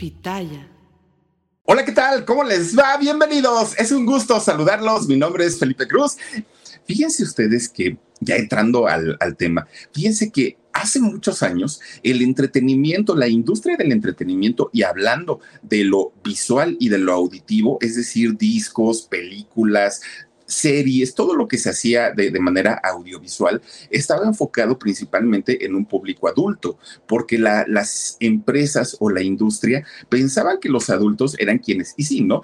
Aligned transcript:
Pitaya. 0.00 0.66
Hola, 1.64 1.84
¿qué 1.84 1.92
tal? 1.92 2.24
¿Cómo 2.24 2.42
les 2.42 2.74
va? 2.74 2.96
Bienvenidos. 2.96 3.78
Es 3.78 3.92
un 3.92 4.06
gusto 4.06 4.40
saludarlos. 4.40 5.06
Mi 5.06 5.18
nombre 5.18 5.44
es 5.44 5.58
Felipe 5.58 5.86
Cruz. 5.86 6.16
Fíjense 6.86 7.22
ustedes 7.22 7.68
que, 7.68 7.98
ya 8.18 8.36
entrando 8.36 8.86
al, 8.86 9.18
al 9.20 9.36
tema, 9.36 9.68
fíjense 9.92 10.32
que 10.32 10.56
hace 10.72 11.00
muchos 11.00 11.42
años 11.42 11.82
el 12.02 12.22
entretenimiento, 12.22 13.14
la 13.14 13.28
industria 13.28 13.76
del 13.76 13.92
entretenimiento 13.92 14.70
y 14.72 14.84
hablando 14.84 15.40
de 15.60 15.84
lo 15.84 16.14
visual 16.24 16.78
y 16.80 16.88
de 16.88 16.96
lo 16.96 17.12
auditivo, 17.12 17.76
es 17.82 17.96
decir, 17.96 18.38
discos, 18.38 19.02
películas, 19.02 20.00
series, 20.50 21.14
todo 21.14 21.34
lo 21.34 21.48
que 21.48 21.58
se 21.58 21.70
hacía 21.70 22.10
de, 22.10 22.30
manera 22.40 22.80
audiovisual 22.82 23.60
estaba 23.90 24.26
enfocado 24.26 24.78
principalmente 24.78 25.64
en 25.64 25.74
un 25.74 25.84
público 25.84 26.28
adulto, 26.28 26.78
porque 27.06 27.38
las 27.38 28.16
empresas 28.20 28.96
o 29.00 29.10
la 29.10 29.22
industria 29.22 29.84
pensaban 30.08 30.58
que 30.58 30.68
los 30.68 30.90
adultos 30.90 31.36
eran 31.38 31.58
quienes, 31.58 31.94
y 31.96 32.04
sí, 32.04 32.20
¿no? 32.22 32.42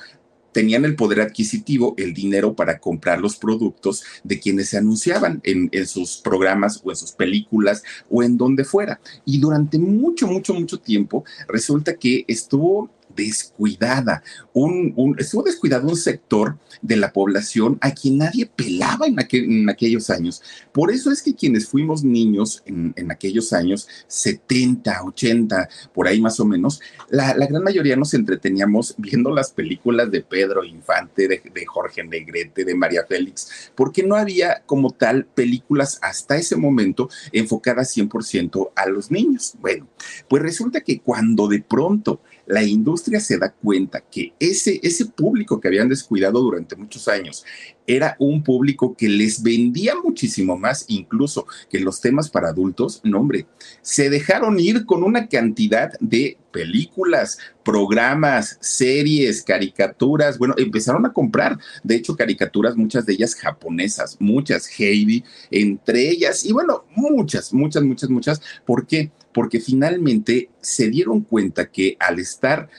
tenían 0.56 0.86
el 0.86 0.96
poder 0.96 1.20
adquisitivo, 1.20 1.92
el 1.98 2.14
dinero 2.14 2.56
para 2.56 2.78
comprar 2.78 3.20
los 3.20 3.36
productos 3.36 4.02
de 4.24 4.40
quienes 4.40 4.70
se 4.70 4.78
anunciaban 4.78 5.42
en, 5.44 5.68
en, 5.70 5.86
sus 5.86 6.16
programas 6.16 6.80
o 6.82 6.90
en 6.90 6.96
sus 6.96 7.12
películas 7.12 7.82
o 8.08 8.22
en 8.22 8.38
donde 8.38 8.64
fuera. 8.64 8.98
Y 9.26 9.38
durante 9.38 9.78
mucho, 9.78 10.26
mucho, 10.26 10.54
mucho 10.54 10.78
tiempo 10.78 11.26
resulta 11.46 11.96
que 11.96 12.24
estuvo 12.26 12.90
descuidada, 13.16 14.22
un, 14.52 15.16
estuvo 15.18 15.42
descuidado 15.42 15.88
un 15.88 15.96
sector 15.96 16.58
de 16.82 16.96
la 16.96 17.12
población 17.12 17.78
a 17.80 17.92
quien 17.92 18.18
nadie 18.18 18.46
pelaba 18.46 19.06
en, 19.06 19.16
en 19.18 19.70
aquellos 19.70 20.10
años. 20.10 20.42
Por 20.72 20.90
eso 20.90 21.10
es 21.10 21.22
que 21.22 21.34
quienes 21.34 21.68
fuimos 21.68 22.04
niños 22.04 22.62
en, 22.66 23.10
aquellos 23.10 23.52
años, 23.52 23.88
70, 24.06 25.02
80, 25.04 25.68
por 25.94 26.06
ahí 26.06 26.20
más 26.20 26.38
o 26.40 26.44
menos, 26.44 26.80
la, 27.08 27.32
gran 27.34 27.62
mayoría 27.62 27.96
nos 27.96 28.14
entreteníamos 28.14 28.94
viendo 28.98 29.30
las 29.30 29.50
películas 29.50 30.10
de 30.10 30.22
Pedro 30.22 30.64
Infante, 30.64 31.28
de, 31.28 31.42
de 31.52 31.66
Jorge 31.66 32.04
Negrete, 32.04 32.64
de 32.64 32.74
María 32.74 33.04
Félix, 33.08 33.70
porque 33.74 34.02
no 34.02 34.16
había 34.16 34.62
como 34.66 34.90
tal 34.90 35.24
películas 35.24 35.98
hasta 36.02 36.36
ese 36.36 36.56
momento 36.56 37.08
enfocadas 37.32 37.96
100% 37.96 38.70
a 38.74 38.86
los 38.86 39.10
niños. 39.10 39.54
Bueno, 39.60 39.88
pues 40.28 40.42
resulta 40.42 40.80
que 40.80 41.00
cuando 41.00 41.48
de 41.48 41.62
pronto 41.62 42.20
la 42.46 42.62
industria 42.62 43.20
se 43.20 43.38
da 43.38 43.52
cuenta 43.52 44.00
que 44.00 44.32
ese, 44.38 44.80
ese 44.82 45.06
público 45.06 45.60
que 45.60 45.68
habían 45.68 45.88
descuidado 45.88 46.40
durante 46.40 46.76
muchos 46.76 47.08
años 47.08 47.44
era 47.86 48.16
un 48.18 48.42
público 48.42 48.96
que 48.96 49.08
les 49.08 49.42
vendía 49.42 49.94
muchísimo 50.02 50.56
más, 50.56 50.84
incluso 50.88 51.46
que 51.70 51.80
los 51.80 52.00
temas 52.00 52.28
para 52.30 52.48
adultos, 52.48 53.00
no 53.04 53.20
hombre, 53.20 53.46
se 53.82 54.10
dejaron 54.10 54.58
ir 54.58 54.86
con 54.86 55.02
una 55.02 55.28
cantidad 55.28 55.92
de 56.00 56.38
películas, 56.50 57.38
programas, 57.64 58.58
series, 58.60 59.42
caricaturas, 59.42 60.38
bueno, 60.38 60.54
empezaron 60.56 61.04
a 61.06 61.12
comprar, 61.12 61.58
de 61.84 61.96
hecho, 61.96 62.16
caricaturas, 62.16 62.76
muchas 62.76 63.06
de 63.06 63.12
ellas 63.12 63.34
japonesas, 63.34 64.16
muchas 64.20 64.68
Heidi, 64.78 65.22
entre 65.50 66.08
ellas, 66.08 66.44
y 66.44 66.52
bueno, 66.52 66.84
muchas, 66.94 67.52
muchas, 67.52 67.82
muchas, 67.82 68.10
muchas, 68.10 68.40
¿por 68.64 68.86
qué? 68.86 69.10
Porque 69.36 69.60
finalmente 69.60 70.48
se 70.62 70.88
dieron 70.88 71.20
cuenta 71.20 71.70
que 71.70 71.98
al 72.00 72.18
estar 72.18 72.70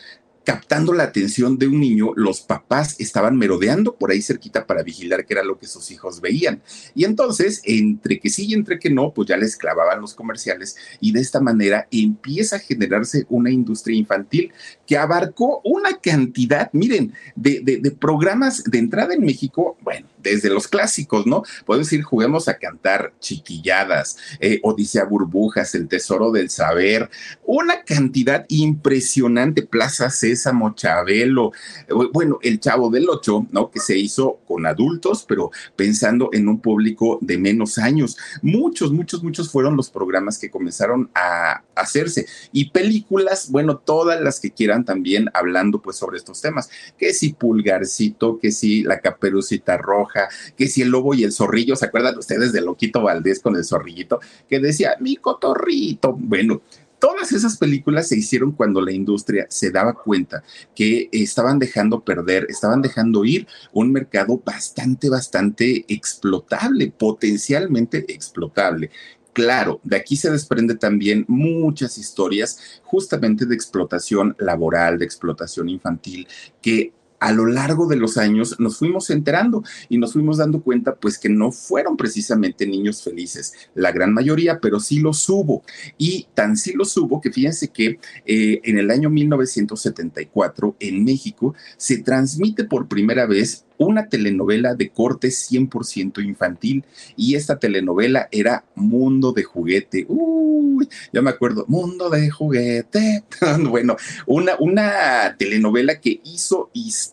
captando 0.44 0.94
la 0.94 1.04
atención 1.04 1.58
de 1.58 1.68
un 1.68 1.78
niño, 1.78 2.14
los 2.16 2.40
papás 2.40 2.96
estaban 3.00 3.38
merodeando 3.38 3.96
por 3.96 4.12
ahí 4.12 4.22
cerquita 4.22 4.66
para 4.66 4.82
vigilar 4.82 5.26
qué 5.26 5.34
era 5.34 5.44
lo 5.44 5.60
que 5.60 5.68
sus 5.68 5.92
hijos 5.92 6.20
veían. 6.20 6.64
Y 6.96 7.04
entonces, 7.04 7.62
entre 7.66 8.18
que 8.20 8.30
sí 8.30 8.48
y 8.48 8.54
entre 8.54 8.80
que 8.80 8.90
no, 8.90 9.14
pues 9.14 9.28
ya 9.28 9.36
les 9.36 9.58
clavaban 9.58 10.00
los 10.00 10.16
comerciales 10.16 10.78
y 11.00 11.12
de 11.12 11.20
esta 11.20 11.42
manera 11.42 11.88
empieza 11.92 12.56
a 12.56 12.60
generarse 12.60 13.26
una 13.28 13.52
industria 13.52 13.98
infantil 13.98 14.54
que 14.88 14.98
abarcó 14.98 15.62
una 15.66 16.00
cantidad, 16.02 16.70
miren, 16.72 17.14
de, 17.36 17.60
de, 17.62 17.92
programas 17.92 18.64
de 18.64 18.80
entrada 18.80 19.14
en 19.14 19.22
México, 19.22 19.78
bueno, 19.82 20.08
desde 20.24 20.50
los 20.50 20.68
clásicos, 20.68 21.26
¿no? 21.28 21.44
Podemos 21.66 21.88
decir, 21.88 22.04
juguemos 22.04 22.48
a 22.48 22.58
cantar 22.58 23.14
chiquilladas, 23.20 24.18
eh, 24.40 24.60
Odisea 24.64 25.04
Burbujas, 25.06 25.76
El 25.76 25.88
Tesoro 25.88 26.32
del 26.32 26.50
Saber, 26.50 27.10
una 27.46 27.84
cantidad 27.84 28.46
impresionante, 28.48 29.64
Plaza 29.64 30.10
Sésamo, 30.10 30.74
Chabelo, 30.74 31.52
eh, 31.88 31.94
bueno, 32.14 32.40
El 32.42 32.60
Chavo 32.60 32.90
del 32.90 33.10
Ocho, 33.10 33.46
¿no? 33.52 33.70
Que 33.70 33.80
se 33.80 33.98
hizo 33.98 34.40
con 34.48 34.66
adultos, 34.66 35.26
pero 35.28 35.52
pensando 35.76 36.30
en 36.32 36.48
un 36.48 36.60
público 36.60 37.20
de 37.22 37.38
menos 37.38 37.78
años. 37.78 38.18
Muchos, 38.42 38.92
muchos, 38.92 39.24
muchos 39.24 39.52
fueron 39.52 39.76
los 39.76 39.90
programas 39.90 40.38
que 40.38 40.50
comenzaron 40.50 41.10
a 41.14 41.64
hacerse. 41.76 42.26
Y 42.52 42.72
películas, 42.72 43.52
bueno, 43.52 43.78
todas 43.78 44.22
las 44.22 44.40
que 44.40 44.52
quieran 44.52 44.77
también 44.86 45.30
hablando 45.34 45.82
pues 45.82 45.98
sobre 45.98 46.18
estos 46.18 46.42
temas. 46.42 46.70
Que 46.98 47.14
si 47.14 47.34
Pulgarcito, 47.34 48.40
que 48.40 48.52
si 48.52 48.84
La 48.84 49.00
Caperucita 49.00 49.78
Roja, 49.78 50.28
que 50.58 50.68
si 50.68 50.82
El 50.82 50.90
Lobo 50.90 51.14
y 51.14 51.24
el 51.24 51.32
Zorrillo, 51.32 51.76
¿se 51.76 51.86
acuerdan 51.86 52.18
ustedes 52.18 52.54
de 52.54 52.62
Loquito 52.62 53.02
Valdés 53.02 53.40
con 53.40 53.56
el 53.56 53.66
zorrillito? 53.66 54.20
Que 54.50 54.60
decía, 54.60 54.96
mi 55.00 55.16
cotorrito. 55.18 56.14
Bueno, 56.14 56.62
Todas 57.00 57.32
esas 57.32 57.58
películas 57.58 58.08
se 58.08 58.18
hicieron 58.18 58.54
cuando 58.54 58.82
la 58.82 58.92
industria 58.92 59.46
se 59.50 59.70
daba 59.70 59.94
cuenta 59.94 60.44
que 60.74 61.10
estaban 61.12 61.60
dejando 61.60 62.00
perder, 62.00 62.48
estaban 62.50 62.82
dejando 62.82 63.24
ir 63.24 63.46
un 63.72 63.92
mercado 63.92 64.42
bastante, 64.44 65.08
bastante 65.08 65.86
explotable, 65.88 66.92
potencialmente 66.98 68.04
explotable. 68.12 68.90
Claro, 69.38 69.80
de 69.84 69.98
aquí 69.98 70.16
se 70.16 70.32
desprende 70.32 70.74
también 70.74 71.24
muchas 71.28 72.00
historias 72.00 72.60
justamente 72.82 73.46
de 73.46 73.54
explotación 73.54 74.36
laboral, 74.40 74.98
de 74.98 75.06
explotación 75.06 75.70
infantil, 75.70 76.28
que 76.60 76.92
a 77.20 77.32
lo 77.32 77.46
largo 77.46 77.88
de 77.88 77.96
los 77.96 78.18
años 78.18 78.60
nos 78.60 78.78
fuimos 78.78 79.10
enterando 79.10 79.64
y 79.90 79.98
nos 79.98 80.14
fuimos 80.14 80.38
dando 80.38 80.62
cuenta 80.62 80.96
pues 80.96 81.18
que 81.18 81.30
no 81.30 81.52
fueron 81.52 81.98
precisamente 81.98 82.68
niños 82.68 83.04
felices, 83.04 83.54
la 83.74 83.92
gran 83.92 84.14
mayoría, 84.14 84.60
pero 84.60 84.80
sí 84.80 85.00
los 85.00 85.28
hubo. 85.30 85.64
Y 85.98 86.28
tan 86.34 86.58
sí 86.58 86.74
los 86.74 86.96
hubo 86.98 87.22
que 87.22 87.32
fíjense 87.32 87.70
que 87.70 88.00
eh, 88.26 88.62
en 88.64 88.78
el 88.78 88.92
año 88.92 89.10
1974 89.10 90.76
en 90.80 91.04
México 91.04 91.56
se 91.78 91.98
transmite 92.00 92.64
por 92.66 92.88
primera 92.88 93.26
vez 93.26 93.64
una 93.80 94.08
telenovela 94.10 94.74
de 94.74 94.90
corte 94.90 95.28
100% 95.28 96.26
infantil 96.26 96.84
y 97.16 97.36
esta 97.36 97.60
telenovela 97.60 98.28
era 98.32 98.66
Mundo 98.74 99.34
de 99.34 99.44
Juguete. 99.44 100.06
Uy, 100.10 100.90
ya 101.14 101.22
me 101.22 101.30
acuerdo, 101.30 101.66
Mundo 101.68 102.10
de 102.10 102.30
Juguete. 102.30 103.24
bueno, 103.70 103.96
una, 104.26 104.54
una 104.60 105.36
telenovela 105.38 106.00
que 106.00 106.22
hizo 106.24 106.72
historia 106.74 107.07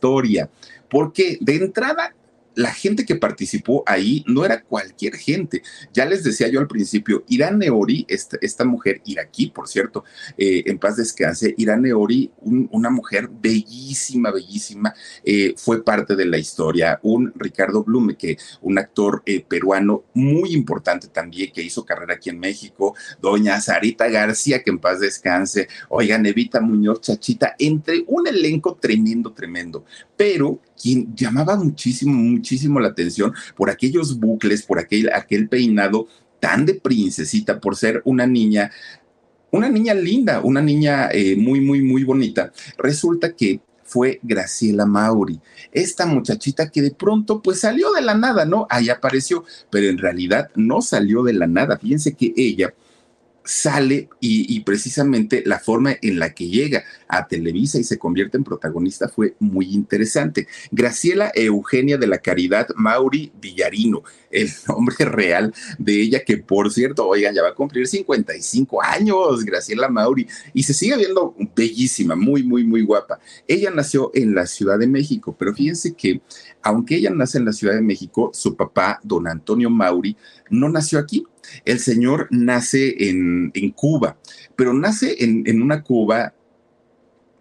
porque 0.88 1.38
de 1.40 1.56
entrada 1.56 2.14
la 2.54 2.72
gente 2.72 3.04
que 3.04 3.16
participó 3.16 3.82
ahí 3.86 4.24
no 4.26 4.44
era 4.44 4.62
cualquier 4.62 5.14
gente. 5.16 5.62
Ya 5.92 6.04
les 6.04 6.24
decía 6.24 6.48
yo 6.48 6.60
al 6.60 6.68
principio, 6.68 7.24
Irán 7.28 7.58
Neori, 7.58 8.04
esta, 8.08 8.36
esta 8.40 8.64
mujer 8.64 9.00
iraquí, 9.04 9.48
por 9.48 9.68
cierto, 9.68 10.04
eh, 10.36 10.62
en 10.66 10.78
paz 10.78 10.96
descanse, 10.96 11.54
Irán 11.56 11.82
Neori, 11.82 12.30
una 12.70 12.90
mujer 12.90 13.28
bellísima, 13.28 14.30
bellísima, 14.30 14.94
eh, 15.24 15.54
fue 15.56 15.84
parte 15.84 16.16
de 16.16 16.24
la 16.26 16.38
historia. 16.38 17.00
Un 17.02 17.32
Ricardo 17.36 17.82
Blume, 17.82 18.16
que 18.16 18.36
un 18.62 18.78
actor 18.78 19.22
eh, 19.26 19.44
peruano 19.46 20.04
muy 20.14 20.52
importante 20.52 21.08
también, 21.08 21.52
que 21.52 21.62
hizo 21.62 21.84
carrera 21.84 22.14
aquí 22.14 22.30
en 22.30 22.38
México, 22.38 22.94
doña 23.20 23.60
Sarita 23.60 24.08
García, 24.08 24.62
que 24.62 24.70
en 24.70 24.78
paz 24.78 25.00
descanse, 25.00 25.68
oigan, 25.88 26.26
Evita 26.26 26.60
Muñoz 26.60 27.00
Chachita, 27.00 27.54
entre 27.58 28.04
un 28.06 28.26
elenco 28.26 28.76
tremendo, 28.76 29.32
tremendo. 29.32 29.84
Pero 30.16 30.60
quien 30.80 31.14
llamaba 31.14 31.56
muchísimo, 31.56 32.14
muchísimo 32.14 32.43
la 32.80 32.88
atención 32.88 33.32
por 33.56 33.70
aquellos 33.70 34.18
bucles, 34.18 34.62
por 34.62 34.78
aquel, 34.78 35.10
aquel 35.12 35.48
peinado 35.48 36.08
tan 36.40 36.66
de 36.66 36.74
princesita, 36.74 37.60
por 37.60 37.76
ser 37.76 38.02
una 38.04 38.26
niña 38.26 38.70
una 39.50 39.68
niña 39.68 39.94
linda, 39.94 40.40
una 40.40 40.60
niña 40.60 41.08
eh, 41.12 41.36
muy, 41.36 41.60
muy, 41.60 41.80
muy 41.80 42.02
bonita. 42.02 42.52
Resulta 42.76 43.36
que 43.36 43.60
fue 43.84 44.18
Graciela 44.22 44.84
Mauri, 44.84 45.40
esta 45.70 46.06
muchachita 46.06 46.70
que 46.70 46.82
de 46.82 46.90
pronto 46.90 47.40
pues 47.40 47.60
salió 47.60 47.92
de 47.92 48.02
la 48.02 48.14
nada, 48.14 48.44
¿no? 48.44 48.66
Ahí 48.68 48.88
apareció, 48.88 49.44
pero 49.70 49.86
en 49.86 49.98
realidad 49.98 50.50
no 50.56 50.82
salió 50.82 51.22
de 51.22 51.34
la 51.34 51.46
nada. 51.46 51.78
Fíjense 51.78 52.14
que 52.14 52.32
ella 52.36 52.74
sale 53.44 54.08
y, 54.20 54.60
precisamente 54.60 55.42
la 55.44 55.58
forma 55.58 55.94
en 56.00 56.18
la 56.18 56.32
que 56.32 56.48
llega 56.48 56.82
a 57.08 57.28
Televisa 57.28 57.78
y 57.78 57.84
se 57.84 57.98
convierte 57.98 58.38
en 58.38 58.44
protagonista 58.44 59.08
fue 59.08 59.34
muy 59.38 59.66
interesante. 59.74 60.48
Graciela 60.70 61.30
Eugenia 61.34 61.98
de 61.98 62.06
la 62.06 62.18
Caridad 62.18 62.68
Mauri 62.74 63.32
Villarino, 63.40 64.02
el 64.30 64.48
nombre 64.68 65.04
real 65.04 65.52
de 65.78 66.00
ella, 66.00 66.24
que 66.24 66.38
por 66.38 66.72
cierto, 66.72 67.06
oigan, 67.06 67.34
ya 67.34 67.42
va 67.42 67.50
a 67.50 67.54
cumplir 67.54 67.86
55 67.86 68.82
años, 68.82 69.44
Graciela 69.44 69.88
Mauri, 69.88 70.26
y 70.54 70.62
se 70.62 70.72
sigue 70.72 70.96
viendo 70.96 71.34
bellísima, 71.54 72.16
muy, 72.16 72.42
muy, 72.42 72.64
muy 72.64 72.82
guapa. 72.82 73.18
Ella 73.46 73.70
nació 73.70 74.10
en 74.14 74.34
la 74.34 74.46
Ciudad 74.46 74.78
de 74.78 74.86
México, 74.86 75.36
pero 75.38 75.54
fíjense 75.54 75.94
que 75.94 76.22
aunque 76.62 76.96
ella 76.96 77.10
nace 77.10 77.36
en 77.36 77.44
la 77.44 77.52
Ciudad 77.52 77.74
de 77.74 77.82
México, 77.82 78.30
su 78.32 78.56
papá, 78.56 78.98
don 79.02 79.28
Antonio 79.28 79.68
Mauri, 79.68 80.16
no 80.48 80.70
nació 80.70 80.98
aquí 80.98 81.26
el 81.64 81.78
señor 81.78 82.28
nace 82.30 83.08
en, 83.08 83.50
Cuba, 83.74 84.18
pero 84.56 84.72
nace 84.72 85.16
en, 85.18 85.62
una 85.62 85.82
Cuba 85.82 86.34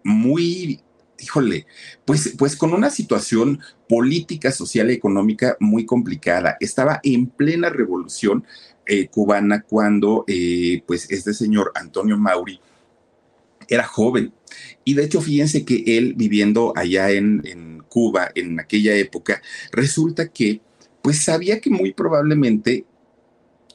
muy 0.02 0.80
híjole, 1.18 1.66
pues, 2.04 2.34
pues 2.36 2.56
con 2.56 2.74
una 2.74 2.90
situación 2.90 3.60
política, 3.88 4.52
social 4.52 4.90
y 4.90 4.94
económica 4.94 5.56
muy 5.58 5.86
complicada. 5.86 6.56
Estaba 6.60 7.00
en 7.02 7.26
plena 7.26 7.70
revolución 7.70 8.44
eh, 8.86 9.08
cubana 9.08 9.62
cuando 9.62 10.24
eh, 10.26 10.82
pues 10.86 11.10
este 11.10 11.32
señor 11.32 11.72
Antonio 11.74 12.18
Mauri 12.18 12.60
era 13.68 13.84
joven. 13.84 14.34
Y 14.84 14.94
de 14.94 15.04
hecho, 15.04 15.20
fíjense 15.20 15.64
que 15.64 15.82
él 15.86 16.14
viviendo 16.14 16.72
allá 16.76 17.10
en, 17.10 17.40
en 17.44 17.82
Cuba 17.88 18.30
en 18.34 18.60
aquella 18.60 18.94
época, 18.94 19.40
resulta 19.72 20.28
que 20.28 20.60
pues 21.02 21.22
sabía 21.22 21.60
que 21.60 21.70
muy 21.70 21.92
probablemente 21.92 22.84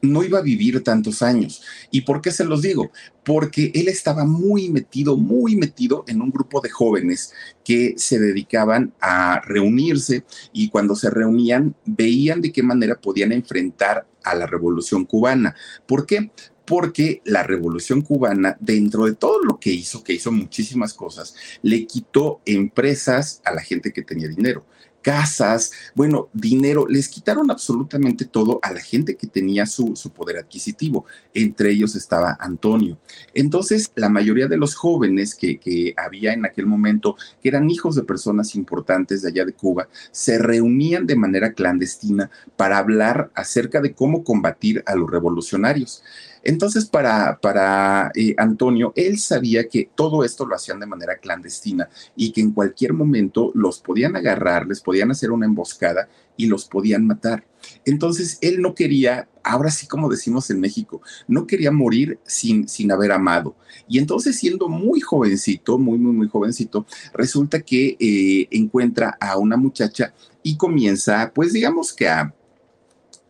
no 0.01 0.23
iba 0.23 0.39
a 0.39 0.43
vivir 0.43 0.83
tantos 0.83 1.21
años. 1.21 1.61
¿Y 1.91 2.01
por 2.01 2.21
qué 2.21 2.31
se 2.31 2.45
los 2.45 2.61
digo? 2.61 2.91
Porque 3.23 3.71
él 3.75 3.87
estaba 3.87 4.25
muy 4.25 4.69
metido, 4.69 5.17
muy 5.17 5.55
metido 5.55 6.03
en 6.07 6.21
un 6.21 6.31
grupo 6.31 6.61
de 6.61 6.69
jóvenes 6.69 7.33
que 7.63 7.93
se 7.97 8.19
dedicaban 8.19 8.93
a 9.01 9.41
reunirse 9.41 10.23
y 10.53 10.69
cuando 10.69 10.95
se 10.95 11.09
reunían 11.09 11.75
veían 11.85 12.41
de 12.41 12.51
qué 12.51 12.63
manera 12.63 12.99
podían 12.99 13.31
enfrentar 13.31 14.07
a 14.23 14.35
la 14.35 14.47
revolución 14.47 15.05
cubana. 15.05 15.55
¿Por 15.85 16.05
qué? 16.05 16.31
porque 16.65 17.23
la 17.25 17.41
revolución 17.41 18.03
cubana, 18.03 18.55
dentro 18.59 19.05
de 19.05 19.15
todo 19.15 19.43
lo 19.43 19.59
que 19.59 19.71
hizo, 19.71 20.03
que 20.03 20.13
hizo 20.13 20.31
muchísimas 20.31 20.93
cosas, 20.93 21.33
le 21.63 21.87
quitó 21.87 22.41
empresas 22.45 23.41
a 23.43 23.55
la 23.55 23.61
gente 23.63 23.91
que 23.91 24.03
tenía 24.03 24.27
dinero 24.27 24.67
casas, 25.01 25.71
bueno, 25.95 26.29
dinero, 26.33 26.85
les 26.87 27.07
quitaron 27.07 27.51
absolutamente 27.51 28.25
todo 28.25 28.59
a 28.61 28.71
la 28.71 28.79
gente 28.79 29.15
que 29.15 29.27
tenía 29.27 29.65
su, 29.65 29.93
poder 30.13 30.37
adquisitivo. 30.37 31.05
Entre 31.33 31.71
ellos 31.71 31.95
estaba 31.95 32.37
Antonio. 32.39 32.97
Entonces, 33.33 33.91
la 33.95 34.09
mayoría 34.09 34.47
de 34.47 34.57
los 34.57 34.75
jóvenes 34.75 35.35
que, 35.35 35.59
que 35.59 35.93
había 35.97 36.33
en 36.33 36.45
aquel 36.45 36.65
momento, 36.65 37.15
que 37.41 37.49
eran 37.49 37.69
hijos 37.69 37.95
de 37.95 38.03
personas 38.03 38.55
importantes 38.55 39.21
de 39.21 39.29
allá 39.29 39.45
de 39.45 39.53
Cuba, 39.53 39.87
se 40.11 40.37
reunían 40.37 41.05
de 41.05 41.15
manera 41.15 41.53
clandestina 41.53 42.29
para 42.55 42.77
hablar 42.77 43.31
acerca 43.35 43.81
de 43.81 43.93
cómo 43.93 44.23
combatir 44.23 44.83
a 44.85 44.95
los 44.95 45.09
revolucionarios. 45.09 46.03
Entonces, 46.43 46.85
para, 46.85 47.39
para 47.39 48.11
eh, 48.15 48.35
Antonio, 48.37 48.93
él 48.95 49.19
sabía 49.19 49.67
que 49.67 49.89
todo 49.95 50.23
esto 50.23 50.45
lo 50.45 50.55
hacían 50.55 50.79
de 50.79 50.85
manera 50.85 51.17
clandestina 51.17 51.89
y 52.15 52.31
que 52.31 52.41
en 52.41 52.51
cualquier 52.51 52.93
momento 52.93 53.51
los 53.55 53.79
podían 53.79 54.15
agarrar, 54.15 54.67
les 54.67 54.81
podían 54.81 55.11
hacer 55.11 55.31
una 55.31 55.45
emboscada 55.45 56.07
y 56.37 56.47
los 56.47 56.65
podían 56.65 57.05
matar. 57.05 57.45
Entonces, 57.85 58.37
él 58.41 58.61
no 58.61 58.73
quería, 58.73 59.27
ahora 59.43 59.69
sí 59.71 59.87
como 59.87 60.09
decimos 60.09 60.49
en 60.49 60.59
México, 60.59 61.01
no 61.27 61.45
quería 61.45 61.71
morir 61.71 62.19
sin, 62.25 62.67
sin 62.67 62.91
haber 62.91 63.11
amado. 63.11 63.55
Y 63.87 63.99
entonces, 63.99 64.37
siendo 64.37 64.69
muy 64.69 65.01
jovencito, 65.01 65.77
muy, 65.77 65.97
muy, 65.97 66.13
muy 66.13 66.29
jovencito, 66.29 66.85
resulta 67.13 67.59
que 67.61 67.97
eh, 67.99 68.47
encuentra 68.51 69.17
a 69.19 69.37
una 69.37 69.57
muchacha 69.57 70.13
y 70.41 70.55
comienza, 70.55 71.31
pues 71.35 71.51
digamos 71.51 71.91
que 71.93 72.07
a 72.07 72.33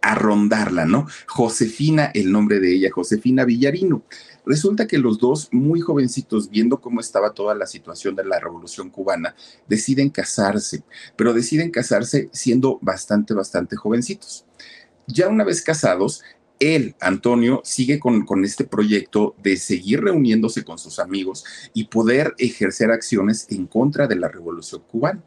a 0.01 0.15
rondarla, 0.15 0.85
¿no? 0.85 1.07
Josefina, 1.27 2.11
el 2.13 2.31
nombre 2.31 2.59
de 2.59 2.73
ella, 2.73 2.89
Josefina 2.91 3.45
Villarino. 3.45 4.03
Resulta 4.45 4.87
que 4.87 4.97
los 4.97 5.19
dos, 5.19 5.49
muy 5.51 5.79
jovencitos, 5.81 6.49
viendo 6.49 6.81
cómo 6.81 7.01
estaba 7.01 7.33
toda 7.33 7.53
la 7.53 7.67
situación 7.67 8.15
de 8.15 8.23
la 8.23 8.39
revolución 8.39 8.89
cubana, 8.89 9.35
deciden 9.67 10.09
casarse, 10.09 10.83
pero 11.15 11.33
deciden 11.33 11.71
casarse 11.71 12.29
siendo 12.31 12.79
bastante, 12.81 13.33
bastante 13.33 13.75
jovencitos. 13.75 14.45
Ya 15.07 15.27
una 15.27 15.43
vez 15.43 15.61
casados, 15.61 16.23
él, 16.59 16.95
Antonio, 16.99 17.61
sigue 17.63 17.99
con, 17.99 18.25
con, 18.25 18.43
este 18.43 18.63
proyecto 18.63 19.35
de 19.41 19.57
seguir 19.57 20.01
reuniéndose 20.01 20.63
con 20.63 20.77
sus 20.77 20.99
amigos 20.99 21.45
y 21.73 21.85
poder 21.85 22.35
ejercer 22.37 22.91
acciones 22.91 23.47
en 23.49 23.65
contra 23.65 24.07
de 24.07 24.15
la 24.15 24.27
revolución 24.27 24.81
cubana. 24.89 25.23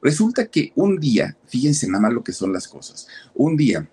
Resulta 0.00 0.46
que 0.46 0.72
un 0.74 0.98
día, 0.98 1.36
fíjense 1.46 1.86
nada 1.88 2.02
más 2.02 2.12
lo 2.12 2.22
que 2.22 2.32
son 2.32 2.52
las 2.52 2.68
cosas, 2.68 3.08
un 3.34 3.56
día 3.56 3.88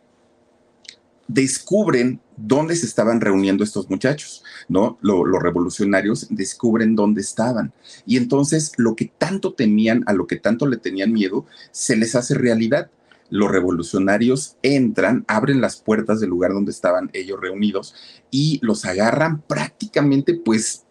descubren 1.34 2.20
dónde 2.36 2.76
se 2.76 2.86
estaban 2.86 3.22
reuniendo 3.22 3.64
estos 3.64 3.90
muchachos, 3.90 4.44
¿no? 4.68 4.98
los 5.02 5.42
revolucionarios 5.42 6.28
descubren 6.30 6.96
dónde 6.96 7.22
estaban. 7.22 7.72
Y 8.06 8.18
entonces 8.18 8.74
lo 8.78 8.96
que 8.96 9.12
tanto 9.18 9.54
temían, 9.54 10.04
a 10.08 10.14
lo 10.14 10.28
que 10.28 10.38
tanto 10.38 10.68
le 10.68 10.78
tenían 10.78 11.14
miedo, 11.14 11.46
se 11.72 11.96
les 11.96 12.16
hace 12.16 12.34
realidad. 12.34 12.90
Los 13.30 13.50
revolucionarios 13.50 14.58
entran, 14.62 15.24
abren 15.28 15.62
las 15.62 15.78
puertas 15.78 16.20
del 16.20 16.32
lugar 16.32 16.52
donde 16.52 16.72
estaban 16.72 17.10
ellos 17.14 17.40
reunidos 17.40 17.96
y 18.30 18.60
los 18.62 18.84
agarran 18.84 19.42
prácticamente, 19.42 20.34
pues, 20.34 20.84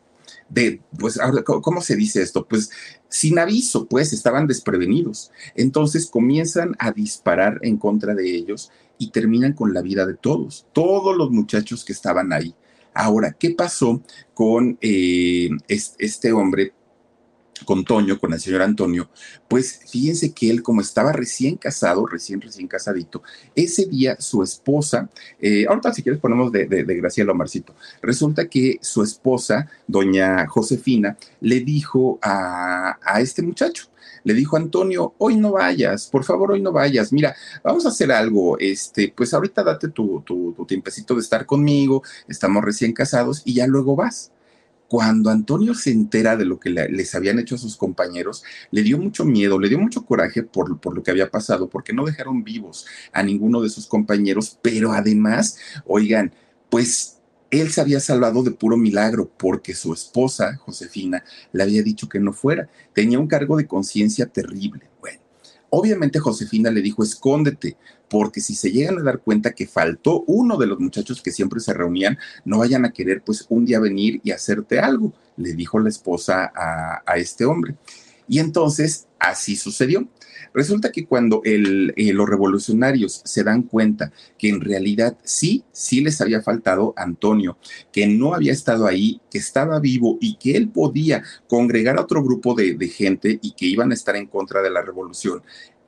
de, 0.50 0.82
pues, 0.98 1.18
¿cómo 1.62 1.80
se 1.80 1.96
dice 1.96 2.20
esto? 2.22 2.46
Pues 2.46 2.70
sin 3.08 3.38
aviso, 3.38 3.86
pues 3.86 4.12
estaban 4.12 4.46
desprevenidos. 4.46 5.30
Entonces 5.54 6.06
comienzan 6.06 6.76
a 6.78 6.92
disparar 6.92 7.58
en 7.62 7.78
contra 7.78 8.14
de 8.14 8.34
ellos 8.34 8.70
y 8.98 9.10
terminan 9.10 9.54
con 9.54 9.72
la 9.72 9.80
vida 9.80 10.04
de 10.06 10.14
todos, 10.14 10.66
todos 10.72 11.16
los 11.16 11.30
muchachos 11.30 11.84
que 11.84 11.92
estaban 11.92 12.32
ahí. 12.32 12.54
Ahora, 12.92 13.32
¿qué 13.38 13.50
pasó 13.50 14.02
con 14.34 14.76
eh, 14.80 15.48
este 15.68 16.32
hombre 16.32 16.74
con 17.64 17.84
Toño, 17.84 18.18
con 18.18 18.32
el 18.32 18.40
señor 18.40 18.62
Antonio, 18.62 19.08
pues 19.48 19.80
fíjense 19.88 20.32
que 20.32 20.50
él 20.50 20.62
como 20.62 20.80
estaba 20.80 21.12
recién 21.12 21.56
casado, 21.56 22.06
recién, 22.06 22.40
recién 22.40 22.68
casadito, 22.68 23.22
ese 23.54 23.86
día 23.86 24.16
su 24.20 24.42
esposa, 24.42 25.08
eh, 25.40 25.66
ahorita 25.68 25.92
si 25.92 26.02
quieres 26.02 26.20
ponemos 26.20 26.52
de, 26.52 26.66
de, 26.66 26.94
Graciela 26.96 27.32
Omarcito, 27.32 27.74
resulta 28.02 28.48
que 28.48 28.78
su 28.82 29.02
esposa, 29.02 29.68
doña 29.86 30.46
Josefina, 30.46 31.16
le 31.40 31.60
dijo 31.60 32.18
a, 32.22 32.98
a 33.02 33.20
este 33.20 33.42
muchacho, 33.42 33.90
le 34.24 34.34
dijo 34.34 34.56
Antonio, 34.56 35.14
hoy 35.18 35.36
no 35.36 35.52
vayas, 35.52 36.08
por 36.08 36.24
favor, 36.24 36.52
hoy 36.52 36.60
no 36.60 36.72
vayas. 36.72 37.12
Mira, 37.12 37.34
vamos 37.62 37.86
a 37.86 37.88
hacer 37.88 38.12
algo. 38.12 38.58
Este, 38.58 39.12
pues 39.16 39.32
ahorita 39.32 39.62
date 39.62 39.88
tu, 39.88 40.22
tu, 40.22 40.52
tu 40.52 40.66
tiempecito 40.66 41.14
de 41.14 41.20
estar 41.20 41.46
conmigo, 41.46 42.02
estamos 42.28 42.64
recién 42.64 42.92
casados 42.92 43.42
y 43.44 43.54
ya 43.54 43.66
luego 43.66 43.96
vas. 43.96 44.32
Cuando 44.90 45.30
Antonio 45.30 45.72
se 45.74 45.92
entera 45.92 46.36
de 46.36 46.44
lo 46.44 46.58
que 46.58 46.68
les 46.68 47.14
habían 47.14 47.38
hecho 47.38 47.54
a 47.54 47.58
sus 47.58 47.76
compañeros, 47.76 48.42
le 48.72 48.82
dio 48.82 48.98
mucho 48.98 49.24
miedo, 49.24 49.56
le 49.56 49.68
dio 49.68 49.78
mucho 49.78 50.04
coraje 50.04 50.42
por, 50.42 50.80
por 50.80 50.96
lo 50.96 51.04
que 51.04 51.12
había 51.12 51.30
pasado, 51.30 51.70
porque 51.70 51.92
no 51.92 52.04
dejaron 52.04 52.42
vivos 52.42 52.86
a 53.12 53.22
ninguno 53.22 53.62
de 53.62 53.68
sus 53.68 53.86
compañeros, 53.86 54.58
pero 54.60 54.90
además, 54.90 55.58
oigan, 55.86 56.34
pues 56.70 57.20
él 57.52 57.70
se 57.70 57.80
había 57.80 58.00
salvado 58.00 58.42
de 58.42 58.50
puro 58.50 58.76
milagro 58.76 59.30
porque 59.36 59.76
su 59.76 59.92
esposa, 59.92 60.56
Josefina, 60.56 61.22
le 61.52 61.62
había 61.62 61.84
dicho 61.84 62.08
que 62.08 62.18
no 62.18 62.32
fuera. 62.32 62.68
Tenía 62.92 63.20
un 63.20 63.28
cargo 63.28 63.56
de 63.56 63.68
conciencia 63.68 64.26
terrible. 64.26 64.90
Bueno, 65.00 65.20
obviamente 65.68 66.18
Josefina 66.18 66.72
le 66.72 66.82
dijo, 66.82 67.04
escóndete, 67.04 67.76
porque 68.10 68.40
si 68.40 68.56
se 68.56 68.72
llegan 68.72 68.98
a 68.98 69.02
dar 69.04 69.20
cuenta 69.20 69.52
que 69.52 69.68
faltó 69.68 70.24
uno 70.26 70.56
de 70.56 70.66
los 70.66 70.80
muchachos 70.80 71.22
que 71.22 71.30
siempre 71.30 71.60
se 71.60 71.72
reunían, 71.72 72.18
no 72.44 72.58
vayan 72.58 72.84
a 72.84 72.92
querer 72.92 73.22
pues 73.22 73.46
un 73.48 73.64
día 73.64 73.78
venir 73.78 74.20
y 74.24 74.32
hacerte 74.32 74.80
algo, 74.80 75.12
le 75.36 75.54
dijo 75.54 75.78
la 75.78 75.88
esposa 75.88 76.52
a, 76.54 77.16
este 77.16 77.44
hombre. 77.44 77.76
Y 78.26 78.40
entonces 78.40 79.06
así 79.20 79.54
sucedió. 79.54 80.08
Resulta 80.52 80.90
que 80.90 81.06
cuando 81.06 81.40
eh, 81.44 82.12
los 82.12 82.28
revolucionarios 82.28 83.22
se 83.24 83.44
dan 83.44 83.62
cuenta 83.62 84.10
que 84.36 84.48
en 84.48 84.60
realidad 84.60 85.16
sí, 85.22 85.62
sí 85.70 86.00
les 86.00 86.20
había 86.20 86.42
faltado 86.42 86.92
Antonio, 86.96 87.58
que 87.92 88.08
no 88.08 88.34
había 88.34 88.52
estado 88.52 88.86
ahí, 88.86 89.20
que 89.30 89.38
estaba 89.38 89.78
vivo 89.78 90.18
y 90.20 90.36
que 90.36 90.56
él 90.56 90.68
podía 90.68 91.22
congregar 91.46 91.98
a 91.98 92.02
otro 92.02 92.24
grupo 92.24 92.56
de 92.56 92.88
gente 92.88 93.38
y 93.40 93.52
que 93.52 93.66
iban 93.66 93.92
a 93.92 93.94
estar 93.94 94.16
en 94.16 94.26
contra 94.26 94.62
de 94.62 94.70
la 94.70 94.82
revolución, 94.82 95.42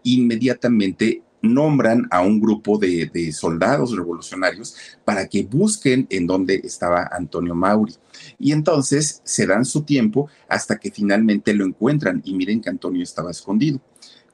inmediatamente 0.05 1.23
nombran 1.43 2.07
a 2.11 2.23
un 2.23 2.41
grupo 2.41 2.79
de, 2.79 3.33
soldados 3.33 3.95
revolucionarios 3.97 4.77
para 5.05 5.27
que 5.29 5.43
busquen 5.43 6.07
en 6.11 6.27
dónde 6.27 6.61
estaba 6.65 7.09
Antonio 7.13 7.55
Mauri. 7.55 7.95
Y 8.39 8.53
entonces 8.53 9.21
se 9.25 9.47
dan 9.47 9.65
su 9.65 9.83
tiempo 9.83 10.29
hasta 10.49 10.79
que 10.79 10.91
finalmente 10.91 11.53
lo 11.55 11.65
encuentran 11.65 12.23
y 12.25 12.35
miren 12.35 12.61
que 12.61 12.71
Antonio 12.71 13.03
estaba 13.03 13.31
escondido. 13.31 13.81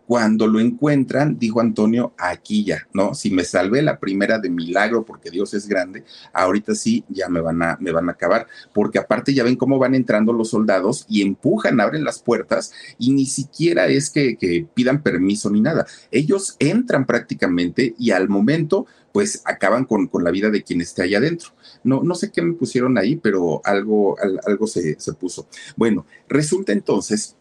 Cuando 0.09 0.47
lo 0.47 0.59
encuentran, 0.59 1.39
dijo 1.39 1.61
Antonio, 1.61 2.15
aquí 2.17 2.65
ya, 2.65 2.89
¿no? 2.95 3.15
Si 3.15 3.31
me 3.31 3.45
salvé 3.45 3.83
la 3.83 4.01
primera 4.01 4.39
de 4.39 4.49
milagro 4.49 5.05
porque 5.05 5.31
Dios 5.31 5.53
es 5.53 5.69
grande, 5.69 6.03
ahorita 6.33 6.75
sí 6.75 7.05
ya 7.11 7.29
me 7.29 7.43
van 7.43 7.63
a, 7.63 7.77
me 7.79 7.93
van 7.93 8.09
a 8.09 8.13
acabar, 8.13 8.47
porque 8.73 8.99
aparte 8.99 9.35
ya 9.35 9.45
ven 9.45 9.57
cómo 9.57 9.79
van 9.79 9.95
entrando 9.95 10.33
los 10.33 10.49
soldados 10.49 11.05
y 11.11 11.21
empujan, 11.21 11.79
abren 11.79 12.05
las 12.05 12.21
puertas 12.21 12.73
y 12.99 13.13
ni 13.13 13.27
siquiera 13.27 13.87
es 13.89 14.09
que, 14.09 14.67
pidan 14.73 15.03
permiso 15.03 15.51
ni 15.51 15.61
nada. 15.61 15.87
Ellos 16.11 16.57
entran 16.59 17.05
prácticamente 17.05 17.95
y 17.99 18.13
al 18.13 18.31
momento 18.31 18.87
pues 19.13 19.43
acaban 19.45 19.85
con, 19.85 20.07
con, 20.07 20.25
la 20.25 20.31
vida 20.31 20.49
de 20.49 20.63
quien 20.63 20.81
esté 20.81 21.03
allá 21.03 21.19
adentro. 21.19 21.51
No, 21.85 22.03
no 22.03 22.15
sé 22.15 22.33
qué 22.33 22.41
me 22.41 22.55
pusieron 22.55 22.97
ahí, 22.97 23.17
pero 23.17 23.61
algo, 23.63 24.17
algo 24.47 24.67
se, 24.67 24.99
se 24.99 25.13
puso. 25.13 25.47
Bueno, 25.77 26.07
resulta 26.31 26.73
entonces 26.73 27.37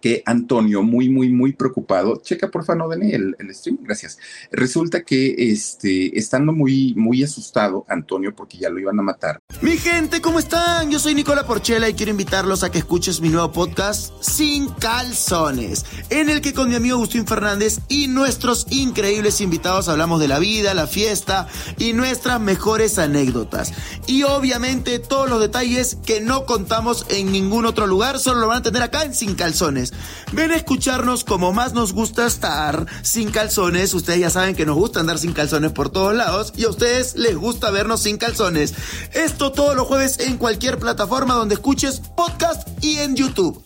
que 0.00 0.22
Antonio, 0.26 0.82
muy, 0.82 1.08
muy, 1.08 1.30
muy 1.30 1.52
preocupado, 1.52 2.20
checa 2.22 2.50
por 2.50 2.64
favor, 2.64 2.70
el, 3.02 3.36
el 3.38 3.54
stream, 3.54 3.78
gracias. 3.82 4.18
Resulta 4.50 5.02
que 5.02 5.34
este, 5.38 6.16
estando 6.18 6.52
muy, 6.52 6.94
muy 6.94 7.22
asustado, 7.22 7.84
Antonio, 7.88 8.34
porque 8.34 8.58
ya 8.58 8.70
lo 8.70 8.78
iban 8.78 8.98
a 8.98 9.02
matar. 9.02 9.40
Mi 9.60 9.76
gente, 9.76 10.20
¿cómo 10.20 10.38
están? 10.38 10.90
Yo 10.90 10.98
soy 10.98 11.14
Nicola 11.14 11.46
Porchela 11.46 11.88
y 11.88 11.94
quiero 11.94 12.10
invitarlos 12.10 12.62
a 12.62 12.70
que 12.70 12.78
escuches 12.78 13.20
mi 13.20 13.28
nuevo 13.28 13.52
podcast 13.52 14.12
Sin 14.22 14.68
Calzones, 14.68 15.84
en 16.10 16.30
el 16.30 16.40
que 16.40 16.54
con 16.54 16.68
mi 16.68 16.76
amigo 16.76 16.96
Agustín 16.96 17.26
Fernández 17.26 17.80
y 17.88 18.06
nuestros 18.08 18.66
increíbles 18.70 19.40
invitados 19.40 19.88
hablamos 19.88 20.20
de 20.20 20.28
la 20.28 20.38
vida, 20.38 20.74
la 20.74 20.86
fiesta 20.86 21.48
y 21.78 21.92
nuestras 21.92 22.40
mejores 22.40 22.98
anécdotas. 22.98 23.72
Y 24.06 24.22
obviamente 24.22 24.98
todos 24.98 25.28
los 25.28 25.40
detalles 25.40 25.98
que 26.04 26.20
no 26.20 26.46
contamos 26.46 27.06
en 27.10 27.32
ningún 27.32 27.66
otro 27.66 27.86
lugar, 27.86 28.18
solo 28.18 28.40
lo 28.40 28.48
van 28.48 28.58
a 28.58 28.62
tener 28.62 28.82
acá 28.82 29.04
en 29.04 29.14
Sin 29.14 29.34
Calzones. 29.34 29.89
Ven 30.32 30.50
a 30.50 30.56
escucharnos 30.56 31.24
como 31.24 31.52
más 31.52 31.72
nos 31.72 31.92
gusta 31.92 32.26
estar 32.26 32.86
sin 33.02 33.30
calzones. 33.30 33.94
Ustedes 33.94 34.20
ya 34.20 34.30
saben 34.30 34.54
que 34.54 34.66
nos 34.66 34.76
gusta 34.76 35.00
andar 35.00 35.18
sin 35.18 35.32
calzones 35.32 35.72
por 35.72 35.90
todos 35.90 36.14
lados 36.14 36.52
y 36.56 36.64
a 36.64 36.68
ustedes 36.68 37.16
les 37.16 37.36
gusta 37.36 37.70
vernos 37.70 38.02
sin 38.02 38.16
calzones. 38.16 38.74
Esto 39.12 39.52
todos 39.52 39.74
los 39.74 39.86
jueves 39.86 40.20
en 40.20 40.36
cualquier 40.36 40.78
plataforma 40.78 41.34
donde 41.34 41.54
escuches 41.54 42.00
podcast 42.16 42.68
y 42.82 42.98
en 42.98 43.16
YouTube. 43.16 43.62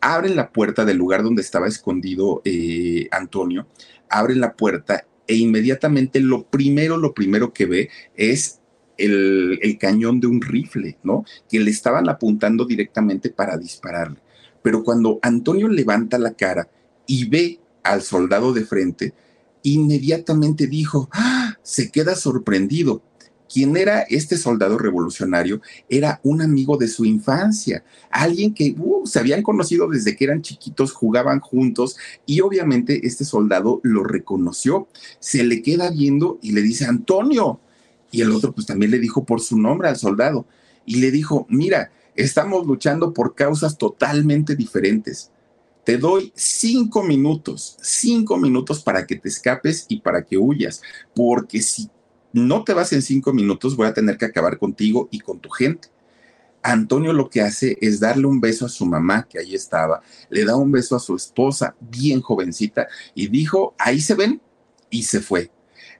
Abren 0.00 0.36
la 0.36 0.50
puerta 0.50 0.84
del 0.84 0.96
lugar 0.96 1.22
donde 1.22 1.42
estaba 1.42 1.66
escondido 1.66 2.40
eh, 2.44 3.08
Antonio, 3.10 3.66
abren 4.08 4.40
la 4.40 4.54
puerta 4.54 5.04
e 5.26 5.36
inmediatamente 5.36 6.20
lo 6.20 6.44
primero, 6.44 6.96
lo 6.96 7.14
primero 7.14 7.52
que 7.52 7.66
ve 7.66 7.90
es 8.16 8.57
el, 8.98 9.78
cañón 9.80 10.20
de 10.20 10.26
un 10.26 10.42
rifle, 10.42 10.98
¿no? 11.02 11.24
Que 11.48 11.60
le 11.60 11.70
estaban 11.70 12.08
apuntando 12.08 12.64
directamente 12.64 13.30
para 13.30 13.56
dispararle. 13.56 14.18
Pero 14.62 14.82
cuando 14.82 15.18
Antonio 15.22 15.68
levanta 15.68 16.18
la 16.18 16.34
cara 16.34 16.68
y 17.06 17.28
ve 17.28 17.60
al 17.82 18.02
soldado 18.02 18.52
de 18.52 18.64
frente, 18.64 19.14
inmediatamente 19.62 20.66
dijo, 20.66 21.08
¡Ah! 21.12 21.56
se 21.62 21.90
queda 21.90 22.14
sorprendido. 22.14 23.02
¿Quién 23.50 23.78
era 23.78 24.02
este 24.02 24.36
soldado 24.36 24.76
revolucionario? 24.76 25.62
Era 25.88 26.20
un 26.22 26.42
amigo 26.42 26.76
de 26.76 26.86
su 26.86 27.06
infancia, 27.06 27.82
alguien 28.10 28.52
que 28.52 28.74
uh, 28.76 29.06
se 29.06 29.20
habían 29.20 29.42
conocido 29.42 29.88
desde 29.88 30.14
que 30.16 30.24
eran 30.24 30.42
chiquitos, 30.42 30.92
jugaban 30.92 31.40
juntos 31.40 31.96
y 32.26 32.40
obviamente 32.42 33.06
este 33.06 33.24
soldado 33.24 33.80
lo 33.84 34.04
reconoció. 34.04 34.88
Se 35.18 35.44
le 35.44 35.62
queda 35.62 35.90
viendo 35.90 36.38
y 36.42 36.52
le 36.52 36.60
dice, 36.60 36.84
Antonio, 36.84 37.60
y 38.10 38.22
el 38.22 38.30
otro 38.32 38.52
pues 38.52 38.66
también 38.66 38.90
le 38.90 38.98
dijo 38.98 39.24
por 39.24 39.40
su 39.40 39.58
nombre 39.58 39.88
al 39.88 39.96
soldado 39.96 40.46
y 40.84 40.96
le 40.96 41.10
dijo, 41.10 41.46
mira, 41.48 41.92
estamos 42.14 42.66
luchando 42.66 43.12
por 43.12 43.34
causas 43.34 43.76
totalmente 43.76 44.56
diferentes. 44.56 45.30
Te 45.84 45.98
doy 45.98 46.32
cinco 46.34 47.02
minutos, 47.02 47.76
cinco 47.80 48.36
minutos 48.36 48.82
para 48.82 49.06
que 49.06 49.16
te 49.16 49.28
escapes 49.28 49.86
y 49.88 50.00
para 50.00 50.24
que 50.24 50.36
huyas, 50.36 50.82
porque 51.14 51.62
si 51.62 51.88
no 52.32 52.64
te 52.64 52.74
vas 52.74 52.92
en 52.92 53.02
cinco 53.02 53.32
minutos 53.32 53.76
voy 53.76 53.86
a 53.86 53.94
tener 53.94 54.18
que 54.18 54.26
acabar 54.26 54.58
contigo 54.58 55.08
y 55.10 55.20
con 55.20 55.40
tu 55.40 55.48
gente. 55.48 55.88
Antonio 56.62 57.12
lo 57.12 57.30
que 57.30 57.40
hace 57.40 57.78
es 57.80 58.00
darle 58.00 58.26
un 58.26 58.40
beso 58.40 58.66
a 58.66 58.68
su 58.68 58.84
mamá, 58.84 59.26
que 59.28 59.38
ahí 59.38 59.54
estaba, 59.54 60.02
le 60.28 60.44
da 60.44 60.56
un 60.56 60.72
beso 60.72 60.96
a 60.96 61.00
su 61.00 61.14
esposa, 61.14 61.74
bien 61.80 62.20
jovencita, 62.20 62.88
y 63.14 63.28
dijo, 63.28 63.74
ahí 63.78 64.00
se 64.00 64.14
ven, 64.14 64.42
y 64.90 65.04
se 65.04 65.20
fue. 65.20 65.50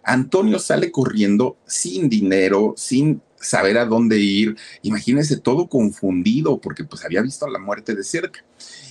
Antonio 0.09 0.59
sale 0.59 0.91
corriendo 0.91 1.59
sin 1.67 2.09
dinero, 2.09 2.73
sin 2.79 3.21
saber 3.39 3.77
a 3.77 3.85
dónde 3.85 4.19
ir. 4.19 4.57
Imagínense 4.83 5.37
todo 5.37 5.69
confundido 5.69 6.59
porque 6.61 6.83
pues 6.85 7.05
había 7.05 7.21
visto 7.21 7.47
la 7.47 7.59
muerte 7.59 7.95
de 7.95 8.03
cerca. 8.03 8.43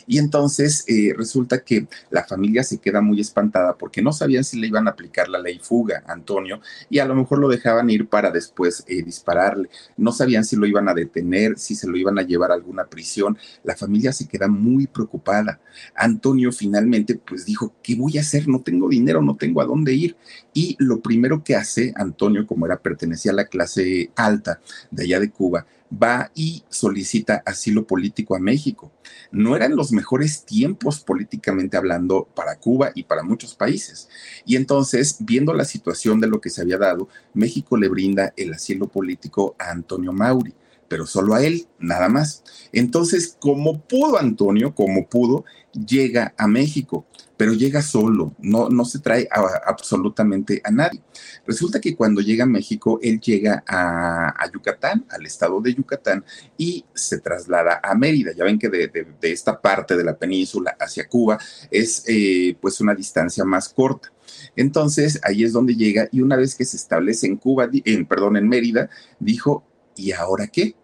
Y 0.07 0.17
entonces 0.19 0.85
eh, 0.87 1.13
resulta 1.15 1.59
que 1.59 1.87
la 2.09 2.23
familia 2.23 2.63
se 2.63 2.77
queda 2.77 3.01
muy 3.01 3.19
espantada 3.19 3.77
porque 3.77 4.01
no 4.01 4.13
sabían 4.13 4.45
si 4.45 4.57
le 4.57 4.67
iban 4.67 4.87
a 4.87 4.91
aplicar 4.91 5.27
la 5.27 5.39
ley 5.39 5.59
fuga 5.61 6.03
a 6.07 6.13
Antonio 6.13 6.61
y 6.89 6.99
a 6.99 7.05
lo 7.05 7.13
mejor 7.13 7.39
lo 7.39 7.49
dejaban 7.49 7.89
ir 7.89 8.07
para 8.07 8.31
después 8.31 8.85
eh, 8.87 9.03
dispararle. 9.03 9.69
No 9.97 10.13
sabían 10.13 10.45
si 10.45 10.55
lo 10.55 10.65
iban 10.65 10.87
a 10.87 10.93
detener, 10.93 11.59
si 11.59 11.75
se 11.75 11.87
lo 11.87 11.97
iban 11.97 12.17
a 12.17 12.23
llevar 12.23 12.51
a 12.51 12.55
alguna 12.55 12.85
prisión. 12.85 13.37
La 13.63 13.75
familia 13.75 14.13
se 14.13 14.27
queda 14.27 14.47
muy 14.47 14.87
preocupada. 14.87 15.59
Antonio 15.93 16.51
finalmente 16.53 17.15
pues 17.15 17.45
dijo, 17.45 17.73
¿qué 17.83 17.95
voy 17.95 18.17
a 18.17 18.21
hacer? 18.21 18.47
No 18.47 18.61
tengo 18.61 18.87
dinero, 18.87 19.21
no 19.21 19.35
tengo 19.35 19.61
a 19.61 19.65
dónde 19.65 19.93
ir. 19.93 20.15
Y 20.53 20.77
lo 20.79 21.01
primero 21.01 21.43
que 21.43 21.55
hace 21.55 21.93
Antonio, 21.95 22.47
como 22.47 22.65
era 22.65 22.79
pertenecía 22.79 23.31
a 23.31 23.35
la 23.35 23.45
clase 23.45 24.11
alta 24.15 24.61
de 24.89 25.03
allá 25.03 25.19
de 25.19 25.31
Cuba, 25.31 25.65
va 25.91 26.31
y 26.35 26.63
solicita 26.69 27.43
asilo 27.45 27.85
político 27.87 28.35
a 28.35 28.39
México. 28.39 28.91
No 29.31 29.55
eran 29.55 29.75
los 29.75 29.91
mejores 29.91 30.45
tiempos 30.45 30.99
políticamente 30.99 31.77
hablando 31.77 32.27
para 32.35 32.57
Cuba 32.57 32.91
y 32.95 33.03
para 33.03 33.23
muchos 33.23 33.55
países. 33.55 34.09
Y 34.45 34.55
entonces, 34.55 35.17
viendo 35.19 35.53
la 35.53 35.65
situación 35.65 36.19
de 36.19 36.27
lo 36.27 36.41
que 36.41 36.49
se 36.49 36.61
había 36.61 36.77
dado, 36.77 37.07
México 37.33 37.77
le 37.77 37.89
brinda 37.89 38.33
el 38.37 38.53
asilo 38.53 38.87
político 38.87 39.55
a 39.59 39.71
Antonio 39.71 40.13
Mauri 40.13 40.53
pero 40.87 41.05
solo 41.05 41.33
a 41.35 41.43
él, 41.43 41.67
nada 41.79 42.09
más. 42.09 42.43
Entonces, 42.71 43.35
como 43.39 43.81
pudo 43.81 44.17
Antonio, 44.17 44.73
como 44.73 45.07
pudo, 45.07 45.45
llega 45.85 46.33
a 46.37 46.47
México 46.47 47.05
pero 47.37 47.53
llega 47.53 47.83
solo, 47.83 48.33
no, 48.39 48.67
no 48.67 48.83
se 48.83 48.99
trae 48.99 49.29
absolutamente 49.31 50.59
a 50.63 50.71
nadie. 50.71 51.01
Resulta 51.45 51.79
que 51.79 51.95
cuando 51.95 52.19
llega 52.19 52.43
a 52.43 52.47
México, 52.47 52.99
él 53.01 53.21
llega 53.21 53.63
a, 53.67 54.49
Yucatán, 54.51 55.05
al 55.09 55.25
estado 55.25 55.61
de 55.61 55.75
Yucatán, 55.75 56.25
y 56.57 56.83
se 56.95 57.19
traslada 57.19 57.79
a 57.83 57.93
Mérida. 57.93 58.31
Ya 58.35 58.43
ven 58.43 58.57
que 58.57 58.69
de, 58.69 59.07
esta 59.21 59.61
parte 59.61 59.95
de 59.95 60.03
la 60.03 60.17
península 60.17 60.75
hacia 60.79 61.07
Cuba 61.07 61.37
es 61.69 62.03
eh, 62.07 62.57
pues 62.59 62.81
una 62.81 62.95
distancia 62.95 63.45
más 63.45 63.69
corta. 63.69 64.11
Entonces 64.55 65.19
ahí 65.23 65.43
es 65.43 65.53
donde 65.53 65.75
llega 65.75 66.09
y 66.11 66.21
una 66.21 66.35
vez 66.35 66.55
que 66.55 66.65
se 66.65 66.77
establece 66.77 67.27
en 67.27 67.37
Cuba, 67.37 67.69
en, 67.71 68.05
perdón, 68.07 68.37
en 68.37 68.49
Mérida, 68.49 68.89
dijo, 69.19 69.63
¿y 69.95 70.11
ahora 70.11 70.47
qué? 70.47 70.75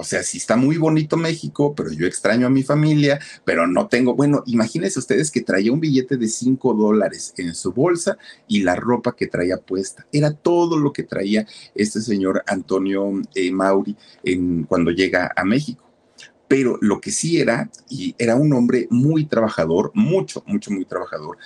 O 0.00 0.04
sea, 0.04 0.22
sí 0.22 0.38
está 0.38 0.54
muy 0.54 0.78
bonito 0.78 1.16
México, 1.16 1.74
pero 1.74 1.90
yo 1.90 2.06
extraño 2.06 2.46
a 2.46 2.50
mi 2.50 2.62
familia, 2.62 3.18
pero 3.44 3.66
no 3.66 3.88
tengo, 3.88 4.14
bueno, 4.14 4.44
imagínense 4.46 5.00
ustedes 5.00 5.28
que 5.32 5.40
traía 5.40 5.72
un 5.72 5.80
billete 5.80 6.16
de 6.16 6.28
5 6.28 6.72
dólares 6.74 7.34
en 7.36 7.52
su 7.52 7.72
bolsa 7.72 8.16
y 8.46 8.62
la 8.62 8.76
ropa 8.76 9.16
que 9.16 9.26
traía 9.26 9.56
puesta. 9.56 10.06
Era 10.12 10.32
todo 10.32 10.78
lo 10.78 10.92
que 10.92 11.02
traía 11.02 11.48
este 11.74 12.00
señor 12.00 12.44
Antonio 12.46 13.10
eh, 13.34 13.50
Mauri 13.50 13.96
cuando 14.68 14.92
llega 14.92 15.32
a 15.34 15.44
México. 15.44 15.84
Pero 16.46 16.78
lo 16.80 17.00
que 17.00 17.10
sí 17.10 17.40
era, 17.40 17.68
y 17.90 18.14
era 18.18 18.36
un 18.36 18.52
hombre 18.52 18.86
muy 18.90 19.24
trabajador, 19.24 19.90
mucho, 19.94 20.44
mucho, 20.46 20.70
muy 20.70 20.84
trabajador, 20.84 21.38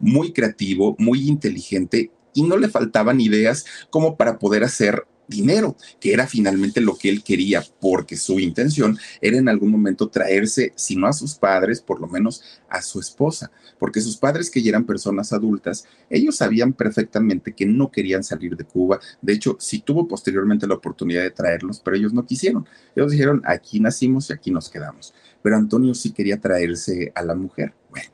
muy 0.00 0.32
creativo, 0.32 0.96
muy 0.98 1.28
inteligente 1.28 2.10
y 2.32 2.42
no 2.42 2.56
le 2.56 2.70
faltaban 2.70 3.20
ideas 3.20 3.66
como 3.90 4.16
para 4.16 4.38
poder 4.38 4.64
hacer 4.64 5.06
dinero, 5.28 5.76
que 6.00 6.12
era 6.12 6.26
finalmente 6.26 6.80
lo 6.80 6.96
que 6.96 7.10
él 7.10 7.22
quería, 7.22 7.62
porque 7.80 8.16
su 8.16 8.40
intención 8.40 8.98
era 9.20 9.36
en 9.36 9.48
algún 9.48 9.70
momento 9.70 10.08
traerse, 10.08 10.72
si 10.74 10.96
no 10.96 11.06
a 11.06 11.12
sus 11.12 11.34
padres, 11.34 11.80
por 11.80 12.00
lo 12.00 12.08
menos 12.08 12.42
a 12.68 12.82
su 12.82 12.98
esposa, 12.98 13.52
porque 13.78 14.00
sus 14.00 14.16
padres 14.16 14.50
que 14.50 14.62
ya 14.62 14.70
eran 14.70 14.86
personas 14.86 15.32
adultas, 15.32 15.84
ellos 16.10 16.36
sabían 16.36 16.72
perfectamente 16.72 17.52
que 17.52 17.66
no 17.66 17.90
querían 17.90 18.24
salir 18.24 18.56
de 18.56 18.64
Cuba, 18.64 18.98
de 19.20 19.34
hecho, 19.34 19.56
sí 19.60 19.80
tuvo 19.80 20.08
posteriormente 20.08 20.66
la 20.66 20.74
oportunidad 20.74 21.22
de 21.22 21.30
traerlos, 21.30 21.80
pero 21.80 21.96
ellos 21.96 22.12
no 22.12 22.24
quisieron, 22.24 22.66
ellos 22.96 23.12
dijeron, 23.12 23.42
aquí 23.44 23.80
nacimos 23.80 24.30
y 24.30 24.32
aquí 24.32 24.50
nos 24.50 24.70
quedamos, 24.70 25.14
pero 25.42 25.56
Antonio 25.56 25.94
sí 25.94 26.10
quería 26.12 26.40
traerse 26.40 27.12
a 27.14 27.22
la 27.22 27.34
mujer, 27.34 27.74
bueno 27.90 28.10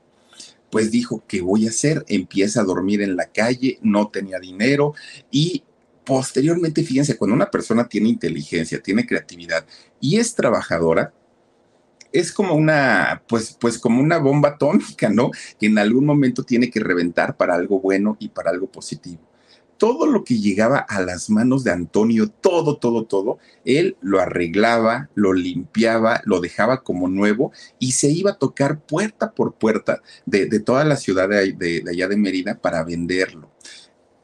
pues 0.70 0.90
dijo, 0.90 1.22
¿qué 1.28 1.40
voy 1.40 1.68
a 1.68 1.70
hacer? 1.70 2.04
Empieza 2.08 2.60
a 2.60 2.64
dormir 2.64 3.00
en 3.00 3.14
la 3.14 3.26
calle, 3.26 3.78
no 3.80 4.08
tenía 4.08 4.40
dinero 4.40 4.94
y 5.30 5.62
posteriormente, 6.04 6.82
fíjense, 6.82 7.16
cuando 7.16 7.34
una 7.34 7.50
persona 7.50 7.88
tiene 7.88 8.08
inteligencia, 8.08 8.82
tiene 8.82 9.06
creatividad 9.06 9.66
y 10.00 10.18
es 10.18 10.34
trabajadora, 10.34 11.12
es 12.12 12.30
como 12.30 12.54
una, 12.54 13.22
pues, 13.26 13.56
pues 13.58 13.78
como 13.78 14.00
una 14.00 14.18
bomba 14.18 14.50
atómica, 14.50 15.08
¿no? 15.08 15.30
Que 15.58 15.66
en 15.66 15.78
algún 15.78 16.06
momento 16.06 16.44
tiene 16.44 16.70
que 16.70 16.80
reventar 16.80 17.36
para 17.36 17.54
algo 17.54 17.80
bueno 17.80 18.16
y 18.20 18.28
para 18.28 18.50
algo 18.50 18.68
positivo. 18.68 19.20
Todo 19.78 20.06
lo 20.06 20.22
que 20.22 20.38
llegaba 20.38 20.78
a 20.78 21.02
las 21.02 21.28
manos 21.28 21.64
de 21.64 21.72
Antonio, 21.72 22.28
todo, 22.28 22.76
todo, 22.76 23.04
todo, 23.06 23.38
él 23.64 23.96
lo 24.00 24.20
arreglaba, 24.20 25.10
lo 25.16 25.32
limpiaba, 25.32 26.20
lo 26.24 26.40
dejaba 26.40 26.84
como 26.84 27.08
nuevo 27.08 27.50
y 27.80 27.92
se 27.92 28.08
iba 28.08 28.30
a 28.30 28.38
tocar 28.38 28.80
puerta 28.80 29.32
por 29.32 29.54
puerta 29.54 30.00
de, 30.24 30.46
toda 30.60 30.84
la 30.84 30.96
ciudad 30.96 31.28
de 31.28 31.82
allá 31.90 32.06
de 32.06 32.16
Mérida 32.16 32.54
para 32.60 32.84
venderlo 32.84 33.50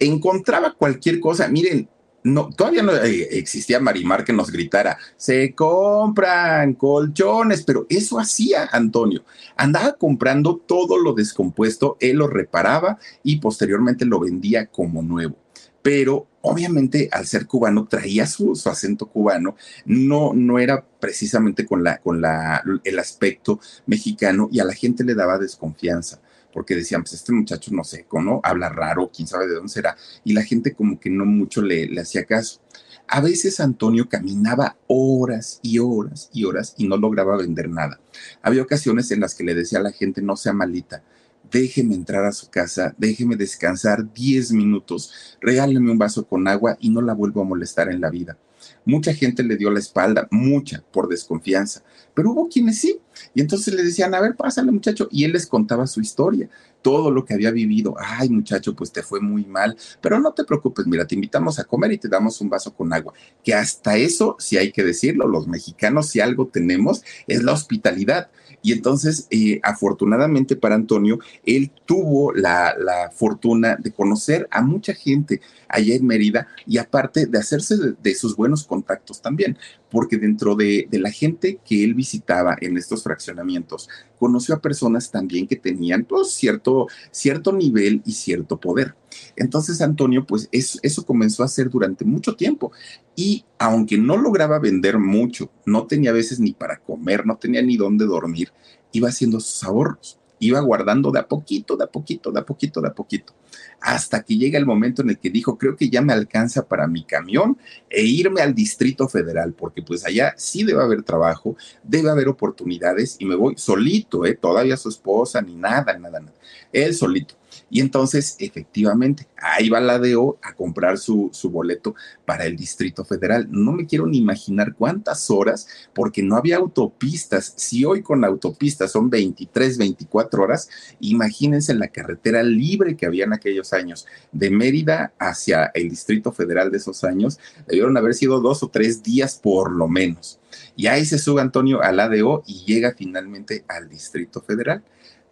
encontraba 0.00 0.74
cualquier 0.74 1.20
cosa. 1.20 1.46
Miren, 1.48 1.88
no, 2.22 2.50
todavía 2.50 2.82
no 2.82 2.94
eh, 2.94 3.38
existía 3.38 3.80
Marimar 3.80 4.24
que 4.24 4.32
nos 4.32 4.50
gritara, 4.50 4.98
se 5.16 5.54
compran 5.54 6.74
colchones, 6.74 7.62
pero 7.62 7.86
eso 7.88 8.18
hacía 8.18 8.68
Antonio. 8.72 9.24
Andaba 9.56 9.94
comprando 9.94 10.56
todo 10.56 10.98
lo 10.98 11.14
descompuesto, 11.14 11.96
él 12.00 12.18
lo 12.18 12.26
reparaba 12.26 12.98
y 13.22 13.38
posteriormente 13.40 14.04
lo 14.04 14.20
vendía 14.20 14.66
como 14.66 15.02
nuevo. 15.02 15.36
Pero 15.82 16.26
obviamente 16.42 17.08
al 17.10 17.26
ser 17.26 17.46
cubano 17.46 17.86
traía 17.88 18.26
su, 18.26 18.52
acento 18.66 19.06
cubano, 19.06 19.56
no, 19.86 20.32
no 20.34 20.58
era 20.58 20.84
precisamente 21.00 21.64
con, 21.64 21.82
la, 21.82 21.98
con 21.98 22.20
la, 22.20 22.62
el 22.84 22.98
aspecto 22.98 23.60
mexicano 23.86 24.50
y 24.52 24.60
a 24.60 24.64
la 24.64 24.74
gente 24.74 25.04
le 25.04 25.14
daba 25.14 25.38
desconfianza 25.38 26.20
porque 26.52 26.74
decían, 26.74 27.02
pues 27.02 27.14
este 27.14 27.32
muchacho 27.32 27.70
no 27.72 27.84
sé, 27.84 28.06
¿no? 28.12 28.40
Habla 28.42 28.68
raro, 28.68 29.10
quién 29.14 29.28
sabe 29.28 29.46
de 29.46 29.54
dónde 29.54 29.72
será, 29.72 29.96
y 30.24 30.32
la 30.32 30.42
gente 30.42 30.74
como 30.74 30.98
que 30.98 31.10
no 31.10 31.24
mucho 31.24 31.62
le, 31.62 31.86
le 31.86 32.00
hacía 32.00 32.24
caso. 32.24 32.60
A 33.06 33.20
veces 33.20 33.58
Antonio 33.60 34.08
caminaba 34.08 34.76
horas 34.86 35.58
y 35.62 35.78
horas 35.78 36.30
y 36.32 36.44
horas 36.44 36.74
y 36.78 36.86
no 36.86 36.96
lograba 36.96 37.36
vender 37.36 37.68
nada. 37.68 38.00
Había 38.40 38.62
ocasiones 38.62 39.10
en 39.10 39.20
las 39.20 39.34
que 39.34 39.44
le 39.44 39.54
decía 39.54 39.80
a 39.80 39.82
la 39.82 39.92
gente, 39.92 40.22
no 40.22 40.36
sea 40.36 40.52
malita, 40.52 41.02
déjeme 41.50 41.94
entrar 41.94 42.24
a 42.24 42.32
su 42.32 42.48
casa, 42.50 42.94
déjeme 42.98 43.36
descansar 43.36 44.12
10 44.12 44.52
minutos, 44.52 45.36
regáleme 45.40 45.90
un 45.90 45.98
vaso 45.98 46.26
con 46.26 46.46
agua 46.48 46.76
y 46.80 46.90
no 46.90 47.00
la 47.02 47.14
vuelvo 47.14 47.40
a 47.40 47.44
molestar 47.44 47.90
en 47.90 48.00
la 48.00 48.10
vida. 48.10 48.38
Mucha 48.84 49.14
gente 49.14 49.42
le 49.42 49.56
dio 49.56 49.70
la 49.70 49.78
espalda, 49.78 50.26
mucha, 50.30 50.82
por 50.92 51.08
desconfianza, 51.08 51.82
pero 52.14 52.32
hubo 52.32 52.48
quienes 52.48 52.78
sí. 52.78 52.98
Y 53.34 53.40
entonces 53.40 53.74
le 53.74 53.82
decían, 53.82 54.14
a 54.14 54.20
ver, 54.20 54.34
pásale 54.34 54.72
muchacho, 54.72 55.08
y 55.10 55.24
él 55.24 55.32
les 55.32 55.46
contaba 55.46 55.86
su 55.86 56.00
historia, 56.00 56.48
todo 56.82 57.10
lo 57.10 57.24
que 57.24 57.34
había 57.34 57.50
vivido. 57.50 57.94
Ay 57.98 58.28
muchacho, 58.28 58.74
pues 58.74 58.92
te 58.92 59.02
fue 59.02 59.20
muy 59.20 59.44
mal, 59.44 59.76
pero 60.00 60.18
no 60.18 60.32
te 60.32 60.44
preocupes, 60.44 60.86
mira, 60.86 61.06
te 61.06 61.14
invitamos 61.14 61.58
a 61.58 61.64
comer 61.64 61.92
y 61.92 61.98
te 61.98 62.08
damos 62.08 62.40
un 62.40 62.48
vaso 62.48 62.74
con 62.74 62.92
agua. 62.92 63.12
Que 63.44 63.54
hasta 63.54 63.96
eso, 63.96 64.36
si 64.38 64.56
hay 64.56 64.72
que 64.72 64.84
decirlo, 64.84 65.28
los 65.28 65.46
mexicanos, 65.46 66.08
si 66.08 66.20
algo 66.20 66.46
tenemos, 66.46 67.02
es 67.26 67.42
la 67.42 67.52
hospitalidad. 67.52 68.30
Y 68.62 68.72
entonces, 68.72 69.26
eh, 69.30 69.60
afortunadamente 69.62 70.54
para 70.56 70.74
Antonio, 70.74 71.18
él 71.44 71.70
tuvo 71.86 72.32
la, 72.32 72.76
fortuna 73.12 73.76
de 73.76 73.92
conocer 73.92 74.46
a 74.50 74.62
mucha 74.62 74.94
gente 74.94 75.40
allá 75.68 75.94
en 75.94 76.06
Mérida 76.06 76.48
y 76.66 76.78
aparte 76.78 77.26
de 77.26 77.38
hacerse 77.38 77.76
de, 78.00 78.14
sus 78.14 78.36
buenos 78.36 78.64
contactos 78.70 79.20
también, 79.20 79.58
porque 79.90 80.16
dentro 80.16 80.54
de, 80.54 80.88
la 80.92 81.10
gente 81.10 81.58
que 81.64 81.82
él 81.82 81.94
visitaba 81.94 82.56
en 82.60 82.76
estos 82.76 83.02
fraccionamientos, 83.02 83.88
conoció 84.16 84.54
a 84.54 84.60
personas 84.60 85.10
también 85.10 85.48
que 85.48 85.56
tenían 85.56 86.04
pues, 86.04 86.30
cierto, 86.30 86.86
cierto 87.10 87.52
nivel 87.52 88.00
y 88.06 88.12
cierto 88.12 88.60
poder. 88.60 88.94
Entonces 89.34 89.80
Antonio, 89.80 90.24
pues 90.24 90.48
eso, 90.52 90.78
eso 90.82 91.04
comenzó 91.04 91.42
a 91.42 91.46
hacer 91.46 91.68
durante 91.68 92.04
mucho 92.04 92.36
tiempo 92.36 92.70
y 93.16 93.44
aunque 93.58 93.98
no 93.98 94.16
lograba 94.16 94.60
vender 94.60 94.98
mucho, 94.98 95.50
no 95.66 95.88
tenía 95.88 96.10
a 96.10 96.14
veces 96.14 96.38
ni 96.38 96.52
para 96.52 96.78
comer, 96.78 97.26
no 97.26 97.36
tenía 97.36 97.60
ni 97.60 97.76
dónde 97.76 98.06
dormir, 98.06 98.52
iba 98.92 99.08
haciendo 99.08 99.40
sus 99.40 99.64
ahorros, 99.64 100.19
iba 100.40 100.58
guardando 100.60 101.10
de 101.10 101.20
a 101.20 101.28
poquito, 101.28 101.76
de 101.76 101.84
a 101.84 101.86
poquito, 101.86 102.32
de 102.32 102.40
a 102.40 102.44
poquito, 102.44 102.80
de 102.80 102.88
a 102.88 102.94
poquito, 102.94 103.32
hasta 103.80 104.22
que 104.22 104.36
llega 104.36 104.58
el 104.58 104.66
momento 104.66 105.02
en 105.02 105.10
el 105.10 105.18
que 105.18 105.30
dijo, 105.30 105.56
creo 105.56 105.76
que 105.76 105.88
ya 105.88 106.02
me 106.02 106.12
alcanza 106.12 106.66
para 106.66 106.86
mi 106.86 107.04
camión 107.04 107.56
e 107.88 108.02
irme 108.02 108.40
al 108.40 108.54
Distrito 108.54 109.08
Federal, 109.08 109.52
porque 109.52 109.82
pues 109.82 110.04
allá 110.04 110.34
sí 110.36 110.64
debe 110.64 110.82
haber 110.82 111.02
trabajo, 111.02 111.56
debe 111.82 112.10
haber 112.10 112.28
oportunidades 112.28 113.16
y 113.18 113.26
me 113.26 113.36
voy 113.36 113.54
solito, 113.56 114.26
¿eh? 114.26 114.34
todavía 114.34 114.76
su 114.76 114.88
esposa, 114.88 115.40
ni 115.40 115.54
nada, 115.54 115.96
nada, 115.98 116.20
nada, 116.20 116.34
él 116.72 116.94
solito. 116.94 117.39
Y 117.70 117.80
entonces, 117.80 118.36
efectivamente, 118.40 119.28
ahí 119.36 119.68
va 119.68 119.80
la 119.80 119.98
DO 119.98 120.38
a 120.42 120.54
comprar 120.54 120.98
su, 120.98 121.30
su, 121.32 121.50
boleto 121.50 121.94
para 122.24 122.44
el 122.44 122.56
Distrito 122.56 123.04
Federal. 123.04 123.46
No 123.50 123.72
me 123.72 123.86
quiero 123.86 124.06
ni 124.06 124.18
imaginar 124.18 124.74
cuántas 124.74 125.30
horas, 125.30 125.68
porque 125.94 126.22
no 126.22 126.36
había 126.36 126.56
autopistas. 126.56 127.54
Si 127.56 127.84
hoy 127.84 128.02
con 128.02 128.24
autopistas 128.24 128.90
son 128.90 129.08
23, 129.08 129.78
24 129.78 130.42
horas, 130.42 130.68
imagínense 130.98 131.72
la 131.74 131.88
carretera 131.88 132.42
libre 132.42 132.96
que 132.96 133.06
había 133.06 133.24
en 133.24 133.32
aquellos 133.32 133.72
años, 133.72 134.06
de 134.32 134.50
Mérida 134.50 135.12
hacia 135.18 135.66
el 135.74 135.90
Distrito 135.90 136.32
Federal 136.32 136.72
de 136.72 136.78
esos 136.78 137.04
años, 137.04 137.38
debieron 137.68 137.96
haber 137.96 138.14
sido 138.14 138.40
dos 138.40 138.62
o 138.64 138.68
tres 138.68 139.02
días 139.02 139.38
por 139.40 139.70
lo 139.70 139.86
menos. 139.86 140.40
Y 140.74 140.88
ahí 140.88 141.04
se 141.04 141.18
sube 141.18 141.40
Antonio 141.40 141.82
al 141.82 142.00
ADO 142.00 142.42
y 142.46 142.64
llega 142.64 142.94
finalmente 142.96 143.64
al 143.68 143.88
Distrito 143.88 144.40
Federal 144.40 144.82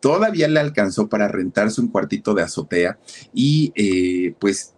todavía 0.00 0.48
le 0.48 0.60
alcanzó 0.60 1.08
para 1.08 1.28
rentarse 1.28 1.80
un 1.80 1.88
cuartito 1.88 2.34
de 2.34 2.42
azotea 2.42 2.98
y 3.32 3.72
eh, 3.74 4.34
pues 4.38 4.74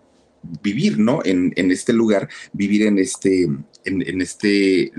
vivir, 0.63 0.99
¿no? 0.99 1.21
En, 1.25 1.53
este 1.71 1.93
lugar, 1.93 2.29
vivir 2.53 2.83
en 2.83 2.99
este, 2.99 3.49
en, 3.85 4.21
este, 4.21 4.93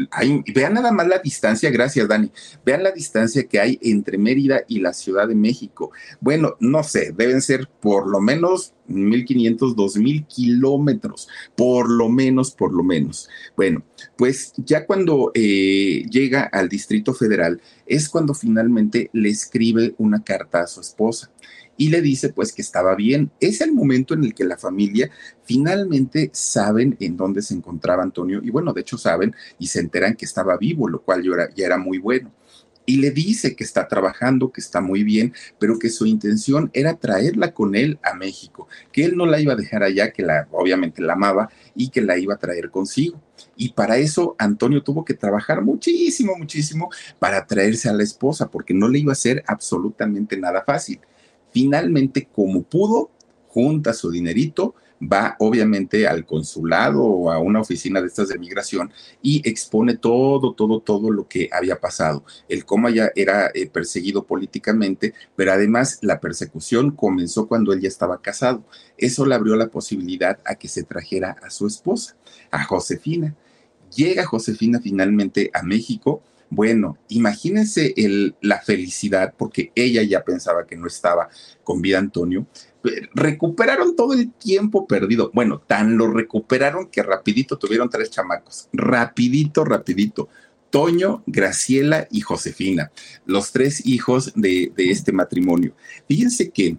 vean 0.54 0.74
nada 0.74 0.92
más 0.92 1.08
la 1.08 1.20
distancia, 1.20 1.70
gracias 1.72 2.08
Dani, 2.08 2.32
vean 2.66 2.84
la 2.84 2.92
distancia 2.92 3.44
que 3.48 3.60
hay 3.60 3.80
entre 3.82 4.17
Mérida 4.17 4.63
y 4.67 4.80
la 4.80 4.93
Ciudad 4.93 5.28
de 5.28 5.36
México. 5.36 5.91
Bueno, 6.19 6.56
no 6.60 6.84
sé, 6.84 7.13
deben 7.15 7.41
ser 7.41 7.67
por 7.80 8.08
lo 8.08 8.19
menos 8.22 8.74
1500, 8.88 9.76
2000 9.76 10.26
kilómetros, 10.26 11.28
por 11.56 11.89
lo 11.89 12.10
menos, 12.10 12.52
por 12.52 12.74
lo 12.74 12.84
menos. 12.84 13.30
Bueno, 13.56 13.84
pues 14.17 14.54
ya 14.58 14.86
cuando 14.86 15.32
eh, 15.34 16.06
llega 16.10 16.43
al 16.43 16.69
Distrito 16.69 17.13
Federal 17.13 17.62
es 17.91 18.08
cuando 18.08 18.34
finalmente 18.34 19.10
le 19.12 19.27
escribe 19.27 19.95
una 19.97 20.23
carta 20.23 20.62
a 20.62 20.67
su 20.67 20.80
esposa 20.80 21.30
y 21.75 21.89
le 21.89 22.01
dice 22.01 22.30
pues 22.30 22.54
que 22.54 22.62
estaba 22.62 22.95
bien. 22.95 23.32
Es 23.41 23.60
el 23.60 23.73
momento 23.73 24.13
en 24.13 24.23
el 24.23 24.34
que 24.34 24.45
la 24.45 24.58
familia 24.58 25.12
finalmente 25.43 26.30
saben 26.34 26.95
en 27.01 27.17
dónde 27.17 27.41
se 27.41 27.54
encontraba 27.54 28.01
Antonio 28.01 28.39
y 28.41 28.49
bueno, 28.49 28.71
de 28.71 28.80
hecho 28.80 28.97
saben 28.97 29.36
y 29.60 29.67
se 29.67 29.82
enteran 29.82 30.15
que 30.15 30.23
estaba 30.23 30.56
vivo, 30.58 30.88
lo 30.88 31.01
cual 31.01 31.21
ya 31.54 31.65
era, 31.65 31.77
muy 31.77 31.97
bueno 31.97 32.32
y 32.86 32.97
le 32.97 33.12
dice 33.12 33.56
que 33.56 33.63
está 33.63 33.88
trabajando, 33.88 34.51
que 34.51 34.62
está 34.62 34.82
muy 34.82 35.04
bien, 35.04 35.34
pero 35.60 35.77
que 35.77 35.89
su 35.89 36.06
intención 36.06 36.71
era 36.73 36.95
traerla 36.95 37.54
con 37.54 37.75
él 37.75 37.99
a 38.04 38.15
México, 38.15 38.67
que 38.91 39.06
él 39.06 39.15
no 39.15 39.25
la 39.25 39.39
iba 39.39 39.54
a 39.54 39.58
dejar 39.58 39.84
allá, 39.84 40.12
que 40.12 40.23
la 40.23 40.47
obviamente 40.51 41.01
la 41.01 41.13
amaba 41.13 41.49
y 41.75 41.89
que 41.89 42.01
la 42.01 42.17
iba 42.17 42.34
a 42.34 42.39
traer 42.39 42.71
consigo. 42.71 43.21
Y 43.56 43.73
para 43.73 43.97
eso 43.97 44.36
Antonio 44.38 44.84
tuvo 44.84 45.06
que 45.06 45.13
trabajar 45.13 45.62
muchísimo, 45.62 46.36
muchísimo 46.38 46.89
para 47.19 47.45
traerse 47.45 47.89
a 47.89 47.93
la 47.93 48.04
esposa, 48.04 48.49
porque 48.49 48.73
no 48.73 48.88
le 48.88 48.99
iba 48.99 49.12
a 49.12 49.15
ser 49.15 49.43
absolutamente 49.47 50.38
nada 50.38 50.63
fácil. 50.63 50.99
Finalmente, 51.51 52.27
como 52.34 52.63
pudo, 52.63 53.12
junta 53.47 53.93
su 53.93 54.10
dinerito, 54.12 54.75
va 55.02 55.36
obviamente 55.40 56.08
al 56.08 56.26
consulado 56.26 57.04
o 57.04 57.32
a 57.32 57.40
una 57.40 57.62
oficina 57.62 58.02
de 58.02 58.08
estas 58.08 58.30
de 58.30 58.38
migración 58.38 58.92
y 59.22 59.48
expone 59.48 59.98
todo, 59.98 60.54
todo, 60.54 60.80
todo 60.80 61.12
lo 61.12 61.28
que 61.28 61.50
había 61.52 61.80
pasado. 61.80 62.24
El 62.48 62.66
cómo 62.66 62.90
ya 62.90 63.12
era 63.16 63.52
eh, 63.54 63.68
perseguido 63.68 64.26
políticamente, 64.26 65.14
pero 65.36 65.54
además 65.54 66.00
la 66.02 66.20
persecución 66.20 66.92
comenzó 66.92 67.48
cuando 67.48 67.74
él 67.74 67.82
ya 67.82 67.88
estaba 67.88 68.22
casado. 68.22 68.64
Eso 68.98 69.26
le 69.26 69.36
abrió 69.36 69.56
la 69.56 69.70
posibilidad 69.70 70.40
a 70.46 70.56
que 70.56 70.68
se 70.68 70.84
trajera 70.84 71.36
a 71.42 71.50
su 71.50 71.68
esposa, 71.68 72.16
a 72.52 72.64
Josefina. 72.64 73.36
Llega 73.96 74.26
Josefina 74.26 74.80
finalmente 74.80 75.50
a 75.54 75.64
México 75.64 76.22
bueno, 76.52 76.98
imagínense 77.08 77.94
la 78.42 78.60
felicidad, 78.60 79.34
porque 79.38 79.72
ella 79.74 80.04
ya 80.04 80.22
pensaba 80.26 80.68
que 80.68 80.76
no 80.76 80.86
estaba 80.86 81.30
con 81.64 81.82
vida 81.82 81.98
Antonio. 81.98 82.46
Recuperaron 83.14 83.96
todo 83.96 84.14
el 84.14 84.34
tiempo 84.34 84.86
perdido. 84.86 85.32
Bueno, 85.34 85.62
tan 85.66 85.98
lo 85.98 86.12
recuperaron 86.12 86.90
que 86.90 87.04
rapidito 87.04 87.58
tuvieron 87.58 87.90
tres 87.90 88.12
chamacos. 88.12 88.68
Rapidito, 88.74 89.64
rapidito. 89.64 90.28
Toño, 90.70 91.24
Graciela 91.26 92.10
y 92.12 92.20
Josefina, 92.20 92.92
los 93.26 93.52
tres 93.54 93.86
hijos 93.86 94.34
de, 94.36 94.74
este 94.76 95.14
matrimonio. 95.14 95.74
Fíjense 96.08 96.50
que 96.50 96.78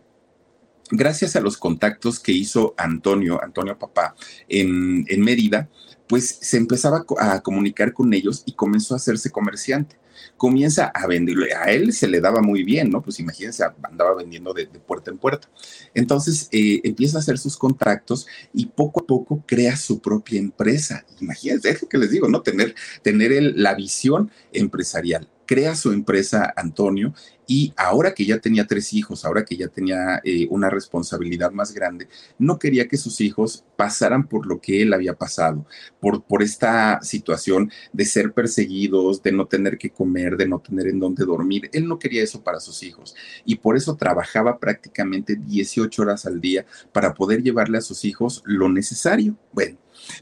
gracias 0.91 1.35
a 1.35 1.41
los 1.41 1.57
contactos 1.57 2.21
que 2.21 2.33
hizo 2.33 2.75
Antonio, 2.77 3.43
Antonio 3.43 3.79
Papá, 3.79 4.15
en, 4.49 5.07
en 5.09 5.21
Mérida, 5.23 5.71
pues 6.13 6.41
se 6.43 6.59
empezaba 6.59 7.07
a 7.21 7.41
comunicar 7.41 7.95
con 7.95 8.13
ellos 8.13 8.43
y 8.45 8.53
comenzó 8.53 8.93
a 8.93 8.99
hacerse 8.99 9.31
comerciante. 9.31 9.97
Comienza 10.37 10.89
a 10.89 11.07
venderle, 11.07 11.55
a 11.55 11.73
él 11.73 11.95
se 11.95 12.07
le 12.07 12.21
daba 12.21 12.43
muy 12.43 12.65
bien, 12.65 12.91
¿no? 12.91 13.01
Pues 13.01 13.19
imagínense, 13.19 13.65
andaba 13.83 14.15
vendiendo 14.17 14.53
de, 14.53 14.67
puerta 14.67 15.11
en 15.11 15.17
puerta. 15.17 15.49
Entonces 15.95 16.51
eh, 16.53 16.83
empieza 16.85 17.17
a 17.17 17.21
hacer 17.21 17.39
sus 17.39 17.57
contactos 17.57 18.27
y 18.53 18.67
poco 18.67 19.01
a 19.01 19.07
poco 19.07 19.43
crea 19.47 19.75
su 19.75 20.03
propia 20.03 20.39
empresa. 20.39 21.03
Imagínense, 21.19 21.71
es 21.71 21.81
lo 21.81 21.89
que 21.89 21.97
les 21.97 22.11
digo, 22.11 22.29
¿no? 22.29 22.43
Tener, 22.43 22.75
tener 23.01 23.55
la 23.57 23.75
visión 23.75 24.31
empresarial 24.53 25.31
crea 25.53 25.75
su 25.75 25.93
empresa 25.93 26.51
Antonio 26.57 27.13
y 27.47 27.75
ahora 27.77 28.15
que 28.15 28.25
ya 28.25 28.39
tenía 28.39 28.67
tres 28.67 28.95
hijos, 28.95 29.27
ahora 29.27 29.45
que 29.45 29.55
ya 29.55 29.69
tenía 29.69 30.23
eh, 30.25 30.47
una 30.49 30.71
responsabilidad 30.71 31.51
más 31.51 31.75
grande, 31.75 32.09
no 32.39 32.59
quería 32.59 32.89
que 32.89 32.97
sus 32.97 33.21
hijos 33.21 33.63
pasaran 33.77 34.27
por 34.27 34.47
lo 34.47 34.63
que 34.63 34.81
él 34.81 34.95
había 34.95 35.13
pasado, 35.13 35.67
por, 36.01 36.23
por 36.25 36.43
esta 36.43 37.03
situación 37.03 37.71
de 37.93 38.07
ser 38.07 38.33
perseguidos, 38.33 39.23
de 39.23 39.33
no 39.33 39.47
tener 39.47 39.77
que 39.77 39.91
comer, 39.91 40.39
de 40.39 40.49
no 40.49 40.59
tener 40.59 40.87
en 40.87 40.99
dónde 40.99 41.27
dormir. 41.27 41.69
Él 41.75 41.87
no 41.87 41.99
quería 41.99 42.23
eso 42.23 42.43
para 42.43 42.59
sus 42.59 42.83
hijos 42.83 43.15
y 43.45 43.57
por 43.57 43.77
eso 43.77 43.95
trabajaba 43.95 44.59
prácticamente 44.59 45.37
18 45.37 46.01
horas 46.01 46.25
al 46.25 46.41
día 46.41 46.65
para 46.93 47.13
poder 47.13 47.43
llevarle 47.43 47.77
a 47.77 47.83
sus 47.83 48.07
hijos 48.07 48.43
lo 48.47 48.71
necesario. 48.71 49.37
Bueno, 49.53 49.77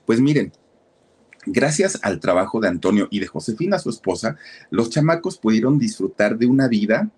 pues 0.04 0.20
miren, 0.20 0.50
Gracias 1.46 1.98
al 2.02 2.20
trabajo 2.20 2.60
de 2.60 2.68
Antonio 2.68 3.08
y 3.10 3.20
de 3.20 3.26
Josefina, 3.26 3.78
su 3.78 3.90
esposa, 3.90 4.36
los 4.70 4.90
chamacos 4.90 5.38
pudieron 5.38 5.78
disfrutar 5.78 6.36
de 6.36 6.46
una 6.46 6.68
vida 6.68 7.08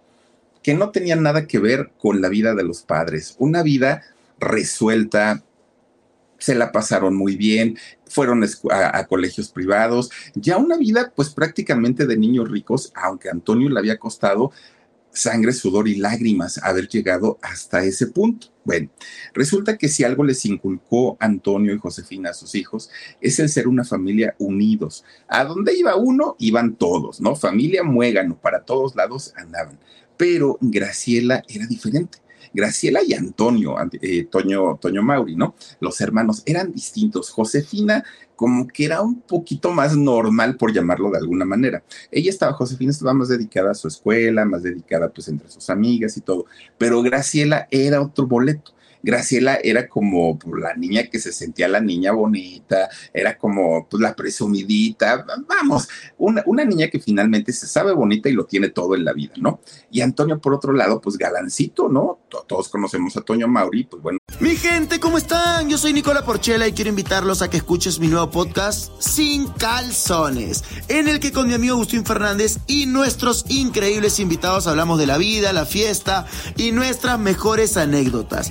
que 0.62 0.74
no 0.74 0.90
tenía 0.90 1.16
nada 1.16 1.46
que 1.46 1.58
ver 1.58 1.90
con 1.98 2.20
la 2.20 2.28
vida 2.28 2.54
de 2.54 2.62
los 2.62 2.82
padres, 2.82 3.34
una 3.38 3.62
vida 3.62 4.02
resuelta, 4.38 5.42
se 6.38 6.54
la 6.54 6.72
pasaron 6.72 7.16
muy 7.16 7.36
bien, 7.36 7.78
fueron 8.06 8.44
a, 8.70 9.06
colegios 9.06 9.48
privados, 9.50 10.10
ya 10.34 10.56
una 10.56 10.76
vida 10.76 11.12
pues 11.14 11.30
prácticamente 11.30 12.06
de 12.06 12.16
niños 12.16 12.50
ricos, 12.50 12.92
aunque 12.94 13.30
Antonio 13.30 13.68
le 13.68 13.78
había 13.78 13.98
costado 13.98 14.52
sangre, 15.12 15.52
sudor 15.52 15.88
y 15.88 15.96
lágrimas 15.96 16.58
haber 16.62 16.88
llegado 16.88 17.38
hasta 17.42 17.84
ese 17.84 18.06
punto. 18.06 18.48
Bueno, 18.64 18.90
resulta 19.34 19.76
que 19.76 19.88
si 19.88 20.04
algo 20.04 20.24
les 20.24 20.44
inculcó 20.44 21.16
Antonio 21.20 21.74
y 21.74 21.78
Josefina 21.78 22.30
a 22.30 22.34
sus 22.34 22.54
hijos 22.54 22.90
es 23.20 23.38
el 23.38 23.48
ser 23.48 23.68
una 23.68 23.84
familia 23.84 24.34
unidos. 24.38 25.04
A 25.28 25.44
donde 25.44 25.76
iba 25.76 25.96
uno, 25.96 26.36
iban 26.38 26.76
todos, 26.76 27.20
¿no? 27.20 27.34
Familia 27.36 27.82
muégano, 27.82 28.38
para 28.40 28.64
todos 28.64 28.94
lados 28.94 29.32
andaban. 29.36 29.78
Pero 30.16 30.58
Graciela 30.60 31.42
era 31.48 31.66
diferente. 31.66 32.21
Graciela 32.54 33.00
y 33.02 33.14
Antonio, 33.14 33.76
eh, 34.00 34.24
Toño, 34.24 34.78
Toño 34.80 35.02
Mauri, 35.02 35.36
¿no? 35.36 35.54
Los 35.80 36.00
hermanos 36.00 36.42
eran 36.46 36.72
distintos. 36.72 37.30
Josefina 37.30 38.04
como 38.36 38.66
que 38.66 38.84
era 38.86 39.02
un 39.02 39.20
poquito 39.20 39.70
más 39.70 39.96
normal, 39.96 40.56
por 40.56 40.72
llamarlo 40.72 41.10
de 41.10 41.18
alguna 41.18 41.44
manera. 41.44 41.84
Ella 42.10 42.30
estaba, 42.30 42.52
Josefina 42.54 42.90
estaba 42.90 43.14
más 43.14 43.28
dedicada 43.28 43.70
a 43.70 43.74
su 43.74 43.86
escuela, 43.86 44.44
más 44.44 44.64
dedicada 44.64 45.08
pues 45.10 45.28
entre 45.28 45.48
sus 45.48 45.70
amigas 45.70 46.16
y 46.16 46.22
todo, 46.22 46.46
pero 46.76 47.02
Graciela 47.02 47.68
era 47.70 48.02
otro 48.02 48.26
boleto. 48.26 48.74
Graciela 49.02 49.58
era 49.62 49.88
como 49.88 50.38
pues, 50.38 50.62
la 50.62 50.74
niña 50.74 51.04
que 51.04 51.18
se 51.18 51.32
sentía 51.32 51.68
la 51.68 51.80
niña 51.80 52.12
bonita, 52.12 52.88
era 53.12 53.36
como 53.36 53.86
pues, 53.88 54.00
la 54.00 54.14
presumidita, 54.14 55.24
vamos, 55.48 55.88
una, 56.18 56.42
una, 56.46 56.64
niña 56.64 56.88
que 56.88 57.00
finalmente 57.00 57.52
se 57.52 57.66
sabe 57.66 57.92
bonita 57.92 58.28
y 58.28 58.32
lo 58.32 58.46
tiene 58.46 58.68
todo 58.68 58.94
en 58.94 59.04
la 59.04 59.12
vida, 59.12 59.34
¿no? 59.38 59.60
Y 59.90 60.00
Antonio, 60.00 60.40
por 60.40 60.54
otro 60.54 60.72
lado, 60.72 61.00
pues 61.00 61.18
galancito, 61.18 61.88
¿no? 61.88 62.20
Todos 62.46 62.68
conocemos 62.68 63.16
a 63.16 63.20
Toño 63.22 63.48
Mauri, 63.48 63.84
pues 63.84 64.02
bueno. 64.02 64.18
Mi 64.40 64.56
gente, 64.56 65.00
¿cómo 65.00 65.18
están? 65.18 65.68
Yo 65.68 65.76
soy 65.76 65.92
Nicola 65.92 66.24
Porchela 66.24 66.66
y 66.66 66.72
quiero 66.72 66.88
invitarlos 66.88 67.42
a 67.42 67.50
que 67.50 67.58
escuches 67.58 67.98
mi 67.98 68.08
nuevo 68.08 68.30
podcast 68.30 68.92
Sin 69.00 69.48
Calzones, 69.48 70.64
en 70.88 71.08
el 71.08 71.20
que 71.20 71.32
con 71.32 71.48
mi 71.48 71.54
amigo 71.54 71.74
Agustín 71.74 72.04
Fernández 72.04 72.58
y 72.66 72.86
nuestros 72.86 73.44
increíbles 73.48 74.18
invitados 74.20 74.66
hablamos 74.66 74.98
de 74.98 75.06
la 75.06 75.18
vida, 75.18 75.52
la 75.52 75.66
fiesta 75.66 76.26
y 76.56 76.72
nuestras 76.72 77.18
mejores 77.18 77.76
anécdotas 77.76 78.50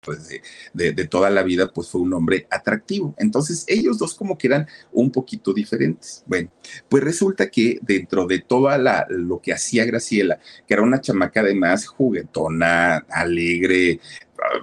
pues 0.00 0.28
de, 0.72 0.92
toda 1.06 1.30
la 1.30 1.42
vida, 1.42 1.70
pues 1.72 1.88
fue 1.88 2.00
un 2.00 2.12
hombre 2.14 2.46
atractivo. 2.50 3.14
Entonces 3.18 3.64
ellos 3.66 3.98
dos 3.98 4.14
como 4.14 4.38
que 4.38 4.46
eran 4.46 4.66
un 4.92 5.10
poquito 5.10 5.52
diferentes. 5.52 6.22
Bueno, 6.26 6.50
pues 6.88 7.02
resulta 7.02 7.50
que 7.50 7.78
dentro 7.82 8.26
de 8.26 8.40
toda 8.40 8.78
la, 8.78 9.06
lo 9.08 9.40
que 9.40 9.52
hacía 9.52 9.84
Graciela, 9.84 10.38
que 10.66 10.74
era 10.74 10.82
una 10.82 11.00
chamaca 11.00 11.40
además 11.40 11.86
juguetona, 11.86 12.98
alegre, 13.10 14.00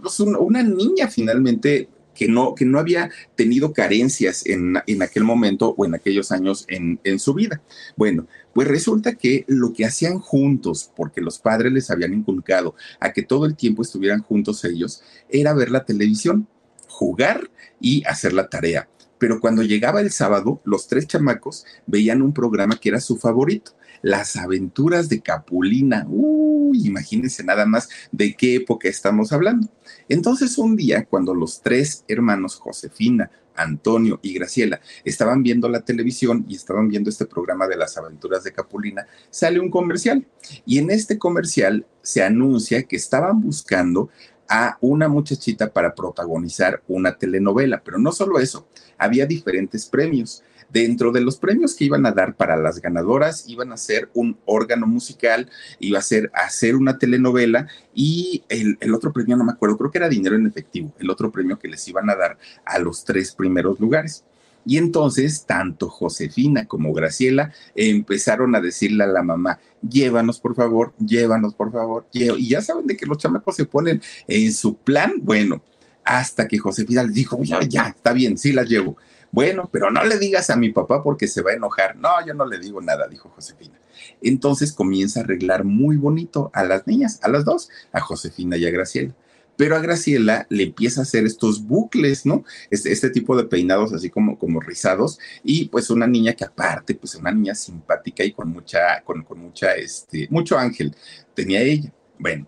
pues 0.01 0.19
una 0.19 0.63
niña 0.63 1.07
finalmente 1.07 1.89
que 2.15 2.27
no, 2.27 2.55
que 2.55 2.65
no 2.65 2.79
había 2.79 3.11
tenido 3.35 3.73
carencias 3.73 4.45
en, 4.45 4.77
en, 4.87 5.01
aquel 5.03 5.23
momento 5.23 5.75
o 5.77 5.85
en 5.85 5.93
aquellos 5.93 6.31
años 6.31 6.65
en, 6.67 6.99
en 7.03 7.19
su 7.19 7.33
vida. 7.33 7.61
Bueno, 7.95 8.27
pues 8.53 8.67
resulta 8.67 9.15
que 9.15 9.43
lo 9.47 9.73
que 9.73 9.85
hacían 9.85 10.19
juntos, 10.19 10.91
porque 10.95 11.21
los 11.21 11.37
padres 11.39 11.71
les 11.73 11.91
habían 11.91 12.13
inculcado 12.13 12.73
a 12.99 13.11
que 13.11 13.21
todo 13.21 13.45
el 13.45 13.55
tiempo 13.55 13.81
estuvieran 13.81 14.21
juntos 14.21 14.63
ellos, 14.65 15.03
era 15.29 15.53
ver 15.53 15.69
la 15.69 15.85
televisión, 15.85 16.47
jugar 16.87 17.51
y 17.79 18.03
hacer 18.05 18.33
la 18.33 18.47
tarea. 18.47 18.87
Pero 19.17 19.39
cuando 19.39 19.63
llegaba 19.63 20.01
el 20.01 20.11
sábado, 20.11 20.61
los 20.65 20.87
tres 20.87 21.07
chamacos 21.07 21.65
veían 21.85 22.21
un 22.21 22.33
programa 22.33 22.77
que 22.79 22.89
era 22.89 22.99
su 22.99 23.17
favorito, 23.17 23.71
Las 24.01 24.35
aventuras 24.35 25.09
de 25.09 25.21
Capulina. 25.21 26.05
Uy, 26.07 26.85
imagínense 26.85 27.43
nada 27.43 27.65
más 27.65 27.89
de 28.11 28.35
qué 28.35 28.55
época 28.55 28.87
estamos 28.87 29.31
hablando. 29.31 29.67
Entonces 30.09 30.57
un 30.57 30.75
día, 30.75 31.05
cuando 31.05 31.33
los 31.33 31.61
tres 31.61 32.03
hermanos, 32.07 32.55
Josefina, 32.55 33.31
Antonio 33.55 34.19
y 34.21 34.33
Graciela 34.33 34.81
estaban 35.03 35.41
viendo 35.41 35.69
la 35.69 35.81
televisión 35.81 36.45
y 36.47 36.55
estaban 36.55 36.87
viendo 36.87 37.09
este 37.09 37.25
programa 37.25 37.67
de 37.67 37.77
las 37.77 37.97
aventuras 37.97 38.43
de 38.43 38.51
Capulina, 38.51 39.07
sale 39.29 39.59
un 39.59 39.69
comercial. 39.69 40.25
Y 40.65 40.79
en 40.79 40.91
este 40.91 41.17
comercial 41.17 41.85
se 42.01 42.23
anuncia 42.23 42.83
que 42.83 42.95
estaban 42.95 43.41
buscando 43.41 44.09
a 44.47 44.77
una 44.81 45.07
muchachita 45.07 45.71
para 45.71 45.95
protagonizar 45.95 46.83
una 46.87 47.17
telenovela. 47.17 47.81
Pero 47.83 47.97
no 47.97 48.11
solo 48.11 48.39
eso, 48.39 48.67
había 48.97 49.25
diferentes 49.25 49.85
premios. 49.85 50.43
Dentro 50.75 51.13
de 51.13 51.21
los 51.21 51.37
premios 51.37 51.73
que 51.73 51.85
iban 51.85 52.05
a 52.05 52.11
dar 52.11 52.35
para 52.35 52.57
las 52.57 52.81
ganadoras, 52.81 53.45
iban 53.47 53.71
a 53.71 53.77
ser 53.77 54.09
un 54.13 54.37
órgano 54.43 54.85
musical, 54.85 55.49
iba 55.79 55.99
a 55.99 56.01
ser 56.01 56.29
hacer 56.33 56.75
una 56.75 56.97
telenovela 56.97 57.69
y 57.93 58.43
el, 58.49 58.77
el, 58.81 58.93
otro 58.93 59.13
premio, 59.13 59.37
no 59.37 59.45
me 59.45 59.53
acuerdo, 59.53 59.77
creo 59.77 59.89
que 59.89 59.99
era 59.99 60.09
dinero 60.09 60.35
en 60.35 60.45
efectivo, 60.47 60.91
el 60.99 61.09
otro 61.09 61.31
premio 61.31 61.57
que 61.57 61.69
les 61.69 61.87
iban 61.87 62.09
a 62.09 62.15
dar 62.17 62.37
a 62.65 62.77
los 62.79 63.05
tres 63.05 63.33
primeros 63.33 63.79
lugares. 63.79 64.25
Y 64.65 64.77
entonces, 64.77 65.45
tanto 65.45 65.87
Josefina 65.87 66.65
como 66.65 66.91
Graciela 66.91 67.53
empezaron 67.73 68.53
a 68.53 68.59
decirle 68.59 69.05
a 69.05 69.07
la 69.07 69.23
mamá, 69.23 69.59
llévanos 69.81 70.41
por 70.41 70.55
favor, 70.55 70.93
llévanos 70.99 71.53
por 71.53 71.71
favor. 71.71 72.05
Y 72.11 72.49
ya 72.49 72.61
saben 72.61 72.85
de 72.85 72.97
que 72.97 73.05
los 73.05 73.19
chamacos 73.19 73.55
se 73.55 73.63
ponen 73.63 74.01
en 74.27 74.51
su 74.51 74.75
plan, 74.75 75.13
bueno, 75.21 75.63
hasta 76.03 76.49
que 76.49 76.57
Josefina 76.57 77.03
le 77.03 77.13
dijo, 77.13 77.41
ya, 77.43 77.61
ya, 77.63 77.87
está 77.87 78.11
bien, 78.11 78.37
sí 78.37 78.51
las 78.51 78.67
llevo. 78.67 78.97
Bueno, 79.35 79.69
pero 79.69 79.91
no 79.91 80.01
le 80.05 80.17
digas 80.17 80.49
a 80.49 80.55
mi 80.55 80.71
papá 80.71 81.03
porque 81.03 81.27
se 81.27 81.41
va 81.41 81.51
a 81.51 81.55
enojar. 81.55 81.97
No, 81.97 82.25
yo 82.25 82.33
no 82.33 82.45
le 82.45 82.57
digo 82.57 82.81
nada, 82.81 83.05
dijo 83.09 83.27
Josefina. 83.27 83.77
Entonces 84.21 84.71
comienza 84.71 85.19
a 85.19 85.23
arreglar 85.23 85.65
muy 85.65 85.97
bonito 85.97 86.51
a 86.53 86.63
las 86.63 86.87
niñas, 86.87 87.19
a 87.21 87.27
las 87.27 87.43
dos, 87.43 87.69
a 87.91 87.99
Josefina 87.99 88.55
y 88.55 88.65
a 88.65 88.71
Graciela 88.71 89.13
pero 89.57 89.77
a 89.77 89.79
Graciela 89.79 90.45
le 90.49 90.63
empieza 90.63 90.99
a 90.99 91.03
hacer 91.03 91.25
estos 91.25 91.65
bucles, 91.65 92.25
¿no? 92.25 92.43
Este, 92.69 93.09
tipo 93.09 93.37
de 93.37 93.45
peinados 93.45 93.93
así 93.93 94.09
como, 94.09 94.37
como 94.37 94.59
rizados 94.59 95.17
y 95.45 95.69
pues 95.69 95.89
una 95.89 96.07
niña 96.07 96.33
que 96.33 96.43
aparte, 96.43 96.95
pues 96.95 97.15
una 97.15 97.31
niña 97.31 97.55
simpática 97.55 98.25
y 98.25 98.33
con 98.33 98.49
mucha, 98.49 99.01
con, 99.05 99.23
con 99.23 99.39
mucha, 99.39 99.75
este, 99.75 100.27
mucho 100.29 100.57
ángel 100.57 100.93
tenía 101.33 101.61
ella. 101.61 101.89
Bueno, 102.19 102.47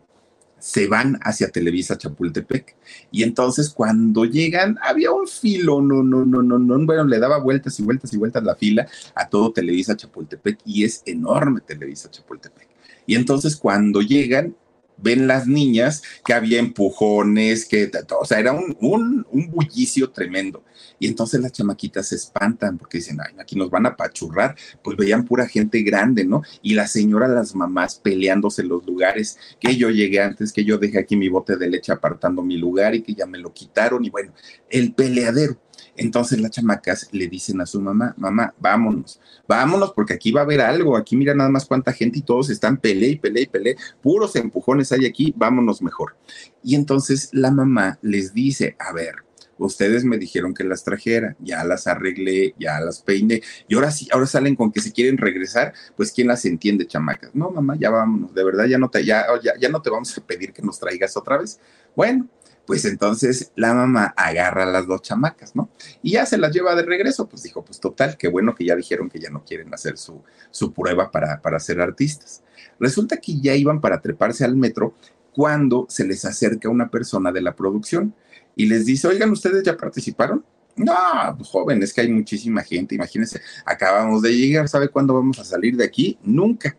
se 0.60 0.88
van 0.88 1.20
hacia 1.22 1.50
Televisa 1.50 1.98
Chapultepec. 1.98 2.76
Y 3.12 3.24
entonces 3.24 3.70
cuando 3.70 4.26
llegan, 4.26 4.78
había 4.82 5.12
un 5.12 5.28
filo, 5.28 5.82
no, 5.82 6.04
no, 6.04 6.26
no, 6.26 6.42
no, 6.42 6.58
no, 6.60 6.86
bueno, 6.86 7.06
le 7.06 7.20
daba 7.20 7.38
vueltas 7.40 7.80
y 7.80 7.84
vueltas 7.84 8.14
y 8.14 8.18
vueltas 8.18 8.44
la 8.44 8.56
fila 8.56 8.88
a 9.16 9.28
todo 9.28 9.52
Televisa 9.52 9.96
Chapultepec 9.96 10.60
y 10.66 10.84
es 10.84 11.04
enorme 11.06 11.62
Televisa 11.62 12.10
Chapultepec. 12.10 12.68
Y 13.06 13.16
entonces 13.16 13.56
cuando 13.56 14.02
llegan, 14.02 14.56
ven 14.98 15.28
las 15.28 15.48
niñas 15.48 16.02
que 16.26 16.34
había 16.34 16.60
empujones, 16.60 17.66
que, 17.66 17.90
o 18.20 18.26
sea, 18.26 18.40
era 18.40 18.52
un, 18.52 18.76
un, 18.82 19.26
un, 19.32 19.52
bullicio 19.52 20.10
tremendo. 20.12 20.64
Y 21.00 21.08
entonces 21.08 21.40
las 21.42 21.52
chamaquitas 21.52 22.08
se 22.08 22.16
espantan 22.16 22.78
porque 22.78 22.98
dicen, 22.98 23.20
ay, 23.22 23.36
aquí 23.40 23.56
nos 23.56 23.70
van 23.70 23.86
a 23.86 23.96
pachurrar. 23.96 24.56
Pues 24.84 24.98
veían 24.98 25.26
pura 25.26 25.48
gente 25.48 25.82
grande, 25.84 26.26
¿no? 26.26 26.42
Y 26.62 26.74
la 26.74 26.88
señora, 26.88 27.28
las 27.28 27.56
mamás 27.56 28.00
peleándose 28.00 28.62
en 28.64 28.70
los 28.70 28.86
lugares, 28.86 29.38
que 29.60 29.76
yo 29.76 29.90
llegué 29.90 30.22
antes, 30.22 30.52
que 30.52 30.66
yo 30.66 30.78
dejé 30.78 31.00
aquí 31.00 31.16
mi 31.16 31.30
bote 31.30 31.56
de 31.58 31.70
leche 31.70 31.92
apartando 31.92 32.42
mi 32.42 32.58
lugar 32.58 32.96
y 32.96 33.02
que 33.02 33.14
ya 33.14 33.26
me 33.26 33.38
lo 33.38 33.54
quitaron. 33.54 34.04
Y 34.06 34.10
bueno, 34.10 34.34
el 34.70 34.94
peleadero. 34.94 35.58
Entonces 35.98 36.40
las 36.40 36.52
chamacas 36.52 37.10
le 37.12 37.28
dicen 37.28 37.60
a 37.60 37.66
su 37.66 37.82
mamá, 37.82 38.14
mamá, 38.18 38.54
vámonos, 38.60 39.20
vámonos 39.48 39.92
porque 39.94 40.14
aquí 40.14 40.32
va 40.32 40.42
a 40.42 40.44
haber 40.44 40.62
algo, 40.62 40.96
aquí 40.96 41.18
mira 41.18 41.34
nada 41.34 41.50
más 41.50 41.66
cuánta 41.66 41.92
gente 41.92 42.20
y 42.20 42.22
todos 42.22 42.50
están 42.52 42.78
pele 42.78 43.08
y 43.08 43.16
pele 43.18 43.42
y 43.42 43.48
pele, 43.48 43.76
puros 44.02 44.36
empujones 44.36 44.92
hay 44.92 45.08
aquí, 45.08 45.34
vámonos 45.36 45.82
mejor. 45.82 46.16
Y 46.64 46.76
entonces 46.76 47.30
la 47.34 47.50
mamá 47.50 47.98
les 48.04 48.34
dice, 48.34 48.76
a 48.80 48.94
ver, 48.94 49.16
ustedes 49.58 50.04
me 50.04 50.18
dijeron 50.18 50.54
que 50.54 50.64
las 50.64 50.84
trajera, 50.84 51.36
ya 51.40 51.64
las 51.64 51.88
arreglé, 51.88 52.54
ya 52.60 52.80
las 52.80 53.02
peiné, 53.02 53.42
y 53.68 53.76
ahora 53.76 53.92
sí, 53.92 54.08
ahora 54.12 54.28
salen 54.28 54.56
con 54.56 54.72
que 54.72 54.82
si 54.82 54.92
quieren 54.92 55.18
regresar, 55.18 55.74
pues 55.96 56.12
quién 56.12 56.28
las 56.28 56.46
entiende, 56.46 56.86
chamacas. 56.86 57.32
No, 57.34 57.50
mamá, 57.50 57.76
ya 57.80 57.90
vámonos, 57.90 58.34
de 58.34 58.44
verdad 58.44 58.66
ya 58.66 58.78
no 58.78 58.90
te, 58.90 59.04
ya, 59.04 59.26
ya, 59.44 59.54
ya 59.60 59.70
no 59.70 59.82
te 59.82 59.90
vamos 59.90 60.16
a 60.18 60.22
pedir 60.22 60.54
que 60.54 60.62
nos 60.62 60.80
traigas 60.80 61.18
otra 61.18 61.38
vez. 61.38 61.60
Bueno, 61.96 62.28
pues 62.68 62.84
entonces 62.84 63.54
la 63.56 63.74
mamá 63.74 64.14
agarra 64.18 64.64
a 64.64 64.66
las 64.68 64.86
dos 64.86 65.02
chamacas, 65.02 65.56
¿no? 65.56 65.70
Y 66.04 66.12
ya 66.12 66.26
se 66.26 66.38
las 66.38 66.52
lleva 66.52 66.76
de 66.76 66.84
regreso, 66.84 67.28
pues 67.28 67.42
dijo, 67.42 67.64
pues 67.64 67.80
total, 67.80 68.18
qué 68.18 68.28
bueno 68.28 68.54
que 68.54 68.66
ya 68.66 68.76
dijeron 68.76 69.10
que 69.10 69.20
ya 69.20 69.30
no 69.30 69.44
quieren 69.46 69.74
hacer 69.74 69.98
su, 69.98 70.22
su 70.52 70.74
prueba 70.74 71.10
para, 71.10 71.42
para 71.42 71.62
ser 71.62 71.80
artistas. 71.80 72.44
Resulta 72.78 73.18
que 73.18 73.40
ya 73.40 73.56
iban 73.56 73.80
para 73.80 74.02
treparse 74.02 74.44
al 74.44 74.58
metro 74.58 74.94
cuando 75.34 75.86
se 75.88 76.06
les 76.06 76.26
acerca 76.26 76.68
una 76.68 76.90
persona 76.90 77.32
de 77.32 77.42
la 77.42 77.56
producción 77.56 78.14
y 78.54 78.66
les 78.66 78.86
dice, 78.86 79.08
oigan, 79.08 79.32
¿ustedes 79.32 79.64
ya 79.64 79.78
participaron? 79.78 80.44
No, 80.76 80.94
pues, 81.38 81.50
joven, 81.50 81.82
es 81.82 81.94
que 81.94 82.02
hay 82.02 82.12
muchísima 82.12 82.64
gente, 82.64 82.96
imagínense, 82.96 83.42
acabamos 83.66 84.22
de 84.22 84.36
llegar, 84.36 84.68
¿sabe 84.68 84.90
cuándo 84.90 85.14
vamos 85.14 85.40
a 85.40 85.46
salir 85.46 85.78
de 85.78 85.86
aquí? 85.86 86.20
Nunca. 86.22 86.76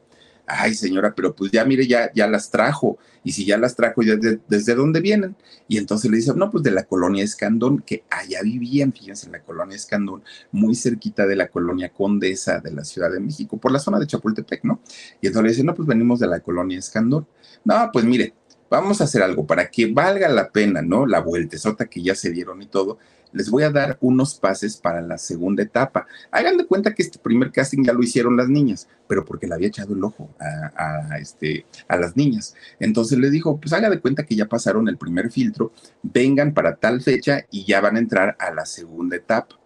Ay, 0.48 0.74
señora, 0.74 1.14
pero 1.14 1.34
pues 1.34 1.50
ya 1.52 1.64
mire, 1.64 1.86
ya, 1.86 2.10
ya 2.14 2.26
las 2.26 2.50
trajo. 2.50 2.98
Y 3.22 3.32
si 3.32 3.44
ya 3.44 3.58
las 3.58 3.76
trajo, 3.76 4.02
ya 4.02 4.14
¿desde 4.48 4.74
dónde 4.74 5.00
vienen? 5.00 5.36
Y 5.68 5.76
entonces 5.76 6.10
le 6.10 6.16
dice, 6.16 6.32
no, 6.34 6.50
pues 6.50 6.64
de 6.64 6.70
la 6.70 6.84
colonia 6.84 7.22
Escandón, 7.22 7.80
que 7.80 8.04
allá 8.08 8.40
vivían, 8.42 8.92
fíjense, 8.92 9.26
en 9.26 9.32
la 9.32 9.42
colonia 9.42 9.76
Escandón, 9.76 10.22
muy 10.50 10.74
cerquita 10.74 11.26
de 11.26 11.36
la 11.36 11.48
colonia 11.48 11.90
Condesa 11.90 12.60
de 12.60 12.72
la 12.72 12.84
Ciudad 12.84 13.10
de 13.10 13.20
México, 13.20 13.58
por 13.58 13.72
la 13.72 13.78
zona 13.78 13.98
de 13.98 14.06
Chapultepec, 14.06 14.64
¿no? 14.64 14.80
Y 15.20 15.26
entonces 15.26 15.42
le 15.42 15.48
dice, 15.50 15.64
no, 15.64 15.74
pues 15.74 15.86
venimos 15.86 16.18
de 16.20 16.28
la 16.28 16.40
colonia 16.40 16.78
Escandón. 16.78 17.26
No, 17.64 17.90
pues 17.92 18.06
mire, 18.06 18.32
vamos 18.70 19.00
a 19.00 19.04
hacer 19.04 19.22
algo 19.22 19.46
para 19.46 19.70
que 19.70 19.92
valga 19.92 20.28
la 20.28 20.50
pena, 20.50 20.82
¿no? 20.82 21.06
La 21.06 21.20
vueltezota 21.20 21.86
que 21.86 22.02
ya 22.02 22.14
se 22.14 22.30
dieron 22.30 22.62
y 22.62 22.66
todo 22.66 22.98
les 23.32 23.50
voy 23.50 23.62
a 23.62 23.70
dar 23.70 23.98
unos 24.00 24.34
pases 24.34 24.76
para 24.76 25.00
la 25.00 25.18
segunda 25.18 25.62
etapa. 25.62 26.06
Hagan 26.30 26.56
de 26.56 26.66
cuenta 26.66 26.94
que 26.94 27.02
este 27.02 27.18
primer 27.18 27.52
casting 27.52 27.84
ya 27.84 27.92
lo 27.92 28.02
hicieron 28.02 28.36
las 28.36 28.48
niñas, 28.48 28.88
pero 29.06 29.24
porque 29.24 29.46
le 29.46 29.54
había 29.54 29.68
echado 29.68 29.94
el 29.94 30.02
ojo 30.02 30.30
a, 30.38 31.18
este, 31.18 31.66
a 31.86 31.96
las 31.96 32.16
niñas. 32.16 32.54
Entonces 32.80 33.18
le 33.18 33.30
dijo, 33.30 33.58
pues 33.58 33.72
haga 33.72 33.90
de 33.90 34.00
cuenta 34.00 34.24
que 34.24 34.36
ya 34.36 34.46
pasaron 34.46 34.88
el 34.88 34.96
primer 34.96 35.30
filtro, 35.30 35.72
vengan 36.02 36.54
para 36.54 36.76
tal 36.76 37.00
fecha 37.00 37.44
y 37.50 37.64
ya 37.64 37.80
van 37.80 37.96
a 37.96 38.00
entrar 38.00 38.36
a 38.38 38.50
la 38.50 38.66
segunda 38.66 39.16
etapa. 39.16 39.58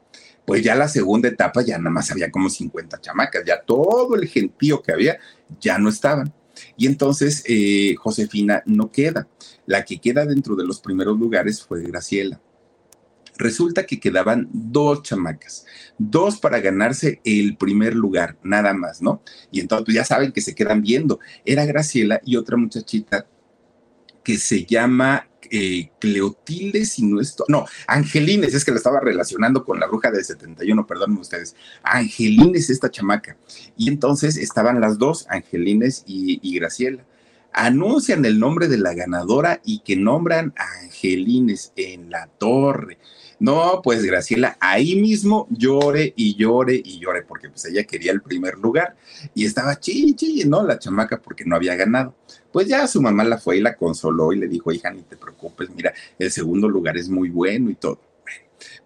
Pues 0.45 0.63
ya 0.65 0.75
la 0.75 0.89
segunda 0.89 1.29
etapa 1.29 1.63
ya 1.63 1.79
nada 1.79 1.91
más 1.91 2.11
había 2.11 2.31
como 2.31 2.51
50 2.51 3.01
chamacas, 3.01 3.45
ya 3.47 3.63
todo 3.63 4.17
el 4.17 4.27
gentío 4.27 4.83
que 4.83 4.93
había 4.93 5.19
ya 5.61 5.79
no 5.79 5.89
estaban. 5.89 6.33
Y 6.77 6.87
entonces 6.87 7.45
eh, 7.47 7.95
Josefina 7.97 8.63
no 8.67 8.91
queda. 8.91 9.29
La 9.67 9.85
que 9.85 10.01
queda 10.01 10.27
dentro 10.27 10.57
de 10.57 10.65
los 10.65 10.81
primeros 10.81 11.19
lugares 11.19 11.63
fue 11.63 11.83
Graciela. 11.83 12.41
Resulta 13.39 13.87
que 13.87 13.99
quedaban 13.99 14.49
dos 14.53 15.03
chamacas, 15.03 15.65
dos 15.99 16.39
para 16.39 16.61
ganarse 16.61 17.21
el 17.25 17.57
primer 17.57 17.95
lugar, 17.95 18.37
nada 18.43 18.75
más, 18.75 19.01
¿no? 19.01 19.23
Y 19.51 19.61
entonces 19.61 19.95
ya 19.95 20.05
saben 20.05 20.33
que 20.33 20.43
se 20.43 20.55
quedan 20.55 20.83
viendo. 20.83 21.19
Era 21.45 21.65
Graciela 21.65 22.21
y 22.25 22.37
otra 22.37 22.57
muchachita 22.57 23.27
que 24.23 24.37
se 24.37 24.65
llama 24.65 25.29
eh, 25.53 25.91
Cleotilde, 26.01 26.85
si 26.87 27.05
no 27.05 27.21
esto, 27.21 27.45
no, 27.47 27.67
Angelines, 27.87 28.55
es 28.55 28.65
que 28.65 28.71
la 28.71 28.79
estaba 28.79 29.01
relacionando 29.01 29.65
con 29.65 29.79
la 29.79 29.87
bruja 29.87 30.11
del 30.11 30.25
71, 30.25 30.87
perdónenme 30.87 31.21
ustedes. 31.21 31.55
Angelines, 31.83 32.71
esta 32.71 32.91
chamaca. 32.91 33.37
Y 33.77 33.89
entonces 33.89 34.39
estaban 34.39 34.81
las 34.81 34.99
dos, 34.99 35.27
Angelines 35.29 36.05
y, 36.07 36.41
y 36.43 36.59
Graciela 36.59 37.05
anuncian 37.53 38.25
el 38.25 38.39
nombre 38.39 38.69
de 38.69 38.79
la 38.79 38.95
ganadora 38.95 39.61
y 39.65 39.81
que 39.81 39.97
nombran 39.97 40.55
a 40.57 40.85
Angelines 40.85 41.73
en 41.77 42.11
la 42.11 42.27
torre. 42.27 42.99
No, 43.39 43.81
pues 43.83 44.05
Graciela 44.05 44.57
ahí 44.61 44.97
mismo 44.97 45.49
llore 45.51 46.15
y 46.17 46.37
llore 46.37 46.81
y 46.83 46.99
llore 47.01 47.23
porque 47.23 47.51
pues 47.51 47.65
ella 47.65 47.85
quería 47.85 48.13
el 48.13 48.23
primer 48.23 48.57
lugar 48.59 48.97
y 49.35 49.45
estaba 49.45 49.79
chichi, 49.79 50.45
¿no? 50.45 50.63
La 50.63 50.79
chamaca 50.79 51.21
porque 51.21 51.45
no 51.45 51.57
había 51.57 51.75
ganado. 51.75 52.15
Pues 52.53 52.69
ya 52.69 52.87
su 52.87 53.01
mamá 53.01 53.25
la 53.25 53.39
fue 53.39 53.57
y 53.57 53.61
la 53.61 53.77
consoló 53.77 54.33
y 54.33 54.39
le 54.39 54.49
dijo, 54.49 54.73
hija, 54.73 54.91
ni 54.91 55.03
te 55.03 55.17
preocupes, 55.17 55.71
mira, 55.75 55.93
el 56.19 56.31
segundo 56.31 56.69
lugar 56.69 56.97
es 56.97 57.09
muy 57.09 57.31
bueno 57.31 57.71
y 57.71 57.75
todo. 57.75 57.99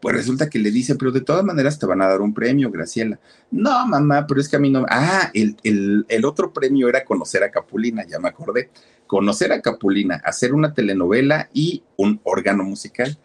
Pues 0.00 0.14
resulta 0.14 0.48
que 0.48 0.58
le 0.58 0.70
dice, 0.70 0.94
pero 0.94 1.10
de 1.10 1.20
todas 1.20 1.44
maneras 1.44 1.78
te 1.78 1.86
van 1.86 2.00
a 2.00 2.08
dar 2.08 2.20
un 2.20 2.32
premio, 2.32 2.70
Graciela. 2.70 3.18
No, 3.50 3.86
mamá, 3.86 4.26
pero 4.26 4.40
es 4.40 4.48
que 4.48 4.56
a 4.56 4.58
mí 4.58 4.70
no. 4.70 4.86
Ah, 4.88 5.30
el, 5.34 5.56
el, 5.64 6.06
el 6.08 6.24
otro 6.24 6.52
premio 6.52 6.88
era 6.88 7.04
conocer 7.04 7.42
a 7.42 7.50
Capulina, 7.50 8.04
ya 8.06 8.18
me 8.18 8.28
acordé. 8.28 8.70
Conocer 9.06 9.52
a 9.52 9.60
Capulina, 9.60 10.20
hacer 10.24 10.52
una 10.52 10.74
telenovela 10.74 11.48
y 11.52 11.82
un 11.96 12.20
órgano 12.24 12.64
musical. 12.64 13.18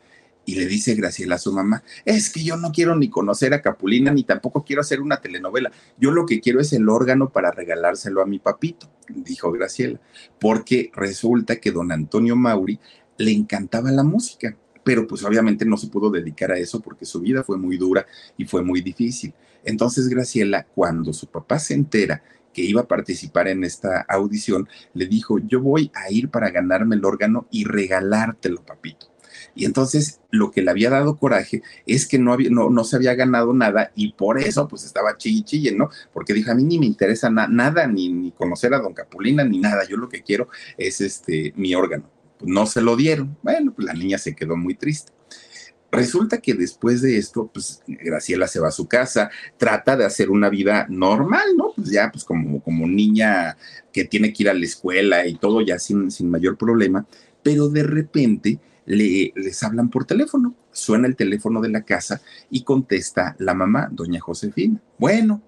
Y 0.45 0.55
le 0.55 0.65
dice 0.65 0.95
Graciela 0.95 1.35
a 1.35 1.39
su 1.39 1.53
mamá, 1.53 1.83
es 2.03 2.31
que 2.31 2.43
yo 2.43 2.57
no 2.57 2.71
quiero 2.71 2.95
ni 2.95 3.09
conocer 3.09 3.53
a 3.53 3.61
Capulina, 3.61 4.11
ni 4.11 4.23
tampoco 4.23 4.63
quiero 4.63 4.81
hacer 4.81 4.99
una 4.99 5.21
telenovela. 5.21 5.71
Yo 5.99 6.11
lo 6.11 6.25
que 6.25 6.41
quiero 6.41 6.59
es 6.59 6.73
el 6.73 6.89
órgano 6.89 7.29
para 7.29 7.51
regalárselo 7.51 8.21
a 8.21 8.25
mi 8.25 8.39
papito, 8.39 8.89
dijo 9.07 9.51
Graciela, 9.51 9.99
porque 10.39 10.91
resulta 10.95 11.57
que 11.57 11.71
don 11.71 11.91
Antonio 11.91 12.35
Mauri 12.35 12.79
le 13.17 13.31
encantaba 13.31 13.91
la 13.91 14.03
música, 14.03 14.57
pero 14.83 15.05
pues 15.05 15.23
obviamente 15.23 15.63
no 15.63 15.77
se 15.77 15.87
pudo 15.87 16.09
dedicar 16.09 16.51
a 16.51 16.57
eso 16.57 16.81
porque 16.81 17.05
su 17.05 17.21
vida 17.21 17.43
fue 17.43 17.57
muy 17.57 17.77
dura 17.77 18.07
y 18.35 18.45
fue 18.45 18.63
muy 18.63 18.81
difícil. 18.81 19.33
Entonces 19.63 20.07
Graciela, 20.07 20.63
cuando 20.63 21.13
su 21.13 21.27
papá 21.27 21.59
se 21.59 21.75
entera 21.75 22.23
que 22.51 22.63
iba 22.63 22.81
a 22.81 22.87
participar 22.87 23.47
en 23.47 23.63
esta 23.63 24.01
audición, 24.01 24.67
le 24.93 25.05
dijo, 25.05 25.37
yo 25.37 25.61
voy 25.61 25.91
a 25.93 26.11
ir 26.11 26.29
para 26.29 26.49
ganarme 26.49 26.95
el 26.95 27.05
órgano 27.05 27.47
y 27.51 27.63
regalártelo, 27.63 28.63
papito. 28.65 29.10
Y 29.55 29.65
entonces 29.65 30.21
lo 30.29 30.51
que 30.51 30.61
le 30.61 30.71
había 30.71 30.89
dado 30.89 31.17
coraje 31.17 31.61
es 31.85 32.07
que 32.07 32.17
no, 32.17 32.33
había, 32.33 32.49
no, 32.49 32.69
no 32.69 32.83
se 32.83 32.95
había 32.95 33.15
ganado 33.15 33.53
nada 33.53 33.91
y 33.95 34.13
por 34.13 34.39
eso 34.39 34.67
pues 34.67 34.85
estaba 34.85 35.17
chille, 35.17 35.73
¿no? 35.73 35.89
Porque 36.13 36.33
dijo, 36.33 36.51
a 36.51 36.55
mí 36.55 36.63
ni 36.63 36.79
me 36.79 36.85
interesa 36.85 37.29
nada, 37.29 37.87
ni, 37.87 38.11
ni 38.11 38.31
conocer 38.31 38.73
a 38.73 38.79
don 38.79 38.93
Capulina, 38.93 39.43
ni 39.43 39.59
nada, 39.59 39.85
yo 39.87 39.97
lo 39.97 40.09
que 40.09 40.23
quiero 40.23 40.47
es 40.77 41.01
este, 41.01 41.53
mi 41.55 41.75
órgano. 41.75 42.09
No 42.41 42.65
se 42.65 42.81
lo 42.81 42.95
dieron. 42.95 43.37
Bueno, 43.43 43.73
pues 43.73 43.85
la 43.85 43.93
niña 43.93 44.17
se 44.17 44.35
quedó 44.35 44.55
muy 44.55 44.75
triste. 44.75 45.11
Resulta 45.91 46.37
que 46.37 46.53
después 46.53 47.01
de 47.01 47.17
esto, 47.17 47.49
pues 47.53 47.83
Graciela 47.85 48.47
se 48.47 48.61
va 48.61 48.69
a 48.69 48.71
su 48.71 48.87
casa, 48.87 49.29
trata 49.57 49.97
de 49.97 50.05
hacer 50.05 50.29
una 50.29 50.49
vida 50.49 50.87
normal, 50.89 51.57
¿no? 51.57 51.73
Pues 51.75 51.89
ya, 51.91 52.09
pues 52.09 52.23
como, 52.23 52.63
como 52.63 52.87
niña 52.87 53.57
que 53.91 54.05
tiene 54.05 54.31
que 54.31 54.43
ir 54.43 54.49
a 54.49 54.53
la 54.53 54.63
escuela 54.63 55.27
y 55.27 55.35
todo 55.35 55.59
ya 55.59 55.79
sin, 55.79 56.09
sin 56.09 56.29
mayor 56.29 56.57
problema, 56.57 57.05
pero 57.43 57.67
de 57.67 57.83
repente 57.83 58.59
les 58.85 59.63
hablan 59.63 59.89
por 59.89 60.05
teléfono. 60.05 60.55
Suena 60.71 61.07
el 61.07 61.15
teléfono 61.15 61.61
de 61.61 61.69
la 61.69 61.83
casa 61.83 62.21
y 62.49 62.63
contesta 62.63 63.35
la 63.39 63.53
mamá, 63.53 63.89
doña 63.91 64.19
Josefina. 64.19 64.81
Bueno, 64.97 65.41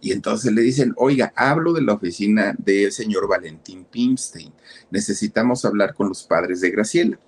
y 0.00 0.12
entonces 0.12 0.52
le 0.52 0.62
dicen, 0.62 0.92
oiga, 0.96 1.32
hablo 1.34 1.72
de 1.72 1.82
la 1.82 1.94
oficina 1.94 2.54
del 2.58 2.92
señor 2.92 3.28
Valentín 3.28 3.84
Pimstein. 3.84 4.52
Necesitamos 4.90 5.64
hablar 5.64 5.94
con 5.94 6.08
los 6.08 6.22
padres 6.24 6.60
de 6.60 6.70
Graciela. 6.70 7.18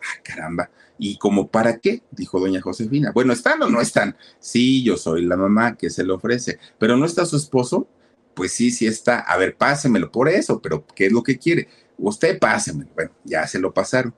Ah, 0.00 0.20
caramba. 0.22 0.70
¿Y 0.98 1.16
como 1.16 1.48
para 1.48 1.78
qué? 1.78 2.02
Dijo 2.10 2.38
doña 2.38 2.60
Josefina. 2.60 3.12
Bueno, 3.12 3.32
¿están 3.32 3.62
o 3.62 3.68
no 3.68 3.80
están? 3.80 4.16
Sí, 4.38 4.82
yo 4.82 4.96
soy 4.96 5.24
la 5.24 5.36
mamá 5.36 5.76
que 5.76 5.90
se 5.90 6.04
le 6.04 6.12
ofrece. 6.12 6.58
¿Pero 6.78 6.96
no 6.96 7.06
está 7.06 7.24
su 7.24 7.36
esposo? 7.36 7.88
Pues 8.34 8.52
sí, 8.52 8.70
sí 8.70 8.86
está. 8.86 9.20
A 9.20 9.36
ver, 9.36 9.56
pásemelo 9.56 10.12
por 10.12 10.28
eso, 10.28 10.60
pero 10.60 10.86
¿qué 10.94 11.06
es 11.06 11.12
lo 11.12 11.22
que 11.22 11.38
quiere? 11.38 11.68
Usted 11.98 12.38
pásemelo. 12.38 12.90
Bueno, 12.94 13.10
ya 13.24 13.46
se 13.46 13.58
lo 13.58 13.72
pasaron. 13.72 14.14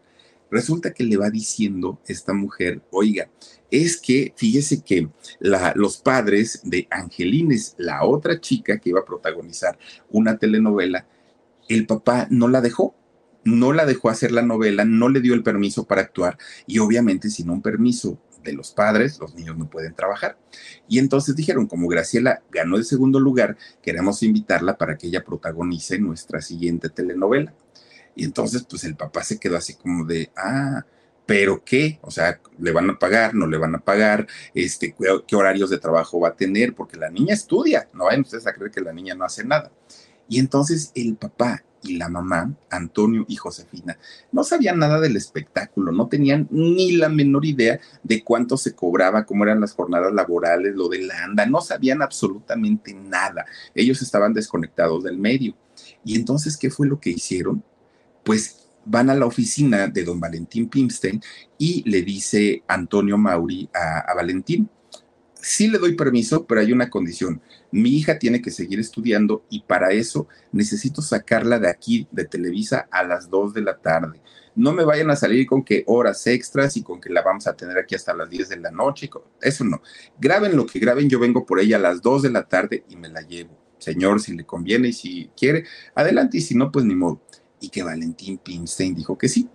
Resulta 0.54 0.94
que 0.94 1.02
le 1.02 1.16
va 1.16 1.30
diciendo 1.30 2.00
esta 2.06 2.32
mujer, 2.32 2.80
oiga, 2.92 3.28
es 3.72 3.96
que 3.96 4.32
fíjese 4.36 4.84
que 4.84 5.08
los 5.40 5.96
padres 5.96 6.60
de 6.62 6.86
Angelines, 6.92 7.74
la 7.76 8.04
otra 8.04 8.40
chica 8.40 8.78
que 8.78 8.90
iba 8.90 9.00
a 9.00 9.04
protagonizar 9.04 9.76
una 10.10 10.38
telenovela, 10.38 11.08
el 11.68 11.88
papá 11.88 12.28
no 12.30 12.46
la 12.46 12.60
dejó, 12.60 12.94
no 13.42 13.72
la 13.72 13.84
dejó 13.84 14.10
hacer 14.10 14.30
la 14.30 14.42
novela, 14.42 14.84
no 14.84 15.08
le 15.08 15.20
dio 15.20 15.34
el 15.34 15.42
permiso 15.42 15.86
para 15.88 16.02
actuar 16.02 16.38
y 16.68 16.78
obviamente 16.78 17.30
sin 17.30 17.50
un 17.50 17.60
permiso 17.60 18.20
de 18.44 18.52
los 18.52 18.70
padres, 18.70 19.18
los 19.18 19.34
niños 19.34 19.58
no 19.58 19.68
pueden 19.68 19.96
trabajar. 19.96 20.38
Y 20.88 21.00
entonces 21.00 21.34
dijeron, 21.34 21.66
como 21.66 21.88
Graciela 21.88 22.44
ganó 22.52 22.76
el 22.76 22.84
segundo 22.84 23.18
lugar, 23.18 23.56
queremos 23.82 24.22
invitarla 24.22 24.78
para 24.78 24.96
que 24.96 25.08
ella 25.08 25.24
protagonice 25.24 25.98
nuestra 25.98 26.40
siguiente 26.40 26.90
telenovela. 26.90 27.52
Y 28.16 28.24
entonces, 28.24 28.64
pues 28.68 28.84
el 28.84 28.96
papá 28.96 29.22
se 29.22 29.38
quedó 29.38 29.56
así 29.56 29.74
como 29.74 30.04
de, 30.04 30.30
ah, 30.36 30.84
pero 31.26 31.64
qué, 31.64 31.98
o 32.02 32.10
sea, 32.10 32.40
le 32.58 32.72
van 32.72 32.90
a 32.90 32.98
pagar, 32.98 33.34
no 33.34 33.46
le 33.46 33.56
van 33.56 33.74
a 33.74 33.78
pagar, 33.78 34.26
este, 34.54 34.94
qué 35.26 35.36
horarios 35.36 35.70
de 35.70 35.78
trabajo 35.78 36.20
va 36.20 36.28
a 36.28 36.36
tener, 36.36 36.74
porque 36.74 36.98
la 36.98 37.10
niña 37.10 37.34
estudia, 37.34 37.88
no 37.94 38.04
vayan 38.04 38.22
ustedes 38.22 38.46
a 38.46 38.52
creer 38.52 38.70
que 38.70 38.80
la 38.80 38.92
niña 38.92 39.14
no 39.14 39.24
hace 39.24 39.44
nada. 39.44 39.70
Y 40.28 40.38
entonces 40.38 40.92
el 40.94 41.16
papá 41.16 41.62
y 41.82 41.96
la 41.98 42.08
mamá, 42.08 42.54
Antonio 42.70 43.24
y 43.28 43.36
Josefina, 43.36 43.98
no 44.32 44.42
sabían 44.42 44.78
nada 44.78 45.00
del 45.00 45.16
espectáculo, 45.16 45.92
no 45.92 46.08
tenían 46.08 46.48
ni 46.50 46.92
la 46.92 47.08
menor 47.08 47.44
idea 47.44 47.78
de 48.02 48.24
cuánto 48.24 48.56
se 48.56 48.74
cobraba, 48.74 49.26
cómo 49.26 49.44
eran 49.44 49.60
las 49.60 49.74
jornadas 49.74 50.12
laborales, 50.12 50.74
lo 50.74 50.88
de 50.88 51.02
la 51.02 51.24
anda, 51.24 51.46
no 51.46 51.60
sabían 51.60 52.00
absolutamente 52.02 52.94
nada. 52.94 53.44
Ellos 53.74 54.00
estaban 54.00 54.32
desconectados 54.32 55.04
del 55.04 55.18
medio. 55.18 55.54
Y 56.04 56.16
entonces, 56.16 56.56
¿qué 56.56 56.70
fue 56.70 56.86
lo 56.86 57.00
que 57.00 57.10
hicieron? 57.10 57.62
Pues 58.24 58.64
van 58.84 59.10
a 59.10 59.14
la 59.14 59.26
oficina 59.26 59.88
de 59.88 60.04
don 60.04 60.20
Valentín 60.20 60.68
Pimstein 60.68 61.22
y 61.58 61.88
le 61.88 62.02
dice 62.02 62.62
Antonio 62.68 63.16
Mauri 63.16 63.68
a, 63.74 64.12
Valentín, 64.14 64.68
sí 65.34 65.68
le 65.68 65.78
doy 65.78 65.94
permiso, 65.94 66.46
pero 66.46 66.60
hay 66.60 66.72
una 66.72 66.90
condición. 66.90 67.40
Mi 67.70 67.90
hija 67.90 68.18
tiene 68.18 68.40
que 68.40 68.50
seguir 68.50 68.80
estudiando 68.80 69.44
y 69.50 69.62
para 69.62 69.92
eso 69.92 70.28
necesito 70.52 71.02
sacarla 71.02 71.58
de 71.58 71.68
aquí, 71.68 72.06
de 72.10 72.24
Televisa, 72.24 72.88
a 72.90 73.04
las 73.04 73.30
2 73.30 73.54
de 73.54 73.62
la 73.62 73.78
tarde. 73.78 74.20
No 74.54 74.72
me 74.72 74.84
vayan 74.84 75.10
a 75.10 75.16
salir 75.16 75.46
con 75.46 75.64
que 75.64 75.82
horas 75.86 76.26
extras 76.28 76.76
y 76.76 76.82
con 76.82 77.00
que 77.00 77.10
la 77.10 77.22
vamos 77.22 77.46
a 77.48 77.56
tener 77.56 77.76
aquí 77.76 77.96
hasta 77.96 78.14
las 78.14 78.30
10 78.30 78.50
de 78.50 78.56
la 78.58 78.70
noche. 78.70 79.10
Eso 79.40 79.64
no. 79.64 79.82
Graben 80.18 80.56
lo 80.56 80.66
que 80.66 80.78
graben, 80.78 81.08
yo 81.08 81.18
vengo 81.18 81.44
por 81.44 81.58
ella 81.58 81.76
a 81.76 81.80
las 81.80 82.00
2 82.02 82.22
de 82.22 82.30
la 82.30 82.44
tarde 82.44 82.84
y 82.88 82.96
me 82.96 83.08
la 83.08 83.22
llevo. 83.22 83.58
Señor, 83.78 84.20
si 84.20 84.34
le 84.34 84.46
conviene 84.46 84.88
y 84.88 84.92
si 84.92 85.30
quiere, 85.36 85.64
adelante 85.94 86.38
y 86.38 86.40
si 86.40 86.54
no, 86.54 86.70
pues 86.72 86.84
ni 86.84 86.94
modo 86.94 87.20
y 87.64 87.68
que 87.70 87.82
Valentín 87.82 88.38
Pimstein 88.38 88.94
dijo 88.94 89.16
que 89.16 89.28
sí. 89.28 89.48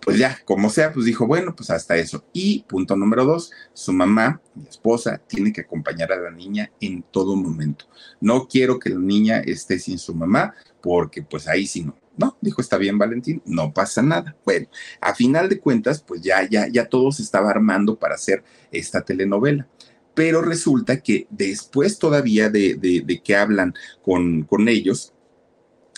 pues 0.00 0.16
ya, 0.16 0.38
como 0.44 0.70
sea, 0.70 0.92
pues 0.92 1.04
dijo, 1.04 1.26
bueno, 1.26 1.54
pues 1.54 1.70
hasta 1.70 1.96
eso. 1.96 2.24
Y 2.32 2.62
punto 2.62 2.96
número 2.96 3.24
dos, 3.24 3.50
su 3.74 3.92
mamá, 3.92 4.40
mi 4.54 4.66
esposa, 4.68 5.20
tiene 5.26 5.52
que 5.52 5.62
acompañar 5.62 6.12
a 6.12 6.20
la 6.20 6.30
niña 6.30 6.70
en 6.80 7.02
todo 7.02 7.36
momento. 7.36 7.84
No 8.20 8.46
quiero 8.48 8.78
que 8.78 8.90
la 8.90 9.00
niña 9.00 9.40
esté 9.40 9.78
sin 9.78 9.98
su 9.98 10.14
mamá, 10.14 10.54
porque 10.80 11.22
pues 11.22 11.48
ahí 11.48 11.66
sí 11.66 11.84
no. 11.84 11.96
No, 12.16 12.36
dijo, 12.40 12.60
está 12.60 12.78
bien, 12.78 12.98
Valentín, 12.98 13.42
no 13.44 13.72
pasa 13.72 14.02
nada. 14.02 14.36
Bueno, 14.44 14.66
a 15.00 15.14
final 15.14 15.48
de 15.48 15.60
cuentas, 15.60 16.02
pues 16.02 16.20
ya, 16.20 16.48
ya, 16.48 16.66
ya 16.66 16.88
todo 16.88 17.12
se 17.12 17.22
estaba 17.22 17.50
armando 17.50 17.96
para 17.96 18.16
hacer 18.16 18.42
esta 18.72 19.02
telenovela 19.02 19.68
pero 20.18 20.42
resulta 20.42 21.00
que 21.00 21.28
después 21.30 22.00
todavía 22.00 22.50
de, 22.50 22.74
de, 22.74 23.22
que 23.22 23.36
hablan 23.36 23.72
con, 24.02 24.42
con 24.42 24.68
ellos, 24.68 25.12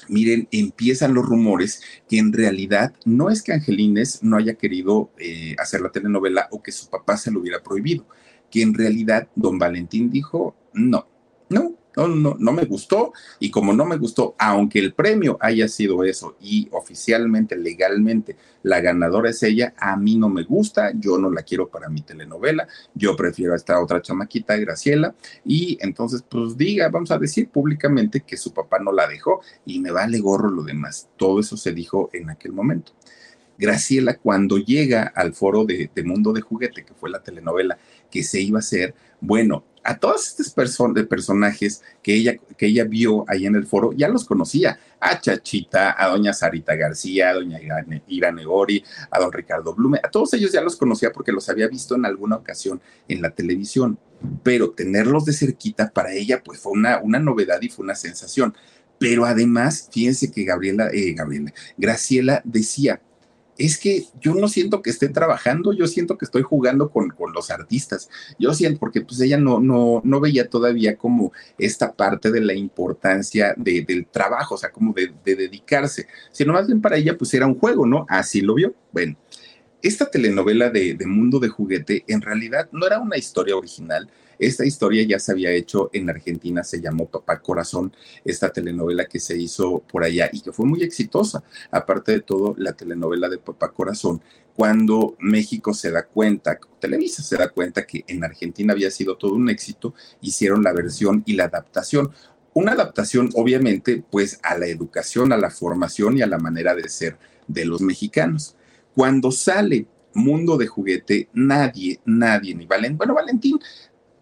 miren, 0.08 0.48
empiezan 0.50 1.14
los 1.14 1.24
rumores 1.24 1.82
que 2.08 2.18
en 2.18 2.32
realidad 2.32 2.94
no 3.04 3.30
es 3.30 3.42
que 3.42 3.52
Angelines 3.52 4.22
no 4.22 4.36
haya 4.36 4.54
querido 4.54 5.10
eh, 5.18 5.54
hacer 5.58 5.80
la 5.80 5.90
telenovela 5.90 6.48
o 6.50 6.62
que 6.62 6.72
su 6.72 6.88
papá 6.88 7.16
se 7.16 7.30
lo 7.30 7.40
hubiera 7.40 7.62
prohibido, 7.62 8.06
que 8.50 8.62
en 8.62 8.74
realidad 8.74 9.28
don 9.34 9.58
Valentín 9.58 10.10
dijo, 10.10 10.56
no, 10.72 11.06
no, 11.48 11.76
no, 12.08 12.16
no, 12.16 12.36
no 12.38 12.52
me 12.52 12.64
gustó 12.64 13.12
y 13.38 13.50
como 13.50 13.72
no 13.72 13.84
me 13.84 13.96
gustó, 13.96 14.34
aunque 14.38 14.78
el 14.78 14.92
premio 14.94 15.36
haya 15.40 15.68
sido 15.68 16.04
eso 16.04 16.36
y 16.40 16.68
oficialmente, 16.72 17.56
legalmente, 17.56 18.36
la 18.62 18.80
ganadora 18.80 19.30
es 19.30 19.42
ella, 19.42 19.74
a 19.76 19.96
mí 19.96 20.16
no 20.16 20.28
me 20.28 20.44
gusta, 20.44 20.92
yo 20.94 21.18
no 21.18 21.30
la 21.30 21.42
quiero 21.42 21.68
para 21.68 21.88
mi 21.88 22.02
telenovela, 22.02 22.68
yo 22.94 23.16
prefiero 23.16 23.52
a 23.52 23.56
esta 23.56 23.80
otra 23.80 24.02
chamaquita, 24.02 24.56
Graciela, 24.56 25.14
y 25.44 25.78
entonces 25.80 26.22
pues 26.28 26.56
diga, 26.56 26.88
vamos 26.88 27.10
a 27.10 27.18
decir 27.18 27.48
públicamente 27.48 28.20
que 28.20 28.36
su 28.36 28.52
papá 28.52 28.78
no 28.78 28.92
la 28.92 29.06
dejó 29.06 29.40
y 29.64 29.80
me 29.80 29.90
vale 29.90 30.18
gorro 30.18 30.50
lo 30.50 30.62
demás. 30.62 31.08
Todo 31.16 31.40
eso 31.40 31.56
se 31.56 31.72
dijo 31.72 32.10
en 32.12 32.30
aquel 32.30 32.52
momento. 32.52 32.92
Graciela, 33.60 34.16
cuando 34.16 34.56
llega 34.56 35.12
al 35.14 35.34
foro 35.34 35.64
de, 35.64 35.90
Mundo 36.04 36.32
de 36.32 36.40
Juguete, 36.40 36.84
que 36.84 36.94
fue 36.94 37.10
la 37.10 37.22
telenovela 37.22 37.78
que 38.10 38.22
se 38.22 38.40
iba 38.40 38.58
a 38.58 38.60
hacer, 38.60 38.94
bueno, 39.20 39.64
a 39.84 39.98
todos 39.98 40.28
estos 40.28 40.52
personajes 41.06 41.82
que 42.02 42.14
ella, 42.14 42.36
que 42.56 42.66
ella 42.66 42.84
vio 42.84 43.24
ahí 43.28 43.46
en 43.46 43.54
el 43.54 43.66
foro, 43.66 43.92
ya 43.92 44.08
los 44.08 44.24
conocía. 44.24 44.78
A 44.98 45.20
Chachita, 45.20 45.94
a 45.98 46.08
doña 46.08 46.34
Sarita 46.34 46.74
García, 46.74 47.30
a 47.30 47.34
doña 47.34 47.58
Ira 48.08 48.32
Negori, 48.32 48.84
a 49.10 49.18
don 49.18 49.32
Ricardo 49.32 49.74
Blume, 49.74 49.98
a 50.02 50.10
todos 50.10 50.34
ellos 50.34 50.52
ya 50.52 50.60
los 50.60 50.76
conocía 50.76 51.12
porque 51.12 51.32
los 51.32 51.48
había 51.48 51.68
visto 51.68 51.94
en 51.94 52.04
alguna 52.04 52.36
ocasión 52.36 52.80
en 53.08 53.22
la 53.22 53.30
televisión. 53.30 53.98
Pero 54.42 54.72
tenerlos 54.72 55.24
de 55.24 55.32
cerquita 55.32 55.90
para 55.90 56.12
ella, 56.12 56.42
pues 56.42 56.60
fue 56.60 56.72
una, 56.72 56.98
una 57.00 57.18
novedad 57.18 57.60
y 57.62 57.70
fue 57.70 57.84
una 57.84 57.94
sensación. 57.94 58.54
Pero 58.98 59.24
además, 59.24 59.88
fíjense 59.90 60.30
que 60.30 60.44
Gabriela, 60.44 60.90
eh, 60.92 61.14
Gabriela, 61.14 61.54
Graciela 61.78 62.42
decía, 62.44 63.00
es 63.60 63.76
que 63.76 64.06
yo 64.22 64.34
no 64.34 64.48
siento 64.48 64.80
que 64.80 64.88
esté 64.88 65.10
trabajando, 65.10 65.74
yo 65.74 65.86
siento 65.86 66.16
que 66.16 66.24
estoy 66.24 66.40
jugando 66.40 66.88
con, 66.90 67.12
los 67.34 67.50
artistas. 67.50 68.08
Yo 68.38 68.54
siento, 68.54 68.80
porque 68.80 69.02
pues 69.02 69.20
ella 69.20 69.36
no, 69.36 69.60
no, 69.60 70.00
no 70.02 70.18
veía 70.18 70.48
todavía 70.48 70.96
como 70.96 71.32
esta 71.58 71.92
parte 71.92 72.30
de 72.30 72.40
la 72.40 72.54
importancia 72.54 73.54
del 73.58 74.06
trabajo, 74.06 74.54
o 74.54 74.58
sea, 74.58 74.72
como 74.72 74.94
de, 74.94 75.12
dedicarse, 75.22 76.06
sino 76.32 76.54
más 76.54 76.66
bien 76.66 76.80
para 76.80 76.96
ella 76.96 77.18
pues 77.18 77.34
era 77.34 77.46
un 77.46 77.58
juego, 77.58 77.86
¿no? 77.86 78.06
Así 78.08 78.40
lo 78.40 78.54
vio. 78.54 78.74
Bueno, 78.92 79.16
esta 79.82 80.10
telenovela 80.10 80.70
de, 80.70 80.94
de 80.94 81.06
Mundo 81.06 81.38
de 81.38 81.48
Juguete 81.48 82.04
en 82.08 82.22
realidad 82.22 82.70
no 82.72 82.86
era 82.86 82.98
una 82.98 83.18
historia 83.18 83.56
original, 83.56 84.08
esta 84.40 84.64
historia 84.64 85.04
ya 85.04 85.18
se 85.18 85.32
había 85.32 85.50
hecho 85.50 85.90
en 85.92 86.08
Argentina, 86.10 86.64
se 86.64 86.80
llamó 86.80 87.06
Papá 87.06 87.40
Corazón, 87.40 87.92
esta 88.24 88.50
telenovela 88.50 89.04
que 89.04 89.20
se 89.20 89.36
hizo 89.36 89.80
por 89.80 90.02
allá 90.02 90.30
y 90.32 90.40
que 90.40 90.52
fue 90.52 90.66
muy 90.66 90.82
exitosa. 90.82 91.44
Aparte 91.70 92.12
de 92.12 92.20
todo, 92.22 92.54
la 92.56 92.72
telenovela 92.72 93.28
de 93.28 93.38
Papá 93.38 93.70
Corazón, 93.70 94.22
cuando 94.56 95.16
México 95.20 95.74
se 95.74 95.90
da 95.90 96.04
cuenta, 96.04 96.58
Televisa 96.80 97.22
se 97.22 97.36
da 97.36 97.50
cuenta 97.50 97.86
que 97.86 98.04
en 98.08 98.24
Argentina 98.24 98.72
había 98.72 98.90
sido 98.90 99.16
todo 99.16 99.34
un 99.34 99.48
éxito, 99.50 99.94
hicieron 100.20 100.62
la 100.62 100.72
versión 100.72 101.22
y 101.26 101.34
la 101.34 101.44
adaptación 101.44 102.10
una 102.52 102.72
adaptación 102.72 103.30
obviamente 103.34 104.02
pues 104.10 104.40
a 104.42 104.58
la 104.58 104.66
educación, 104.66 105.32
a 105.32 105.36
la 105.36 105.50
formación 105.50 106.18
y 106.18 106.22
a 106.22 106.26
la 106.26 106.38
manera 106.38 106.74
de 106.74 106.88
ser 106.88 107.16
de 107.46 107.64
los 107.64 107.80
mexicanos. 107.80 108.56
Cuando 108.94 109.30
sale 109.30 109.86
Mundo 110.14 110.56
de 110.56 110.66
Juguete, 110.66 111.28
nadie, 111.32 112.00
nadie, 112.04 112.54
ni 112.54 112.66
Valentín, 112.66 112.98
bueno, 112.98 113.14
Valentín 113.14 113.58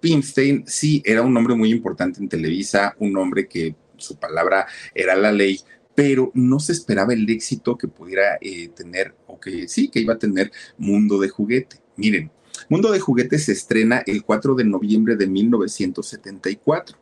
Pimstein 0.00 0.64
sí 0.66 1.02
era 1.04 1.22
un 1.22 1.37
hombre 1.37 1.54
muy 1.54 1.70
importante 1.70 2.20
en 2.20 2.28
Televisa, 2.28 2.94
un 2.98 3.16
hombre 3.16 3.48
que 3.48 3.74
su 3.96 4.16
palabra 4.16 4.66
era 4.94 5.16
la 5.16 5.32
ley, 5.32 5.61
pero 5.94 6.30
no 6.34 6.61
se 6.61 6.72
esperaba 6.72 7.12
el 7.12 7.28
éxito 7.28 7.76
que 7.76 7.88
pudiera 7.88 8.38
eh, 8.40 8.68
tener, 8.68 9.14
o 9.26 9.40
que 9.40 9.66
sí, 9.66 9.88
que 9.88 10.00
iba 10.00 10.14
a 10.14 10.18
tener 10.18 10.52
Mundo 10.76 11.18
de 11.18 11.28
Juguete. 11.28 11.76
Miren, 11.96 12.30
Mundo 12.68 12.92
de 12.92 13.00
Juguete 13.00 13.38
se 13.38 13.52
estrena 13.52 14.02
el 14.06 14.22
4 14.22 14.54
de 14.54 14.64
noviembre 14.64 15.16
de 15.16 15.26
1974, 15.26 16.96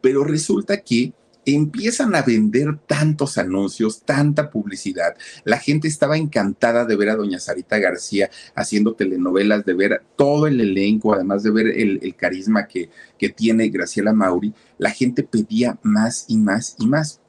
pero 0.00 0.24
resulta 0.24 0.82
que 0.82 1.12
empiezan 1.46 2.14
a 2.14 2.22
vender 2.22 2.78
tantos 2.86 3.38
anuncios, 3.38 4.02
tanta 4.02 4.50
publicidad. 4.50 5.16
La 5.44 5.58
gente 5.58 5.88
estaba 5.88 6.16
encantada 6.16 6.84
de 6.84 6.96
ver 6.96 7.10
a 7.10 7.16
doña 7.16 7.38
Sarita 7.38 7.78
García 7.78 8.30
haciendo 8.54 8.94
telenovelas, 8.94 9.64
de 9.64 9.74
ver 9.74 10.02
todo 10.16 10.46
el 10.46 10.60
elenco, 10.60 11.14
además 11.14 11.42
de 11.42 11.50
ver 11.50 11.66
el, 11.68 12.14
carisma 12.16 12.66
que, 12.66 12.90
que 13.18 13.28
tiene 13.28 13.68
Graciela 13.68 14.12
Mauri. 14.12 14.54
La 14.78 14.90
gente 14.90 15.22
pedía 15.22 15.78
más 15.82 16.24
y 16.28 16.38
más 16.38 16.76
y 16.78 16.86
más. 16.86 17.20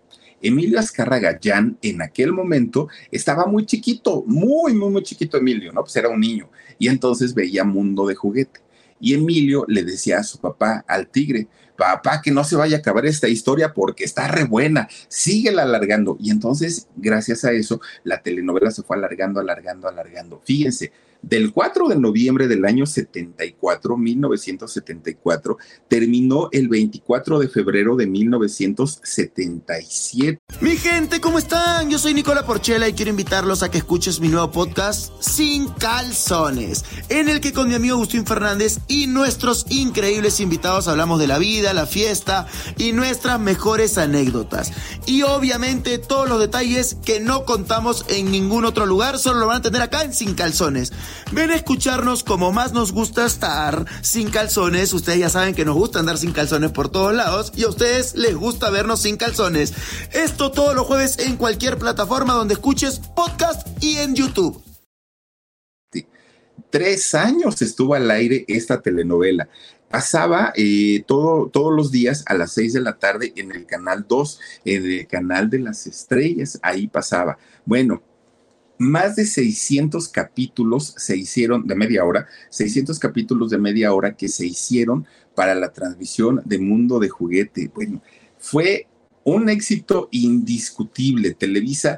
Emilio 0.41 0.79
Azcárraga 0.79 1.31
Gallán 1.31 1.77
en 1.81 2.01
aquel 2.01 2.31
momento 2.31 2.87
estaba 3.09 3.45
muy 3.45 3.65
chiquito, 3.65 4.23
muy, 4.27 4.73
muy, 4.73 4.91
muy 4.91 5.01
chiquito 5.01 5.37
Emilio, 5.37 5.71
¿no? 5.73 5.81
Pues 5.81 5.95
era 5.95 6.09
un 6.09 6.19
niño. 6.19 6.49
Y 6.77 6.87
entonces 6.87 7.33
veía 7.33 7.63
Mundo 7.63 8.05
de 8.05 8.15
Juguete. 8.15 8.59
Y 8.99 9.13
Emilio 9.13 9.65
le 9.67 9.83
decía 9.83 10.19
a 10.19 10.23
su 10.23 10.39
papá, 10.39 10.85
al 10.87 11.07
tigre, 11.07 11.47
papá, 11.77 12.21
que 12.21 12.31
no 12.31 12.43
se 12.43 12.55
vaya 12.55 12.77
a 12.77 12.79
acabar 12.79 13.05
esta 13.05 13.27
historia 13.27 13.73
porque 13.73 14.03
está 14.03 14.27
re 14.27 14.43
buena, 14.43 14.87
síguela 15.07 15.63
alargando. 15.63 16.17
Y 16.19 16.31
entonces, 16.31 16.87
gracias 16.95 17.45
a 17.45 17.51
eso, 17.51 17.81
la 18.03 18.21
telenovela 18.21 18.71
se 18.71 18.83
fue 18.83 18.97
alargando, 18.97 19.39
alargando, 19.39 19.87
alargando. 19.87 20.41
Fíjense, 20.45 20.91
del 21.25 21.51
4 21.51 21.87
de 21.87 21.97
noviembre 21.97 22.47
del 22.47 22.63
año 22.65 22.85
74, 22.85 23.97
1974, 23.97 25.57
terminó 25.87 26.49
el 26.51 26.67
24 26.67 27.39
de 27.39 27.47
febrero 27.47 27.95
de 27.95 28.05
1977. 28.05 30.37
Mi 30.61 30.77
gente, 30.77 31.19
¿cómo 31.19 31.39
están? 31.39 31.89
Yo 31.89 31.97
soy 31.97 32.13
Nicola 32.13 32.45
Porchela 32.45 32.87
y 32.87 32.93
quiero 32.93 33.09
invitarlos 33.09 33.63
a 33.63 33.71
que 33.71 33.79
escuches 33.79 34.19
mi 34.19 34.27
nuevo 34.27 34.51
podcast 34.51 35.11
Sin 35.19 35.69
Calzones, 35.69 36.85
en 37.09 37.27
el 37.27 37.41
que 37.41 37.53
con 37.53 37.69
mi 37.69 37.73
amigo 37.73 37.95
Agustín 37.95 38.27
Fernández 38.27 38.77
y 38.87 39.07
nuestros 39.07 39.65
increíbles 39.69 40.39
invitados 40.39 40.87
hablamos 40.87 41.19
de 41.19 41.25
la 41.25 41.39
vida, 41.39 41.73
la 41.73 41.87
fiesta 41.87 42.45
y 42.77 42.91
nuestras 42.91 43.39
mejores 43.39 43.97
anécdotas. 43.97 44.71
Y 45.07 45.23
obviamente 45.23 45.97
todos 45.97 46.29
los 46.29 46.39
detalles 46.39 46.97
que 47.03 47.19
no 47.19 47.45
contamos 47.45 48.05
en 48.09 48.29
ningún 48.31 48.63
otro 48.65 48.85
lugar, 48.85 49.17
solo 49.17 49.39
lo 49.39 49.47
van 49.47 49.57
a 49.57 49.63
tener 49.63 49.81
acá 49.81 50.03
en 50.03 50.13
Sin 50.13 50.35
Calzones. 50.35 50.93
Ven 51.31 51.51
a 51.51 51.55
escucharnos 51.55 52.23
como 52.23 52.51
más 52.51 52.73
nos 52.73 52.91
gusta 52.91 53.25
estar 53.25 53.85
sin 54.01 54.29
calzones. 54.29 54.93
Ustedes 54.93 55.19
ya 55.19 55.29
saben 55.29 55.55
que 55.55 55.65
nos 55.65 55.75
gusta 55.75 55.99
andar 55.99 56.17
sin 56.17 56.31
calzones 56.31 56.71
por 56.71 56.89
todos 56.89 57.13
lados 57.13 57.51
y 57.55 57.63
a 57.63 57.69
ustedes 57.69 58.15
les 58.15 58.35
gusta 58.35 58.69
vernos 58.69 59.01
sin 59.01 59.17
calzones. 59.17 59.73
Esto 60.13 60.51
todos 60.51 60.75
los 60.75 60.85
jueves 60.85 61.19
en 61.19 61.37
cualquier 61.37 61.77
plataforma 61.77 62.33
donde 62.33 62.53
escuches 62.55 62.99
podcast 63.15 63.67
y 63.83 63.97
en 63.97 64.15
YouTube. 64.15 64.61
Tres 66.69 67.15
años 67.15 67.61
estuvo 67.61 67.93
al 67.93 68.11
aire 68.11 68.43
esta 68.47 68.81
telenovela 68.81 69.47
pasaba 69.95 70.51
eh, 70.57 71.05
todo, 71.07 71.47
todos 71.47 71.73
los 71.73 71.89
días 71.89 72.25
a 72.27 72.33
las 72.33 72.51
seis 72.51 72.73
de 72.73 72.81
la 72.81 72.97
tarde 72.97 73.31
en 73.37 73.53
el 73.53 73.65
canal 73.65 74.05
2, 74.07 74.39
en 74.65 74.91
el 74.91 75.07
canal 75.07 75.49
de 75.49 75.59
las 75.59 75.87
estrellas, 75.87 76.59
ahí 76.61 76.87
pasaba. 76.87 77.37
Bueno, 77.65 78.03
más 78.77 79.15
de 79.15 79.25
600 79.25 80.09
capítulos 80.09 80.93
se 80.97 81.17
hicieron 81.17 81.67
de 81.67 81.75
media 81.75 82.03
hora, 82.03 82.27
600 82.49 82.99
capítulos 82.99 83.49
de 83.49 83.57
media 83.57 83.93
hora 83.93 84.15
que 84.15 84.27
se 84.27 84.45
hicieron 84.45 85.05
para 85.33 85.55
la 85.55 85.71
transmisión 85.71 86.41
de 86.45 86.59
Mundo 86.59 86.99
de 86.99 87.09
Juguete. 87.09 87.71
Bueno, 87.73 88.01
fue 88.37 88.87
un 89.23 89.49
éxito 89.49 90.07
indiscutible. 90.11 91.33
Televisa 91.33 91.97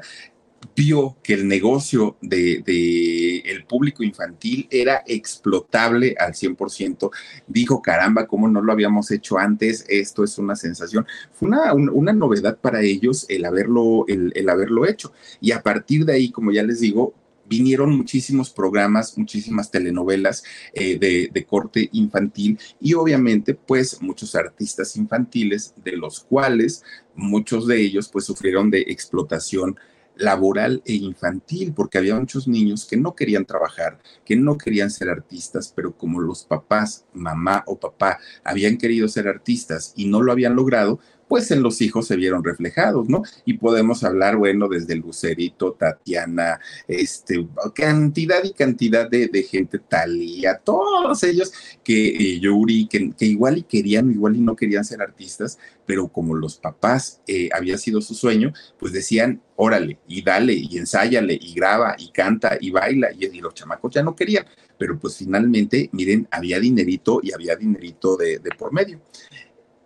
vio 0.78 1.16
que 1.24 1.34
el 1.34 1.48
negocio 1.48 2.18
de, 2.22 3.42
el 3.44 3.64
público 3.64 4.04
infantil 4.04 4.68
era 4.70 5.02
explotable 5.08 6.14
al 6.16 6.34
100%, 6.34 7.10
dijo, 7.48 7.82
caramba, 7.82 8.28
¿cómo 8.28 8.46
no 8.48 8.62
lo 8.62 8.70
habíamos 8.70 9.10
hecho 9.10 9.38
antes? 9.38 9.84
Esto 9.88 10.22
es 10.22 10.38
una 10.38 10.54
sensación. 10.54 11.04
Fue 11.32 11.48
una, 11.48 11.74
una 11.74 12.12
novedad 12.12 12.58
para 12.60 12.80
ellos 12.80 13.26
el 13.28 13.44
haberlo, 13.44 14.04
el, 14.06 14.48
haberlo 14.48 14.86
hecho. 14.86 15.12
Y 15.40 15.50
a 15.50 15.62
partir 15.62 16.04
de 16.04 16.12
ahí, 16.12 16.30
como 16.30 16.52
ya 16.52 16.62
les 16.62 16.78
digo, 16.78 17.12
vinieron 17.44 17.96
muchísimos 17.96 18.50
programas, 18.50 19.18
muchísimas 19.18 19.72
telenovelas 19.72 20.44
eh, 20.74 20.96
de, 20.96 21.28
de, 21.32 21.44
corte 21.44 21.88
infantil 21.92 22.58
y 22.78 22.92
obviamente 22.92 23.54
pues 23.54 24.02
muchos 24.02 24.34
artistas 24.34 24.94
infantiles 24.96 25.72
de 25.82 25.96
los 25.96 26.20
cuales 26.20 26.84
muchos 27.14 27.66
de 27.66 27.80
ellos 27.80 28.10
pues 28.10 28.26
sufrieron 28.26 28.68
de 28.68 28.80
explotación 28.82 29.78
laboral 30.18 30.82
e 30.84 30.94
infantil, 30.94 31.72
porque 31.72 31.96
había 31.96 32.16
muchos 32.16 32.46
niños 32.46 32.86
que 32.86 32.96
no 32.96 33.14
querían 33.14 33.46
trabajar, 33.46 33.98
que 34.24 34.36
no 34.36 34.58
querían 34.58 34.90
ser 34.90 35.08
artistas, 35.08 35.72
pero 35.74 35.96
como 35.96 36.20
los 36.20 36.44
papás, 36.44 37.06
mamá 37.14 37.62
o 37.66 37.78
papá, 37.78 38.18
habían 38.44 38.76
querido 38.76 39.08
ser 39.08 39.28
artistas 39.28 39.92
y 39.96 40.06
no 40.06 40.20
lo 40.20 40.32
habían 40.32 40.56
logrado, 40.56 40.98
pues 41.28 41.50
en 41.50 41.62
los 41.62 41.80
hijos 41.80 42.06
se 42.06 42.16
vieron 42.16 42.42
reflejados, 42.42 43.08
¿no? 43.08 43.22
Y 43.44 43.54
podemos 43.54 44.02
hablar, 44.04 44.36
bueno, 44.36 44.68
desde 44.68 44.96
Lucerito, 44.96 45.72
Tatiana, 45.72 46.60
este, 46.86 47.46
cantidad 47.74 48.42
y 48.42 48.52
cantidad 48.52 49.08
de, 49.08 49.28
gente, 49.42 49.78
Talía, 49.78 50.58
todos 50.58 51.22
ellos 51.22 51.52
que 51.84 52.08
eh, 52.08 52.40
Yuri, 52.40 52.88
que, 52.88 53.12
igual 53.26 53.58
y 53.58 53.62
querían, 53.62 54.10
igual 54.10 54.36
y 54.36 54.40
no 54.40 54.56
querían 54.56 54.84
ser 54.84 55.02
artistas, 55.02 55.58
pero 55.86 56.08
como 56.08 56.34
los 56.34 56.56
papás 56.56 57.20
eh, 57.26 57.48
había 57.52 57.78
sido 57.78 58.00
su 58.00 58.14
sueño, 58.14 58.52
pues 58.78 58.92
decían, 58.92 59.40
órale, 59.56 59.98
y 60.06 60.22
dale, 60.22 60.54
y 60.54 60.78
ensáyale, 60.78 61.38
y 61.40 61.54
graba, 61.54 61.96
y 61.98 62.10
canta, 62.10 62.56
y 62.60 62.70
baila, 62.70 63.08
y, 63.12 63.26
y 63.26 63.40
los 63.40 63.54
chamacos 63.54 63.94
ya 63.94 64.02
no 64.02 64.16
querían, 64.16 64.46
pero 64.78 64.98
pues 64.98 65.16
finalmente, 65.16 65.90
miren, 65.92 66.28
había 66.30 66.60
dinerito 66.60 67.20
y 67.22 67.32
había 67.32 67.56
dinerito 67.56 68.16
de, 68.16 68.38
de 68.38 68.50
por 68.50 68.72
medio. 68.72 69.00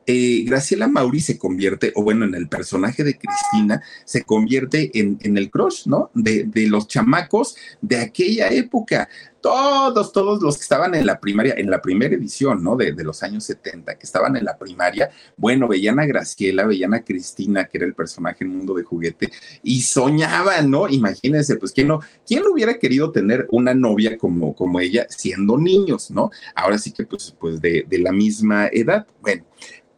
Eh, 0.06 0.42
Graciela 0.46 0.88
Mauri 0.88 1.20
se 1.20 1.38
convierte, 1.38 1.92
o 1.94 2.02
bueno, 2.02 2.24
en 2.24 2.34
el 2.34 2.48
personaje 2.48 3.04
de 3.04 3.16
Cristina, 3.16 3.82
se 4.04 4.24
convierte 4.24 4.90
en, 4.98 5.36
el 5.36 5.50
crush, 5.50 5.86
¿no? 5.86 6.10
De, 6.14 6.48
los 6.66 6.88
chamacos 6.88 7.56
de 7.80 7.98
aquella 7.98 8.48
época. 8.48 9.08
Todos, 9.40 10.12
todos 10.12 10.40
los 10.40 10.56
que 10.56 10.62
estaban 10.62 10.94
en 10.94 11.04
la 11.04 11.18
primaria, 11.18 11.54
en 11.56 11.68
la 11.68 11.82
primera 11.82 12.14
edición, 12.14 12.62
¿no? 12.62 12.76
De, 12.76 12.92
los 13.02 13.22
años 13.24 13.44
70, 13.44 13.96
que 13.96 14.06
estaban 14.06 14.36
en 14.36 14.44
la 14.44 14.56
primaria, 14.56 15.10
bueno, 15.36 15.66
veían 15.66 15.98
a 15.98 16.06
Graciela, 16.06 16.64
veían 16.64 16.94
a 16.94 17.02
Cristina, 17.02 17.64
que 17.64 17.78
era 17.78 17.86
el 17.86 17.94
personaje 17.94 18.44
en 18.44 18.56
Mundo 18.56 18.74
de 18.74 18.84
Juguete, 18.84 19.32
y 19.62 19.82
soñaban, 19.82 20.70
¿no? 20.70 20.88
Imagínense, 20.88 21.56
pues, 21.56 21.72
¿quién 21.72 21.88
no, 21.88 22.00
quién 22.26 22.44
hubiera 22.46 22.78
querido 22.78 23.10
tener 23.10 23.48
una 23.50 23.74
novia 23.74 24.16
como, 24.16 24.54
como 24.54 24.78
ella 24.78 25.06
siendo 25.08 25.58
niños, 25.58 26.10
¿no? 26.10 26.30
Ahora 26.54 26.78
sí 26.78 26.92
que, 26.92 27.04
pues, 27.04 27.34
pues 27.38 27.60
de, 27.60 27.84
de 27.88 27.98
la 27.98 28.12
misma 28.12 28.68
edad. 28.72 29.06
Bueno, 29.20 29.44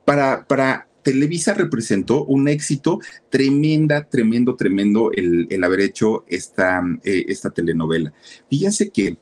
para, 0.05 0.47
para 0.47 0.89
Televisa 1.03 1.55
representó 1.55 2.25
un 2.25 2.49
éxito 2.49 2.99
tremenda, 3.29 4.09
tremendo, 4.09 4.57
tremendo 4.57 5.13
el, 5.13 5.47
el 5.51 5.63
haber 5.63 5.81
hecho 5.81 6.25
esta, 6.29 6.83
eh, 7.05 7.27
esta 7.29 7.51
telenovela. 7.51 8.13
Fíjense 8.49 8.91
que 8.91 9.19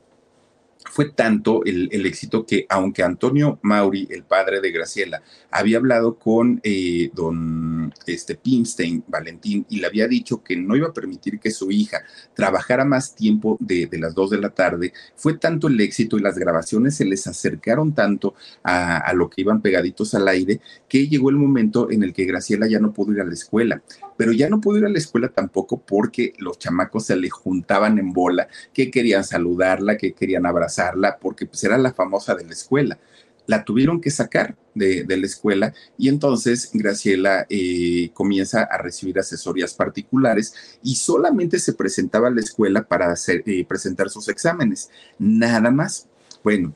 fue 0.93 1.11
tanto 1.11 1.63
el, 1.65 2.05
éxito 2.05 2.45
que 2.45 2.65
aunque 2.69 3.03
Antonio 3.03 3.59
Mauri, 3.63 4.07
el 4.11 4.23
padre 4.23 4.61
de 4.61 4.71
Graciela, 4.71 5.23
había 5.49 5.77
hablado 5.77 6.19
con 6.19 6.59
eh, 6.63 7.09
don 7.13 7.82
este, 8.05 8.35
Pimstein, 8.35 9.03
Valentín, 9.07 9.65
y 9.69 9.79
le 9.79 9.87
había 9.87 10.07
dicho 10.07 10.43
que 10.43 10.55
no 10.55 10.75
iba 10.75 10.87
a 10.87 10.93
permitir 10.93 11.39
que 11.39 11.51
su 11.51 11.71
hija 11.71 12.03
trabajara 12.33 12.85
más 12.85 13.15
tiempo 13.15 13.57
de, 13.59 13.89
las 13.93 14.13
dos 14.13 14.29
de 14.29 14.39
la 14.39 14.49
tarde, 14.49 14.93
fue 15.15 15.37
tanto 15.37 15.67
el 15.67 15.79
éxito 15.79 16.17
y 16.17 16.21
las 16.21 16.37
grabaciones 16.37 16.95
se 16.95 17.05
les 17.05 17.27
acercaron 17.27 17.93
tanto 17.93 18.35
a, 18.63 18.97
a 18.97 19.13
lo 19.13 19.29
que 19.29 19.41
iban 19.41 19.61
pegaditos 19.61 20.13
al 20.13 20.27
aire, 20.27 20.61
que 20.87 21.07
llegó 21.07 21.29
el 21.29 21.35
momento 21.37 21.91
en 21.91 22.03
el 22.03 22.13
que 22.13 22.25
Graciela 22.25 22.67
ya 22.67 22.79
no 22.79 22.93
pudo 22.93 23.13
ir 23.13 23.21
a 23.21 23.25
la 23.25 23.33
escuela 23.33 23.81
pero 24.17 24.31
ya 24.31 24.49
no 24.49 24.61
pudo 24.61 24.77
ir 24.77 24.85
a 24.85 24.89
la 24.89 24.97
escuela 24.97 25.29
tampoco 25.29 25.81
porque 25.81 26.33
los 26.37 26.59
chamacos 26.59 27.05
se 27.05 27.15
le 27.15 27.29
juntaban 27.29 27.97
en 27.97 28.13
bola, 28.13 28.47
que 28.73 28.91
querían 28.91 29.23
saludarla, 29.23 29.97
que 29.97 30.13
querían 30.13 30.45
abrazarla, 30.45 31.17
porque 31.19 31.45
pues 31.45 31.63
era 31.63 31.77
la 31.77 31.93
famosa 31.93 32.35
de 32.35 32.45
la 32.45 32.53
escuela. 32.53 32.99
La 33.45 33.63
tuvieron 33.65 33.99
que 33.99 34.11
sacar 34.11 34.55
de, 34.73 35.05
la 35.07 35.25
escuela 35.25 35.73
y 35.97 36.09
entonces 36.09 36.69
Graciela 36.73 37.45
eh, 37.49 38.11
comienza 38.13 38.63
a 38.63 38.77
recibir 38.77 39.19
asesorías 39.19 39.73
particulares 39.73 40.53
y 40.81 40.95
solamente 40.95 41.59
se 41.59 41.73
presentaba 41.73 42.27
a 42.27 42.31
la 42.31 42.41
escuela 42.41 42.83
para 42.87 43.11
hacer, 43.11 43.43
eh, 43.45 43.65
presentar 43.65 44.09
sus 44.09 44.29
exámenes, 44.29 44.89
nada 45.19 45.71
más. 45.71 46.07
Bueno, 46.43 46.75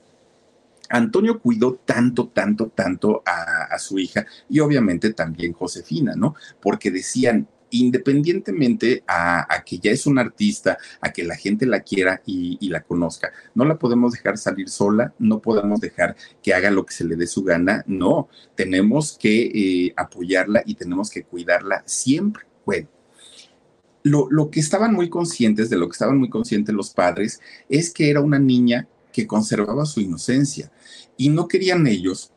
Antonio 0.90 1.40
cuidó 1.40 1.76
tanto, 1.86 2.30
tanto, 2.30 2.70
tanto 2.70 3.24
a, 3.26 3.78
su 3.80 4.00
hija 4.00 4.26
y 4.50 4.60
obviamente 4.60 5.14
también 5.14 5.54
Josefina, 5.54 6.14
¿no? 6.16 6.36
Porque 6.62 6.90
decían, 6.90 7.48
independientemente 7.70 9.04
a, 9.08 9.64
que 9.66 9.80
ya 9.80 9.92
es 9.92 10.06
un 10.06 10.20
artista, 10.20 10.78
a 11.02 11.12
que 11.12 11.24
la 11.24 11.36
gente 11.36 11.66
la 11.66 11.82
quiera 11.82 12.22
y, 12.26 12.68
la 12.70 12.82
conozca, 12.82 13.32
no 13.56 13.66
la 13.66 13.78
podemos 13.78 14.14
dejar 14.14 14.38
salir 14.38 14.70
sola, 14.70 15.14
no 15.20 15.40
podemos 15.40 15.80
dejar 15.80 16.16
que 16.42 16.54
haga 16.54 16.72
lo 16.72 16.86
que 16.86 16.94
se 16.94 17.04
le 17.04 17.16
dé 17.16 17.28
su 17.28 17.44
gana, 17.44 17.84
no, 17.88 18.30
tenemos 18.56 19.18
que 19.18 19.86
eh, 19.86 19.94
apoyarla 19.96 20.64
y 20.66 20.76
tenemos 20.76 21.10
que 21.10 21.24
cuidarla 21.24 21.84
siempre. 21.86 22.44
Bueno. 22.66 22.90
Lo, 24.04 24.28
lo 24.30 24.50
que 24.50 24.62
estaban 24.62 24.94
muy 24.94 25.10
conscientes, 25.10 25.70
de 25.70 25.78
lo 25.78 25.90
que 25.90 25.94
estaban 25.94 26.18
muy 26.18 26.30
conscientes 26.30 26.74
los 26.74 26.92
padres, 26.92 27.42
es 27.68 27.92
que 27.92 28.10
era 28.10 28.22
una 28.22 28.40
niña 28.40 28.88
que 29.12 29.28
conservaba 29.28 29.86
su 29.86 30.00
inocencia. 30.00 30.72
Y 31.18 31.28
no 31.28 31.50
querían 31.50 31.88
ellos 31.88 32.32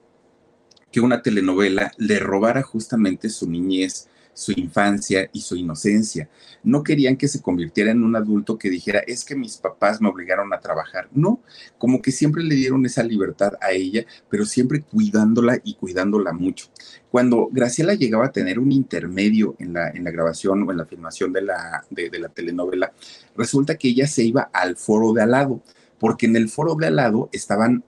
que 0.90 1.00
una 1.00 1.22
telenovela 1.22 1.92
le 1.98 2.18
robara 2.18 2.62
justamente 2.62 3.28
su 3.28 3.48
niñez, 3.48 4.08
su 4.40 4.52
infancia 4.52 5.28
y 5.34 5.42
su 5.42 5.54
inocencia. 5.54 6.30
No 6.62 6.82
querían 6.82 7.18
que 7.18 7.28
se 7.28 7.42
convirtiera 7.42 7.90
en 7.90 8.02
un 8.02 8.16
adulto 8.16 8.56
que 8.56 8.70
dijera, 8.70 9.00
es 9.00 9.22
que 9.22 9.36
mis 9.36 9.58
papás 9.58 10.00
me 10.00 10.08
obligaron 10.08 10.50
a 10.54 10.60
trabajar. 10.60 11.08
No, 11.12 11.42
como 11.76 12.00
que 12.00 12.10
siempre 12.10 12.42
le 12.42 12.54
dieron 12.54 12.86
esa 12.86 13.02
libertad 13.02 13.52
a 13.60 13.72
ella, 13.72 14.06
pero 14.30 14.46
siempre 14.46 14.80
cuidándola 14.80 15.60
y 15.62 15.74
cuidándola 15.74 16.32
mucho. 16.32 16.68
Cuando 17.10 17.50
Graciela 17.52 17.92
llegaba 17.92 18.26
a 18.26 18.32
tener 18.32 18.58
un 18.58 18.72
intermedio 18.72 19.56
en 19.58 19.74
la, 19.74 19.90
en 19.90 20.04
la 20.04 20.10
grabación 20.10 20.62
o 20.62 20.70
en 20.70 20.78
la 20.78 20.86
filmación 20.86 21.34
de 21.34 21.42
la, 21.42 21.84
de 21.90 22.18
la 22.18 22.30
telenovela, 22.30 22.94
resulta 23.36 23.76
que 23.76 23.88
ella 23.88 24.06
se 24.06 24.22
iba 24.22 24.48
al 24.54 24.76
foro 24.76 25.12
de 25.12 25.22
al 25.22 25.32
lado 25.32 25.62
porque 26.00 26.26
en 26.26 26.34
el 26.34 26.48
foro 26.48 26.74
de 26.74 26.86
al 26.86 26.96
lado 26.96 27.28
estaban, 27.30 27.84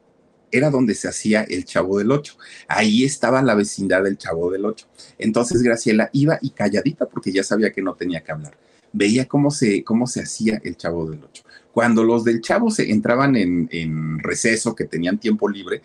era 0.52 0.70
donde 0.70 0.94
se 0.94 1.08
hacía 1.08 1.42
el 1.42 1.64
Chavo 1.64 1.98
del 1.98 2.12
Ocho. 2.12 2.36
Ahí 2.68 3.04
estaba 3.04 3.42
la 3.42 3.54
vecindad 3.54 4.04
del 4.04 4.18
Chavo 4.18 4.50
del 4.50 4.66
Ocho. 4.66 4.86
Entonces 5.18 5.62
Graciela 5.62 6.10
iba 6.12 6.38
y 6.40 6.50
calladita 6.50 7.06
porque 7.06 7.32
ya 7.32 7.42
sabía 7.42 7.72
que 7.72 7.82
no 7.82 7.94
tenía 7.94 8.22
que 8.22 8.32
hablar. 8.32 8.56
Veía 8.92 9.26
cómo 9.26 9.50
se, 9.50 9.82
cómo 9.82 10.06
se 10.06 10.20
hacía 10.20 10.60
el 10.62 10.76
Chavo 10.76 11.10
del 11.10 11.24
Ocho. 11.24 11.42
Cuando 11.72 12.04
los 12.04 12.22
del 12.22 12.42
Chavo 12.42 12.70
se 12.70 12.90
entraban 12.90 13.34
en, 13.34 13.68
en 13.72 14.18
receso, 14.18 14.74
que 14.74 14.84
tenían 14.84 15.18
tiempo 15.18 15.48
libre, 15.48 15.82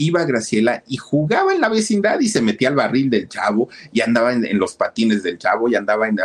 iba 0.00 0.24
Graciela 0.24 0.82
y 0.88 0.96
jugaba 0.96 1.54
en 1.54 1.60
la 1.60 1.68
vecindad 1.68 2.20
y 2.20 2.28
se 2.28 2.40
metía 2.40 2.68
al 2.68 2.74
barril 2.74 3.10
del 3.10 3.28
chavo 3.28 3.68
y 3.92 4.00
andaba 4.00 4.32
en, 4.32 4.58
los 4.58 4.74
patines 4.74 5.22
del 5.22 5.38
chavo 5.38 5.68
y 5.68 5.74
andaba 5.74 6.08
en 6.08 6.16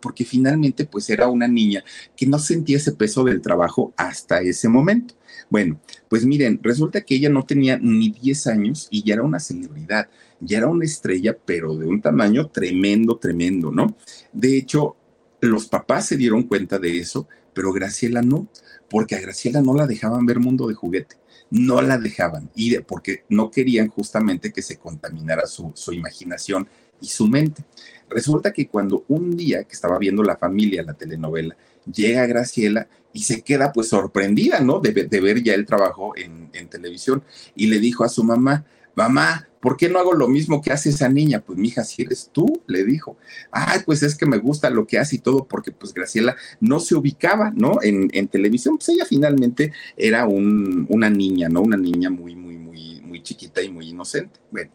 porque 0.00 0.24
finalmente 0.24 0.86
pues 0.86 1.10
era 1.10 1.28
una 1.28 1.46
niña 1.46 1.84
que 2.16 2.26
no 2.26 2.38
sentía 2.38 2.78
ese 2.78 2.92
peso 2.92 3.22
del 3.24 3.40
trabajo 3.40 3.92
hasta 3.96 4.40
ese 4.40 4.68
momento. 4.68 5.14
Bueno, 5.50 5.80
pues 6.08 6.24
miren, 6.24 6.60
resulta 6.62 7.02
que 7.02 7.16
ella 7.16 7.28
no 7.28 7.44
tenía 7.44 7.78
ni 7.78 8.10
10 8.10 8.46
años 8.46 8.88
y 8.90 9.02
ya 9.02 9.14
era 9.14 9.22
una 9.22 9.40
celebridad, 9.40 10.08
ya 10.40 10.58
era 10.58 10.68
una 10.68 10.84
estrella, 10.84 11.36
pero 11.44 11.76
de 11.76 11.86
un 11.86 12.00
tamaño 12.00 12.48
tremendo, 12.48 13.18
tremendo, 13.18 13.70
¿no? 13.70 13.96
De 14.32 14.56
hecho, 14.56 14.96
los 15.40 15.66
papás 15.66 16.06
se 16.06 16.16
dieron 16.16 16.44
cuenta 16.44 16.78
de 16.78 16.98
eso, 16.98 17.28
pero 17.52 17.72
Graciela 17.72 18.22
no, 18.22 18.48
porque 18.88 19.16
a 19.16 19.20
Graciela 19.20 19.60
no 19.60 19.74
la 19.74 19.86
dejaban 19.86 20.24
ver 20.24 20.38
mundo 20.38 20.68
de 20.68 20.74
juguete, 20.74 21.16
no 21.50 21.82
la 21.82 21.98
dejaban, 21.98 22.50
y 22.54 22.78
porque 22.78 23.24
no 23.28 23.50
querían 23.50 23.88
justamente 23.88 24.52
que 24.52 24.62
se 24.62 24.78
contaminara 24.78 25.46
su, 25.46 25.72
su 25.74 25.92
imaginación 25.92 26.68
y 27.00 27.08
su 27.08 27.26
mente. 27.26 27.64
Resulta 28.08 28.52
que 28.52 28.68
cuando 28.68 29.04
un 29.08 29.36
día 29.36 29.64
que 29.64 29.72
estaba 29.72 29.98
viendo 29.98 30.22
la 30.22 30.36
familia 30.36 30.82
la 30.82 30.94
telenovela, 30.94 31.56
llega 31.92 32.26
Graciela 32.26 32.88
y 33.12 33.22
se 33.22 33.42
queda 33.42 33.72
pues 33.72 33.88
sorprendida, 33.88 34.60
¿no? 34.60 34.80
De, 34.80 34.92
ver 34.92 35.42
ya 35.42 35.54
el 35.54 35.66
trabajo 35.66 36.12
en, 36.16 36.50
televisión 36.68 37.22
y 37.56 37.66
le 37.66 37.78
dijo 37.78 38.04
a 38.04 38.08
su 38.08 38.22
mamá, 38.22 38.64
mamá, 38.94 39.48
¿por 39.60 39.76
qué 39.76 39.88
no 39.88 39.98
hago 39.98 40.14
lo 40.14 40.28
mismo 40.28 40.60
que 40.62 40.72
hace 40.72 40.90
esa 40.90 41.08
niña? 41.08 41.40
Pues 41.40 41.58
mija, 41.58 41.84
si 41.84 42.02
eres 42.02 42.30
tú, 42.32 42.62
le 42.66 42.84
dijo. 42.84 43.16
Ay, 43.50 43.80
pues 43.84 44.02
es 44.02 44.16
que 44.16 44.26
me 44.26 44.38
gusta 44.38 44.70
lo 44.70 44.86
que 44.86 44.98
hace 44.98 45.16
y 45.16 45.18
todo, 45.18 45.46
porque 45.46 45.70
pues 45.70 45.94
Graciela 45.94 46.36
no 46.60 46.80
se 46.80 46.94
ubicaba, 46.94 47.52
¿no? 47.54 47.78
En, 47.82 48.10
televisión, 48.28 48.76
pues 48.76 48.88
ella 48.90 49.04
finalmente 49.04 49.72
era 49.96 50.26
una 50.26 51.10
niña, 51.10 51.48
¿no? 51.48 51.62
Una 51.62 51.76
niña 51.76 52.10
muy, 52.10 52.36
muy, 52.36 52.56
muy, 52.56 53.00
muy 53.02 53.22
chiquita 53.22 53.62
y 53.62 53.70
muy 53.70 53.88
inocente. 53.88 54.40
Bueno, 54.50 54.70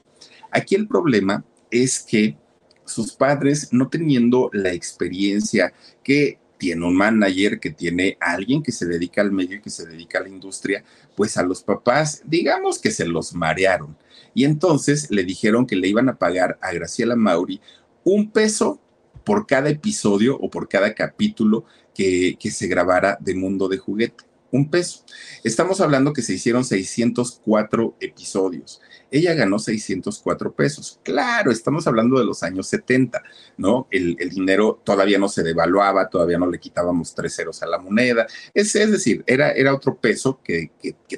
aquí 0.51 0.75
el 0.75 0.87
problema 0.87 1.43
es 1.71 1.99
que 1.99 2.37
sus 2.85 3.13
padres, 3.13 3.69
no 3.71 3.89
teniendo 3.89 4.49
la 4.53 4.71
experiencia 4.71 5.73
que 6.03 6.39
tiene 6.57 6.85
un 6.85 6.95
manager, 6.95 7.59
que 7.59 7.71
tiene 7.71 8.17
alguien 8.19 8.63
que 8.63 8.71
se 8.71 8.85
dedica 8.85 9.21
al 9.21 9.31
medio 9.31 9.57
y 9.57 9.61
que 9.61 9.69
se 9.69 9.85
dedica 9.85 10.19
a 10.19 10.23
la 10.23 10.29
industria, 10.29 10.83
pues 11.15 11.37
a 11.37 11.43
los 11.43 11.63
papás, 11.63 12.21
digamos 12.25 12.79
que 12.79 12.91
se 12.91 13.05
los 13.05 13.33
marearon. 13.33 13.97
Y 14.35 14.43
entonces 14.43 15.09
le 15.09 15.23
dijeron 15.23 15.65
que 15.65 15.77
le 15.77 15.87
iban 15.87 16.09
a 16.09 16.17
pagar 16.17 16.59
a 16.61 16.71
Graciela 16.73 17.15
Mauri 17.15 17.59
un 18.03 18.29
peso 18.29 18.79
por 19.23 19.47
cada 19.47 19.69
episodio 19.69 20.37
o 20.37 20.51
por 20.51 20.67
cada 20.67 20.93
capítulo 20.93 21.65
que, 21.95 22.37
que 22.39 22.51
se 22.51 22.67
grabara 22.67 23.17
de 23.19 23.33
Mundo 23.33 23.67
de 23.67 23.79
Juguete. 23.79 24.25
Un 24.51 24.69
peso. 24.69 25.03
Estamos 25.43 25.81
hablando 25.81 26.13
que 26.13 26.21
se 26.21 26.33
hicieron 26.33 26.63
604 26.63 27.95
episodios. 27.99 28.81
Ella 29.11 29.33
ganó 29.33 29.59
604 29.59 30.53
pesos. 30.53 30.99
Claro, 31.03 31.51
estamos 31.51 31.87
hablando 31.87 32.17
de 32.17 32.25
los 32.25 32.43
años 32.43 32.67
70, 32.67 33.23
¿no? 33.57 33.87
El, 33.91 34.15
dinero 34.17 34.81
todavía 34.83 35.17
no 35.17 35.29
se 35.29 35.43
devaluaba, 35.43 36.09
todavía 36.09 36.37
no 36.37 36.49
le 36.49 36.59
quitábamos 36.59 37.13
tres 37.13 37.35
ceros 37.35 37.61
a 37.63 37.67
la 37.67 37.77
moneda. 37.77 38.27
Es, 38.53 38.75
es 38.75 38.91
decir, 38.91 39.23
era, 39.27 39.73
otro 39.73 39.95
peso 39.95 40.39
que, 40.43 40.71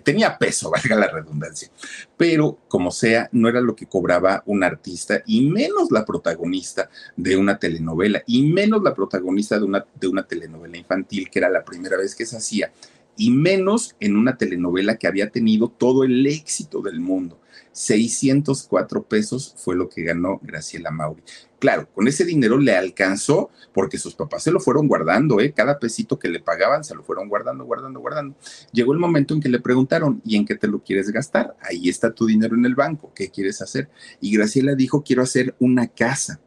tenía 0.03 0.37
peso, 0.37 0.69
valga 0.71 0.95
la 0.95 1.07
redundancia. 1.07 1.69
Pero, 2.17 2.59
como 2.67 2.91
sea, 2.91 3.29
no 3.31 3.49
era 3.49 3.61
lo 3.61 3.75
que 3.75 3.87
cobraba 3.87 4.43
un 4.45 4.63
artista 4.63 5.23
y 5.25 5.49
menos 5.49 5.91
la 5.91 6.05
protagonista 6.05 6.89
de 7.15 7.37
una 7.37 7.57
telenovela 7.57 8.23
y 8.27 8.43
menos 8.43 8.83
la 8.83 8.93
protagonista 8.93 9.59
de 9.59 10.07
una 10.07 10.27
telenovela 10.27 10.77
infantil, 10.77 11.29
que 11.29 11.39
era 11.39 11.49
la 11.49 11.63
primera 11.63 11.97
vez 11.97 12.13
que 12.15 12.25
se 12.25 12.37
hacía 12.37 12.71
y 13.17 13.31
menos 13.31 13.95
en 13.99 14.15
una 14.15 14.37
telenovela 14.37 14.97
que 14.97 15.07
había 15.07 15.29
tenido 15.29 15.69
todo 15.69 16.03
el 16.03 16.25
éxito 16.25 16.81
del 16.81 16.99
mundo. 16.99 17.39
604 17.77 19.03
pesos 19.03 19.53
fue 19.57 19.75
lo 19.75 19.87
que 19.87 20.03
ganó 20.03 20.39
Graciela 20.41 20.89
Mauri. 20.89 21.21
Claro, 21.59 21.87
con 21.93 22.07
ese 22.07 22.25
dinero 22.25 22.57
le 22.57 22.75
alcanzó 22.75 23.49
porque 23.73 23.97
sus 23.97 24.15
papás 24.15 24.43
se 24.43 24.51
lo 24.51 24.59
fueron 24.59 24.87
guardando, 24.87 25.39
¿eh? 25.39 25.53
cada 25.53 25.79
pesito 25.79 26.19
que 26.19 26.27
le 26.27 26.39
pagaban 26.39 26.83
se 26.83 26.95
lo 26.95 27.03
fueron 27.03 27.29
guardando, 27.29 27.65
guardando, 27.65 27.99
guardando. 27.99 28.35
Llegó 28.71 28.93
el 28.93 28.99
momento 28.99 29.33
en 29.33 29.41
que 29.41 29.49
le 29.49 29.59
preguntaron, 29.59 30.21
¿y 30.23 30.35
en 30.35 30.45
qué 30.45 30.55
te 30.55 30.67
lo 30.67 30.83
quieres 30.83 31.09
gastar? 31.09 31.55
Ahí 31.61 31.89
está 31.89 32.11
tu 32.11 32.25
dinero 32.25 32.55
en 32.55 32.65
el 32.65 32.75
banco, 32.75 33.11
¿qué 33.15 33.29
quieres 33.29 33.61
hacer? 33.61 33.89
Y 34.21 34.35
Graciela 34.35 34.75
dijo, 34.75 35.03
quiero 35.03 35.23
hacer 35.23 35.55
una 35.59 35.87
casa. 35.87 36.39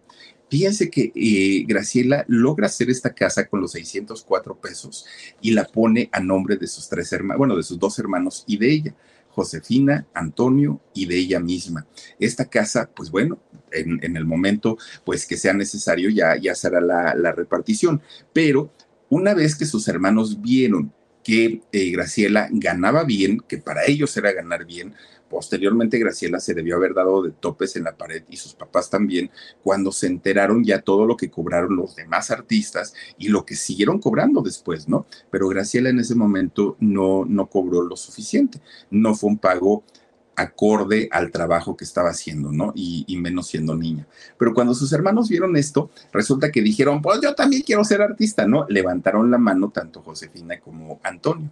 Fíjense 0.51 0.90
que 0.90 1.12
eh, 1.14 1.64
Graciela 1.66 2.24
logra 2.28 2.66
hacer 2.66 2.90
esta 2.90 3.14
casa 3.14 3.46
con 3.46 3.61
los 3.61 3.72
604 3.72 4.61
pesos 4.61 5.07
y 5.40 5.53
la 5.53 5.64
pone 5.64 6.11
a 6.12 6.20
nombre 6.20 6.57
de 6.57 6.66
sus 6.66 6.88
tres 6.88 7.12
hermanos, 7.12 7.38
bueno, 7.38 7.57
de 7.57 7.62
sus 7.62 7.78
dos 7.78 7.98
hermanos 7.98 8.44
y 8.46 8.59
de 8.59 8.70
ella. 8.70 8.94
Josefina, 9.28 10.09
Antonio 10.12 10.80
y 10.92 11.07
de 11.07 11.16
ella 11.16 11.38
misma. 11.38 11.86
Esta 12.18 12.46
casa, 12.46 12.90
pues 12.92 13.12
bueno, 13.12 13.38
en, 13.70 14.16
el 14.16 14.26
momento 14.26 14.76
pues 15.05 15.24
que 15.24 15.36
sea 15.36 15.53
necesario 15.53 16.11
ya, 16.11 16.36
ya 16.36 16.57
será 16.57 16.80
la, 16.80 17.14
la 17.14 17.30
repartición, 17.30 18.03
pero 18.32 18.72
una 19.09 19.32
vez 19.32 19.55
que 19.55 19.66
sus 19.66 19.86
hermanos 19.86 20.40
vieron 20.40 20.92
que 21.22 21.62
eh, 21.72 21.90
Graciela 21.90 22.48
ganaba 22.51 23.05
bien, 23.05 23.40
que 23.46 23.59
para 23.59 23.84
ellos 23.86 24.16
era 24.16 24.32
ganar 24.32 24.64
bien, 24.64 24.94
Posteriormente, 25.30 25.96
Graciela 25.96 26.40
se 26.40 26.54
debió 26.54 26.74
haber 26.74 26.92
dado 26.92 27.22
de 27.22 27.30
topes 27.30 27.76
en 27.76 27.84
la 27.84 27.96
pared 27.96 28.24
y 28.28 28.36
sus 28.36 28.52
papás 28.52 28.90
también 28.90 29.30
cuando 29.62 29.92
se 29.92 30.08
enteraron 30.08 30.64
ya 30.64 30.82
todo 30.82 31.06
lo 31.06 31.16
que 31.16 31.30
cobraron 31.30 31.76
los 31.76 31.94
demás 31.94 32.32
artistas 32.32 32.94
y 33.16 33.28
lo 33.28 33.46
que 33.46 33.54
siguieron 33.54 34.00
cobrando 34.00 34.42
después, 34.42 34.88
¿no? 34.88 35.06
Pero 35.30 35.46
Graciela 35.46 35.88
en 35.88 36.00
ese 36.00 36.16
momento 36.16 36.76
no, 36.80 37.24
no 37.24 37.46
cobró 37.46 37.82
lo 37.82 37.94
suficiente, 37.94 38.60
no 38.90 39.14
fue 39.14 39.30
un 39.30 39.38
pago 39.38 39.84
acorde 40.34 41.08
al 41.12 41.30
trabajo 41.30 41.76
que 41.76 41.84
estaba 41.84 42.10
haciendo, 42.10 42.50
¿no? 42.50 42.72
Y, 42.74 43.04
y, 43.06 43.16
menos 43.16 43.46
siendo 43.46 43.76
niña. 43.76 44.08
Pero 44.36 44.52
cuando 44.52 44.74
sus 44.74 44.92
hermanos 44.92 45.28
vieron 45.28 45.56
esto, 45.56 45.90
resulta 46.12 46.50
que 46.50 46.62
dijeron, 46.62 47.02
pues 47.02 47.20
yo 47.22 47.34
también 47.36 47.62
quiero 47.62 47.84
ser 47.84 48.02
artista, 48.02 48.46
¿no? 48.46 48.66
Levantaron 48.68 49.30
la 49.30 49.38
mano 49.38 49.70
tanto 49.70 50.02
Josefina 50.02 50.58
como 50.58 50.98
Antonio. 51.04 51.50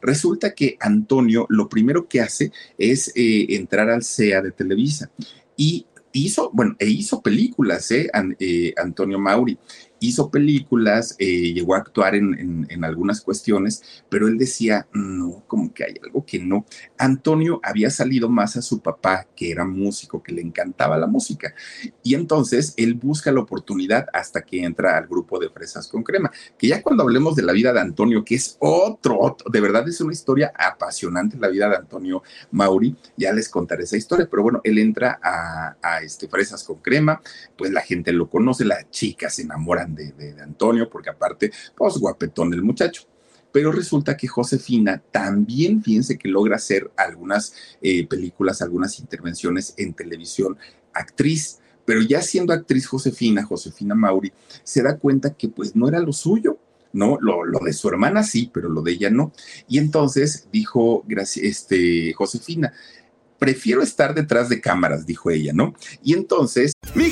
Resulta 0.00 0.54
que 0.54 0.76
Antonio 0.80 1.46
lo 1.48 1.68
primero 1.68 2.08
que 2.08 2.20
hace 2.20 2.52
es 2.78 3.12
eh, 3.14 3.46
entrar 3.50 3.90
al 3.90 4.02
CEA 4.02 4.42
de 4.42 4.52
Televisa 4.52 5.10
y 5.56 5.86
hizo, 6.12 6.50
bueno, 6.52 6.76
e 6.78 6.88
hizo 6.88 7.20
películas, 7.22 7.90
¿eh? 7.90 8.10
eh 8.38 8.74
Antonio 8.76 9.18
Mauri 9.18 9.58
hizo 10.00 10.30
películas, 10.30 11.14
eh, 11.18 11.52
llegó 11.52 11.74
a 11.74 11.78
actuar 11.78 12.14
en, 12.14 12.66
algunas 12.82 13.20
cuestiones, 13.20 13.82
pero 14.08 14.26
él 14.26 14.38
decía, 14.38 14.86
no, 14.92 15.44
como 15.46 15.72
que 15.72 15.84
hay 15.84 15.94
algo 16.02 16.24
que 16.24 16.38
no. 16.38 16.64
Antonio 16.98 17.60
había 17.62 17.90
salido 17.90 18.28
más 18.28 18.56
a 18.56 18.62
su 18.62 18.80
papá, 18.80 19.26
que 19.36 19.50
era 19.50 19.64
músico, 19.64 20.22
que 20.22 20.32
le 20.32 20.40
encantaba 20.40 20.96
la 20.96 21.06
música. 21.06 21.54
Y 22.02 22.14
entonces 22.14 22.72
él 22.78 22.94
busca 22.94 23.30
la 23.30 23.40
oportunidad 23.40 24.06
hasta 24.12 24.42
que 24.42 24.64
entra 24.64 24.96
al 24.96 25.06
grupo 25.06 25.38
de 25.38 25.50
Fresas 25.50 25.86
con 25.88 26.02
Crema, 26.02 26.30
que 26.58 26.68
ya 26.68 26.82
cuando 26.82 27.02
hablemos 27.02 27.36
de 27.36 27.42
la 27.42 27.52
vida 27.52 27.72
de 27.72 27.80
Antonio, 27.80 28.24
que 28.24 28.36
es 28.36 28.56
otro, 28.60 29.36
de 29.50 29.60
verdad 29.60 29.86
es 29.86 30.00
una 30.00 30.12
historia 30.12 30.52
apasionante 30.56 31.36
la 31.36 31.48
vida 31.48 31.68
de 31.68 31.76
Antonio 31.76 32.22
Mauri, 32.50 32.96
ya 33.16 33.32
les 33.32 33.48
contaré 33.48 33.84
esa 33.84 33.96
historia, 33.96 34.26
pero 34.30 34.42
bueno, 34.42 34.60
él 34.64 34.78
entra 34.78 35.20
a, 35.22 35.76
a 35.82 36.00
este 36.00 36.28
Fresas 36.28 36.64
con 36.64 36.76
Crema, 36.76 37.20
pues 37.56 37.70
la 37.70 37.82
gente 37.82 38.12
lo 38.12 38.30
conoce, 38.30 38.64
las 38.64 38.90
chicas 38.90 39.34
se 39.34 39.42
enamoran 39.42 39.89
de, 39.94 40.36
Antonio, 40.42 40.88
porque 40.88 41.10
aparte, 41.10 41.50
pues 41.76 41.98
guapetón 41.98 42.52
el 42.52 42.62
muchacho 42.62 43.04
pero 43.52 43.72
resulta 43.72 44.16
que 44.16 44.28
Josefina 44.28 45.02
también, 45.10 45.82
fíjense 45.82 46.16
que 46.16 46.28
logra 46.28 46.54
hacer 46.54 46.90
algunas 46.96 47.52
eh, 47.82 48.06
películas, 48.06 48.62
algunas 48.62 49.00
intervenciones 49.00 49.74
en 49.76 49.92
televisión, 49.92 50.56
actriz, 50.92 51.58
pero 51.84 52.00
ya 52.02 52.22
siendo 52.22 52.52
actriz 52.52 52.86
Josefina, 52.86 53.44
Josefina 53.44 53.94
Mauri, 53.94 54.32
se 54.62 54.82
da 54.82 54.98
cuenta 54.98 55.34
que 55.34 55.48
pues 55.48 55.74
no 55.74 55.88
era 55.88 55.98
lo 55.98 56.12
suyo, 56.12 56.58
¿no? 56.92 57.18
Lo, 57.20 57.44
lo 57.44 57.58
de 57.60 57.72
su 57.72 57.88
hermana 57.88 58.22
sí, 58.22 58.50
pero 58.52 58.68
lo 58.68 58.82
de 58.82 58.92
ella 58.92 59.10
no. 59.10 59.32
Y 59.68 59.78
entonces 59.78 60.48
dijo 60.52 61.04
este, 61.08 62.12
Josefina, 62.12 62.72
prefiero 63.38 63.82
estar 63.82 64.14
detrás 64.14 64.48
de 64.48 64.60
cámaras, 64.60 65.06
dijo 65.06 65.30
ella, 65.30 65.52
¿no? 65.52 65.74
Y 66.02 66.12
entonces... 66.12 66.72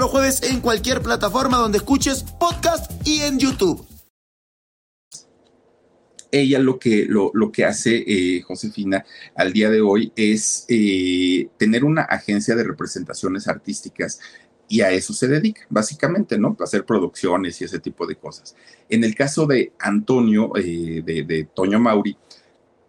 los 0.00 0.10
jueves 0.10 0.42
en 0.42 0.60
cualquier 0.60 1.02
plataforma 1.02 1.58
donde 1.58 1.76
escuches 1.76 2.24
podcast 2.40 2.90
y 3.06 3.20
en 3.20 3.38
YouTube. 3.38 3.86
Ella 6.32 6.58
lo 6.58 6.78
que, 6.78 7.06
lo, 7.06 7.52
que 7.52 7.64
hace, 7.66 8.04
eh, 8.06 8.40
Josefina, 8.40 9.04
al 9.34 9.52
día 9.52 9.68
de 9.68 9.82
hoy 9.82 10.10
es 10.16 10.64
eh, 10.68 11.48
tener 11.58 11.84
una 11.84 12.02
agencia 12.02 12.54
de 12.54 12.64
representaciones 12.64 13.46
artísticas 13.46 14.20
y 14.68 14.80
a 14.80 14.90
eso 14.90 15.12
se 15.12 15.28
dedica, 15.28 15.62
básicamente, 15.68 16.38
¿no? 16.38 16.56
A 16.58 16.64
hacer 16.64 16.86
producciones 16.86 17.60
y 17.60 17.64
ese 17.64 17.80
tipo 17.80 18.06
de 18.06 18.14
cosas. 18.14 18.54
En 18.88 19.04
el 19.04 19.14
caso 19.14 19.46
de 19.46 19.72
Antonio, 19.80 20.52
eh, 20.56 21.02
de, 21.04 21.24
de, 21.24 21.48
Toño 21.52 21.78
Mauri, 21.78 22.16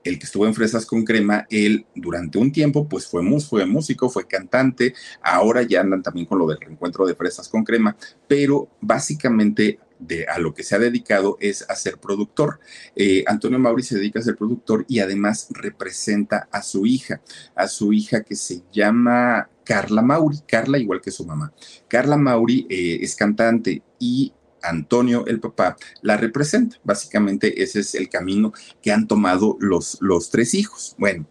el 0.04 0.20
que 0.20 0.26
estuvo 0.26 0.46
en 0.46 0.54
Fresas 0.54 0.86
con 0.86 1.04
Crema, 1.04 1.46
él 1.50 1.86
durante 1.96 2.38
un 2.38 2.52
tiempo 2.52 2.88
pues 2.88 3.08
fue, 3.08 3.22
músico, 3.22 4.10
fue 4.10 4.28
cantante, 4.28 4.94
ahora 5.22 5.62
ya 5.64 5.82
andan 5.82 6.02
también 6.02 6.26
con 6.26 6.40
lo 6.40 6.48
del 6.48 6.60
reencuentro 6.60 7.06
de 7.06 7.16
Fresas 7.16 7.48
con 7.50 7.64
Crema, 7.64 7.96
pero 8.28 8.70
básicamente 8.82 9.80
de, 10.00 10.26
a 10.26 10.40
lo 10.40 10.54
que 10.54 10.64
se 10.64 10.76
ha 10.76 10.80
dedicado 10.80 11.38
es 11.40 11.70
a 11.70 11.76
ser 11.76 12.00
productor. 12.00 12.60
Eh, 12.96 13.24
Antonio 13.28 13.60
Mauri 13.60 13.84
se 13.84 13.98
dedica 13.98 14.20
a 14.20 14.24
ser 14.24 14.36
productor 14.36 14.86
y 14.88 15.00
además 15.00 15.48
representa 15.52 16.48
a 16.52 16.64
su 16.64 16.86
hija, 16.86 17.22
a 17.56 17.68
su 17.68 17.94
hija 17.94 18.24
que 18.24 18.36
se 18.36 18.64
llama 18.72 19.50
Carla 19.64 20.02
Mauri, 20.02 20.40
Carla 20.48 20.80
igual 20.80 21.02
que 21.02 21.12
su 21.12 21.26
mamá. 21.26 21.54
Carla 21.88 22.18
Mauri 22.18 22.66
eh, 22.70 23.00
es 23.02 23.16
cantante 23.16 23.84
y 24.00 24.34
Antonio, 24.62 25.26
el 25.28 25.40
papá, 25.40 25.78
la 26.02 26.18
representa. 26.18 26.78
Básicamente 26.84 27.64
ese 27.64 27.80
es 27.80 27.96
el 27.96 28.10
camino 28.10 28.54
que 28.82 28.92
han 28.92 29.08
tomado 29.08 29.58
los, 29.60 29.98
los 30.02 30.30
tres 30.30 30.54
hijos. 30.54 30.96
Bueno, 30.98 31.26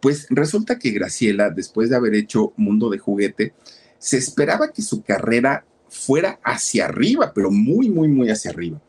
pues 0.00 0.26
resulta 0.30 0.78
que 0.78 0.90
Graciela, 0.90 1.50
después 1.50 1.90
de 1.90 1.96
haber 1.96 2.14
hecho 2.14 2.52
Mundo 2.56 2.90
de 2.90 2.98
Juguete, 2.98 3.54
se 3.98 4.18
esperaba 4.18 4.72
que 4.72 4.82
su 4.82 5.02
carrera 5.02 5.64
fuera 5.88 6.38
hacia 6.44 6.86
arriba, 6.86 7.32
pero 7.34 7.50
muy, 7.50 7.88
muy, 7.88 8.08
muy 8.08 8.30
hacia 8.30 8.50
arriba. 8.50 8.80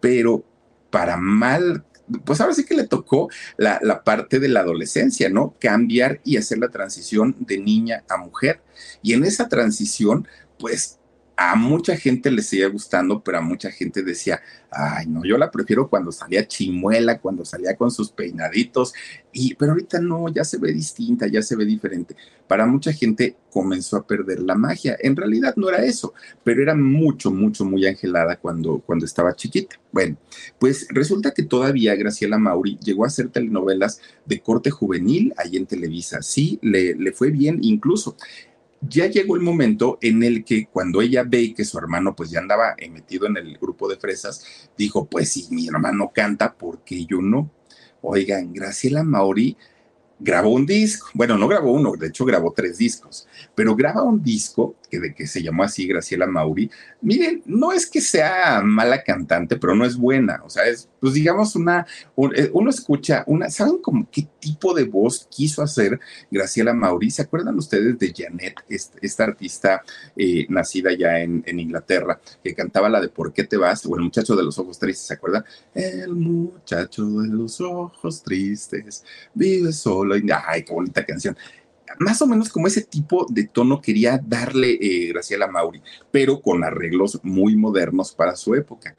Pero 0.00 0.44
para 0.90 1.16
mal, 1.16 1.84
pues 2.24 2.40
ahora 2.40 2.54
sí 2.54 2.64
que 2.64 2.74
le 2.74 2.86
tocó 2.86 3.28
la, 3.56 3.78
la, 3.82 4.02
parte 4.02 4.40
de 4.40 4.48
la 4.48 4.60
adolescencia, 4.60 5.28
¿no? 5.28 5.54
Cambiar 5.60 6.20
y 6.24 6.36
hacer 6.36 6.58
la 6.58 6.68
transición 6.68 7.36
de 7.40 7.58
niña 7.58 8.04
a 8.08 8.16
mujer. 8.16 8.60
Y 9.02 9.14
en 9.14 9.24
esa 9.24 9.48
transición, 9.48 10.26
pues 10.58 10.98
a 11.40 11.54
mucha 11.54 11.96
gente 11.96 12.32
le 12.32 12.42
seguía 12.42 12.68
gustando, 12.68 13.22
pero 13.22 13.38
a 13.38 13.40
mucha 13.40 13.70
gente 13.70 14.02
decía, 14.02 14.42
ay, 14.72 15.06
no, 15.06 15.24
yo 15.24 15.38
la 15.38 15.52
prefiero 15.52 15.88
cuando 15.88 16.10
salía 16.10 16.48
chimuela, 16.48 17.20
cuando 17.20 17.44
salía 17.44 17.76
con 17.76 17.92
sus 17.92 18.10
peinaditos, 18.10 18.92
y, 19.32 19.54
pero 19.54 19.70
ahorita 19.70 20.00
no, 20.00 20.28
ya 20.30 20.42
se 20.42 20.58
ve 20.58 20.72
distinta, 20.72 21.28
ya 21.28 21.40
se 21.40 21.54
ve 21.54 21.64
diferente. 21.64 22.16
Para 22.48 22.66
mucha 22.66 22.92
gente 22.92 23.36
comenzó 23.52 23.96
a 23.96 24.04
perder 24.04 24.40
la 24.40 24.56
magia. 24.56 24.96
En 24.98 25.14
realidad 25.14 25.54
no 25.56 25.68
era 25.68 25.84
eso, 25.84 26.12
pero 26.42 26.60
era 26.60 26.74
mucho, 26.74 27.30
mucho, 27.30 27.64
muy 27.64 27.86
angelada 27.86 28.34
cuando, 28.34 28.80
cuando 28.80 29.04
estaba 29.04 29.36
chiquita. 29.36 29.78
Bueno, 29.92 30.16
pues 30.58 30.88
resulta 30.90 31.30
que 31.30 31.44
todavía 31.44 31.94
Graciela 31.94 32.38
Mauri 32.38 32.78
llegó 32.82 33.04
a 33.04 33.08
hacer 33.08 33.28
telenovelas 33.28 34.00
de 34.26 34.40
corte 34.40 34.70
juvenil 34.70 35.32
ahí 35.36 35.56
en 35.56 35.66
Televisa. 35.66 36.20
Sí, 36.20 36.58
le, 36.62 36.96
le 36.96 37.12
fue 37.12 37.30
bien 37.30 37.60
incluso 37.62 38.16
ya 38.80 39.06
llegó 39.06 39.36
el 39.36 39.42
momento 39.42 39.98
en 40.00 40.22
el 40.22 40.44
que 40.44 40.66
cuando 40.66 41.00
ella 41.00 41.24
ve 41.26 41.54
que 41.54 41.64
su 41.64 41.78
hermano 41.78 42.14
pues 42.14 42.30
ya 42.30 42.38
andaba 42.38 42.76
metido 42.90 43.26
en 43.26 43.36
el 43.36 43.58
grupo 43.58 43.88
de 43.88 43.96
fresas, 43.96 44.70
dijo, 44.76 45.06
pues 45.06 45.30
si 45.30 45.46
mi 45.50 45.68
hermano 45.68 46.12
canta, 46.14 46.54
¿por 46.54 46.80
qué 46.84 47.04
yo 47.04 47.20
no? 47.20 47.50
Oigan, 48.02 48.52
Graciela 48.52 49.02
Mauri 49.02 49.56
grabó 50.20 50.50
un 50.50 50.66
disco, 50.66 51.08
bueno, 51.14 51.38
no 51.38 51.48
grabó 51.48 51.72
uno, 51.72 51.92
de 51.92 52.08
hecho 52.08 52.24
grabó 52.24 52.52
tres 52.52 52.78
discos, 52.78 53.26
pero 53.54 53.76
graba 53.76 54.02
un 54.02 54.22
disco 54.22 54.74
que, 54.88 55.00
de 55.00 55.14
que 55.14 55.26
se 55.26 55.42
llamó 55.42 55.62
así 55.62 55.86
Graciela 55.86 56.26
Mauri. 56.26 56.70
Miren, 57.00 57.42
no 57.46 57.72
es 57.72 57.88
que 57.88 58.00
sea 58.00 58.60
mala 58.62 59.02
cantante, 59.02 59.56
pero 59.56 59.74
no 59.74 59.84
es 59.84 59.96
buena, 59.96 60.42
o 60.44 60.50
sea, 60.50 60.66
es, 60.66 60.88
pues 61.00 61.14
digamos, 61.14 61.54
una, 61.56 61.86
eh, 62.34 62.50
uno 62.52 62.70
escucha, 62.70 63.24
una, 63.26 63.50
¿saben 63.50 63.78
como 63.78 64.08
qué 64.10 64.28
tipo 64.40 64.74
de 64.74 64.84
voz 64.84 65.26
quiso 65.30 65.62
hacer 65.62 66.00
Graciela 66.30 66.74
Mauri? 66.74 67.10
¿Se 67.10 67.22
acuerdan 67.22 67.56
ustedes 67.58 67.98
de 67.98 68.12
Janet, 68.16 68.54
esta, 68.68 69.24
artista 69.24 69.82
eh, 70.16 70.46
nacida 70.48 70.92
ya 70.92 71.20
en, 71.20 71.42
Inglaterra, 71.58 72.20
que 72.42 72.54
cantaba 72.54 72.88
la 72.88 73.00
de 73.00 73.08
¿Por 73.08 73.32
qué 73.32 73.44
te 73.44 73.56
vas? 73.56 73.84
o 73.86 73.96
el 73.96 74.02
muchacho 74.02 74.36
de 74.36 74.44
los 74.44 74.58
ojos 74.58 74.78
tristes, 74.78 75.06
¿se 75.06 75.14
acuerdan? 75.14 75.44
El 75.74 76.14
muchacho 76.14 77.04
de 77.04 77.28
los 77.28 77.60
ojos 77.60 78.22
tristes 78.22 79.04
vive 79.34 79.72
solo. 79.72 80.14
Ay, 80.14 80.62
qué 80.62 80.72
bonita 80.72 81.04
canción 81.04 81.36
más 81.98 82.22
o 82.22 82.26
menos 82.26 82.48
como 82.48 82.66
ese 82.66 82.82
tipo 82.82 83.26
de 83.28 83.44
tono 83.44 83.80
quería 83.80 84.20
darle 84.22 84.78
eh, 84.80 85.08
Graciela 85.08 85.46
Mauri, 85.46 85.82
pero 86.10 86.40
con 86.40 86.64
arreglos 86.64 87.20
muy 87.22 87.56
modernos 87.56 88.12
para 88.12 88.36
su 88.36 88.54
época. 88.54 88.96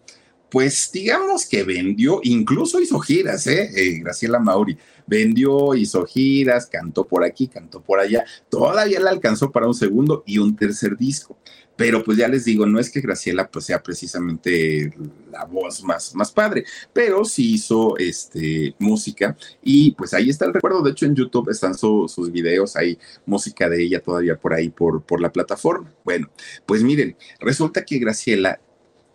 Pues 0.49 0.91
digamos 0.91 1.45
que 1.45 1.63
vendió, 1.63 2.21
incluso 2.23 2.79
hizo 2.79 2.99
giras, 2.99 3.45
¿eh? 3.47 3.69
eh 3.75 3.99
Graciela 3.99 4.39
Mauri. 4.39 4.77
Vendió, 5.05 5.73
hizo 5.75 6.05
giras, 6.05 6.67
cantó 6.67 7.07
por 7.07 7.23
aquí, 7.23 7.47
cantó 7.47 7.81
por 7.81 7.99
allá. 7.99 8.25
Todavía 8.49 8.99
le 8.99 9.09
alcanzó 9.09 9.51
para 9.51 9.67
un 9.67 9.73
segundo 9.73 10.23
y 10.25 10.37
un 10.37 10.55
tercer 10.55 10.97
disco. 10.97 11.37
Pero 11.75 12.03
pues 12.03 12.17
ya 12.17 12.27
les 12.27 12.43
digo, 12.43 12.65
no 12.65 12.77
es 12.77 12.89
que 12.89 12.99
Graciela 12.99 13.49
pues 13.49 13.63
sea 13.63 13.81
precisamente 13.81 14.93
la 15.31 15.45
voz 15.45 15.81
más, 15.81 16.13
más 16.13 16.29
padre, 16.29 16.65
pero 16.91 17.23
sí 17.23 17.53
hizo 17.53 17.95
este, 17.97 18.75
música 18.79 19.37
y 19.63 19.91
pues 19.91 20.13
ahí 20.13 20.29
está 20.29 20.43
el 20.45 20.53
recuerdo. 20.53 20.81
De 20.83 20.91
hecho 20.91 21.05
en 21.05 21.15
YouTube 21.15 21.49
están 21.49 21.75
sus 21.75 22.31
videos, 22.33 22.75
hay 22.75 22.99
música 23.25 23.69
de 23.69 23.81
ella 23.81 24.01
todavía 24.01 24.37
por 24.37 24.53
ahí, 24.53 24.67
por, 24.67 25.01
por 25.03 25.21
la 25.21 25.31
plataforma. 25.31 25.89
Bueno, 26.03 26.29
pues 26.65 26.83
miren, 26.83 27.15
resulta 27.39 27.85
que 27.85 27.97
Graciela 27.97 28.59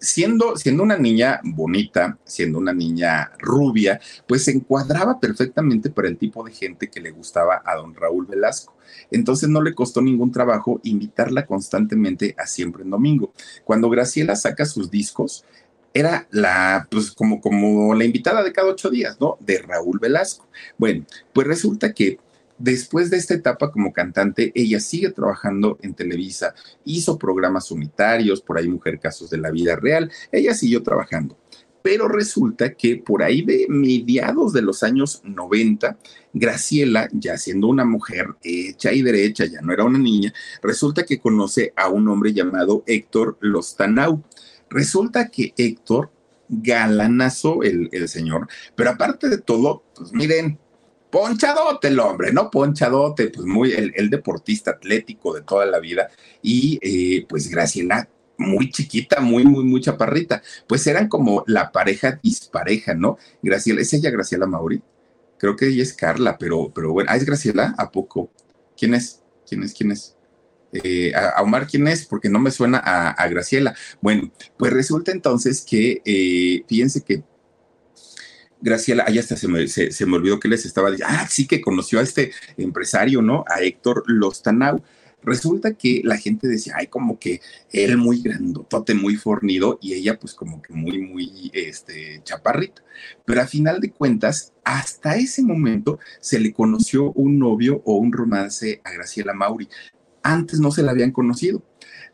siendo, 0.05 0.57
siendo 0.57 0.82
una 0.82 0.98
niña 0.98 1.40
bonita, 1.42 2.18
siendo 2.24 2.59
una 2.59 2.72
niña 2.72 3.32
rubia, 3.38 4.00
pues 4.26 4.44
se 4.44 4.52
encuadraba 4.52 5.18
perfectamente 5.18 5.90
para 5.90 6.09
el 6.09 6.18
tipo 6.18 6.44
de 6.44 6.52
gente 6.52 6.90
que 6.90 7.00
le 7.00 7.11
gustaba 7.11 7.62
a 7.64 7.76
don 7.76 7.94
Raúl 7.94 8.26
Velasco. 8.26 8.76
Entonces 9.11 9.48
no 9.48 9.62
le 9.62 9.74
costó 9.74 10.02
ningún 10.02 10.30
trabajo 10.30 10.80
invitarla 10.84 11.46
constantemente 11.46 12.34
a 12.38 12.46
siempre 12.46 12.82
en 12.82 12.90
domingo. 12.90 13.32
Cuando 13.64 13.88
Graciela 13.88 14.36
saca 14.36 14.66
sus 14.66 14.90
discos, 14.90 15.44
era 15.94 16.26
la, 16.30 16.86
pues 16.90 17.12
como, 17.12 17.40
como 17.40 17.94
la 17.94 18.05
invitada 18.05 18.42
de 18.42 18.52
cada 18.52 18.68
ocho 18.68 18.90
días, 18.90 19.16
¿no? 19.20 19.38
De 19.40 19.59
Raúl 19.59 19.98
Velasco. 20.00 20.46
Bueno, 20.76 21.05
pues 21.32 21.46
resulta 21.46 21.92
que 21.94 22.18
Después 22.59 23.11
de 23.11 23.16
esta 23.16 23.34
etapa 23.34 23.72
como 23.72 23.92
cantante, 23.92 24.52
ella 24.55 24.78
sigue 24.78 25.11
trabajando 25.11 25.78
en 25.82 25.94
Televisa, 25.94 26.55
hizo 26.84 27.18
programas 27.18 27.70
unitarios, 27.70 28.40
por 28.40 28.59
ahí 28.59 28.68
Mujer 28.68 29.00
Casos 29.00 29.30
de 29.30 29.38
la 29.38 29.50
Vida 29.50 29.76
Real, 29.76 30.11
ella 30.30 30.55
siguió 30.55 30.82
trabajando. 30.82 31.36
Pero 31.82 32.09
resulta 32.09 32.72
que 32.74 32.96
por 32.96 33.22
ahí 33.22 33.42
de 33.42 33.66
mediados 33.68 34.55
de 34.55 34.62
los 34.62 34.82
años 34.82 35.20
90, 35.24 35.98
Graciela, 36.32 37.09
ya 37.12 37.36
siendo 37.36 37.66
una 37.66 37.84
mujer 37.84 38.28
hecha 38.42 38.92
y 38.92 39.02
derecha, 39.02 39.44
ya 39.44 39.61
no 39.61 39.72
era 39.72 39.84
una 39.84 39.98
niña, 39.98 40.32
resulta 40.62 41.05
que 41.05 41.18
conoce 41.18 41.72
a 41.76 41.88
un 41.88 42.09
hombre 42.09 42.32
llamado 42.32 42.84
Héctor 42.86 43.36
Lostanau. 43.40 44.22
Resulta 44.70 45.28
que 45.28 45.52
Héctor, 45.59 46.11
galanazo 46.48 47.62
el, 47.62 47.90
el 47.92 48.09
señor, 48.09 48.48
pero 48.76 48.90
aparte 48.90 49.28
de 49.28 49.38
todo, 49.38 49.84
pues 49.94 50.12
miren, 50.12 50.59
ponchadote 51.15 51.87
el 51.87 52.01
hombre, 52.01 52.33
¿no? 52.33 52.51
Ponchadote, 52.51 53.29
pues 53.29 53.47
muy 53.47 53.71
el, 53.71 54.11
deportista 54.11 54.73
atlético 54.73 55.33
de 55.33 55.43
toda 55.43 55.65
la 55.65 55.79
vida 55.79 56.09
y 56.43 56.81
eh, 56.83 57.25
pues 57.29 57.49
Graciela 57.49 58.09
muy 58.37 58.69
chiquita, 58.69 59.21
muy, 59.21 59.45
muy, 59.45 59.62
muy 59.62 59.81
chaparrita. 59.81 60.43
Pues 60.67 60.85
eran 60.89 61.07
como 61.07 61.45
la 61.47 61.71
pareja 61.71 62.19
dispareja, 62.21 62.95
¿no? 62.95 63.17
Graciela, 63.43 63.81
¿es 63.81 63.93
ella 63.93 64.11
Graciela 64.11 64.47
Mauri? 64.47 64.83
Creo 65.39 65.55
que 65.55 65.69
ella 65.69 65.85
es 65.85 65.93
Carla, 65.93 66.37
pero, 66.37 66.73
pero 66.75 66.93
bueno, 66.93 67.09
¿ah, 67.12 67.17
es 67.17 67.25
Graciela? 67.25 67.77
¿A 67.79 67.93
poco? 67.93 68.33
¿Quién 68.77 68.95
es? 68.95 69.23
¿Quién 69.49 69.62
es? 69.62 69.73
¿Quién 69.73 69.93
es? 69.93 70.17
Eh, 70.73 71.15
a, 71.15 71.41
Omar, 71.43 71.69
¿quién 71.69 71.87
es? 71.87 72.07
Porque 72.07 72.29
no 72.29 72.41
me 72.41 72.51
suena 72.51 72.79
a, 72.79 73.29
Graciela. 73.29 73.77
Bueno, 74.01 74.33
pues 74.59 74.73
resulta 74.73 75.12
entonces 75.12 75.62
que, 75.65 76.03
eh, 76.05 76.65
fíjense 76.67 77.03
que 77.03 77.23
Graciela, 78.61 79.05
ahí 79.07 79.18
hasta 79.18 79.36
se 79.36 79.48
me, 79.48 79.68
se, 79.68 80.07
me 80.07 80.16
olvidó 80.16 80.40
que 80.40 80.48
les 80.48 80.64
estaba 80.64 80.90
diciendo, 80.90 81.14
ah, 81.16 81.26
sí 81.28 81.46
que 81.46 81.61
conoció 81.61 82.00
a 82.00 82.02
este 82.02 82.32
empresario, 82.57 83.22
¿no? 83.22 83.44
A 83.48 83.61
Héctor 83.61 84.05
Lostanau. 84.07 84.82
Resulta 85.22 85.72
que 85.72 86.02
la 86.05 86.18
gente 86.18 86.46
decía, 86.48 86.74
ay, 86.76 86.88
como 86.88 87.18
que 87.18 87.40
él 87.72 87.96
muy 87.96 88.20
grandotote, 88.20 88.94
muy 88.94 89.16
fornido, 89.16 89.78
y 89.80 89.94
ella 89.94 90.18
pues 90.18 90.34
como 90.34 90.61
que 90.61 90.74
muy, 90.74 91.00
muy, 91.00 91.50
este, 91.55 92.20
chaparrita. 92.24 92.82
Pero 93.24 93.40
a 93.40 93.46
final 93.46 93.80
de 93.80 93.90
cuentas, 93.90 94.52
hasta 94.64 95.16
ese 95.16 95.42
momento 95.42 95.98
se 96.20 96.40
le 96.40 96.52
conoció 96.52 97.12
un 97.12 97.38
novio 97.38 97.80
o 97.86 97.96
un 97.96 98.12
romance 98.12 98.82
a 98.84 98.92
Graciela 98.92 99.32
Mauri. 99.32 99.68
Antes 100.25 100.59
no 100.59 100.70
se 100.70 100.83
la 100.83 100.91
habían 100.91 101.12
conocido. 101.12 101.62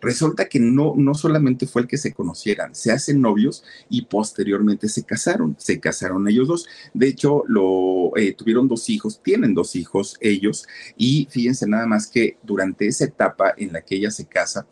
Resulta 0.01 0.49
que 0.49 0.59
no, 0.59 0.95
no 0.97 1.15
solamente 1.15 1.67
fue 1.67 1.83
el 1.83 1.89
que 1.89 1.97
se 1.97 2.13
conocieran, 2.13 2.75
se 2.75 2.91
hacen 2.91 3.21
novios 3.21 3.63
y 3.89 4.03
posteriormente 4.03 4.89
se 4.89 5.05
casaron, 5.05 5.55
se 5.59 5.79
casaron 5.79 6.27
ellos 6.27 6.49
dos. 6.49 6.69
De 6.93 7.07
hecho, 7.07 7.45
lo, 7.47 8.17
eh, 8.17 8.35
tuvieron 8.35 8.67
dos 8.67 8.89
hijos, 8.89 9.23
tienen 9.23 9.55
dos 9.55 9.77
hijos 9.77 10.17
ellos 10.21 10.67
y 10.97 11.29
fíjense 11.31 11.69
nada 11.69 11.87
más 11.87 12.09
que 12.09 12.39
durante 12.43 12.89
esa 12.89 13.05
etapa 13.05 13.55
en 13.57 13.73
la 13.73 13.83
que 13.83 13.95
ella 13.95 14.11
se 14.11 14.27
casa, 14.27 14.67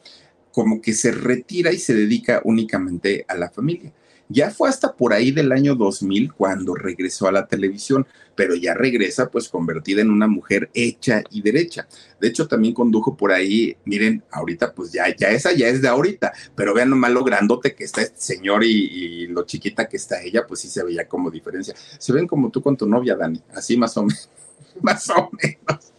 como 0.50 0.80
que 0.80 0.92
se 0.92 1.12
retira 1.12 1.72
y 1.72 1.78
se 1.78 1.94
dedica 1.94 2.40
únicamente 2.44 3.24
a 3.28 3.36
la 3.36 3.50
familia. 3.50 3.92
Ya 4.30 4.50
fue 4.50 4.68
hasta 4.68 4.92
por 4.92 5.14
ahí 5.14 5.30
del 5.32 5.52
año 5.52 5.74
2000 5.74 6.34
cuando 6.34 6.74
regresó 6.74 7.28
a 7.28 7.32
la 7.32 7.46
televisión, 7.46 8.06
pero 8.34 8.54
ya 8.54 8.74
regresa 8.74 9.30
pues 9.30 9.48
convertida 9.48 10.02
en 10.02 10.10
una 10.10 10.26
mujer 10.26 10.70
hecha 10.74 11.22
y 11.30 11.40
derecha. 11.40 11.88
De 12.20 12.28
hecho, 12.28 12.46
también 12.46 12.74
condujo 12.74 13.16
por 13.16 13.32
ahí, 13.32 13.76
miren, 13.86 14.22
ahorita 14.30 14.74
pues 14.74 14.92
ya, 14.92 15.04
ya 15.16 15.30
esa 15.30 15.52
ya 15.52 15.68
es 15.68 15.80
de 15.80 15.88
ahorita, 15.88 16.32
pero 16.54 16.74
vean 16.74 16.90
nomás 16.90 17.10
lo 17.10 17.24
grandote 17.24 17.74
que 17.74 17.84
está 17.84 18.02
este 18.02 18.20
señor 18.20 18.64
y, 18.64 19.26
lo 19.28 19.44
chiquita 19.44 19.88
que 19.88 19.96
está 19.96 20.22
ella, 20.22 20.46
pues 20.46 20.60
sí 20.60 20.68
se 20.68 20.84
veía 20.84 21.08
como 21.08 21.30
diferencia. 21.30 21.74
Se 21.98 22.12
ven 22.12 22.26
como 22.26 22.50
tú 22.50 22.62
con 22.62 22.76
tu 22.76 22.86
novia, 22.86 23.16
Dani, 23.16 23.42
así 23.54 23.76
más 23.76 23.96
o 23.96 24.02
menos, 24.02 24.28
más 24.82 25.08
o 25.10 25.30
menos. 25.42 25.92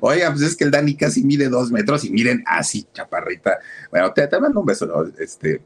Oiga, 0.00 0.30
pues 0.30 0.42
es 0.42 0.56
que 0.56 0.64
el 0.64 0.70
Dani 0.70 0.94
casi 0.94 1.24
mide 1.24 1.48
dos 1.48 1.70
metros 1.70 2.04
y 2.04 2.10
miren 2.10 2.42
así, 2.46 2.86
chaparrita. 2.92 3.58
Bueno, 3.90 4.12
te, 4.12 4.26
te 4.26 4.40
mando 4.40 4.60
un 4.60 4.66
beso, 4.66 5.12
este. 5.18 5.62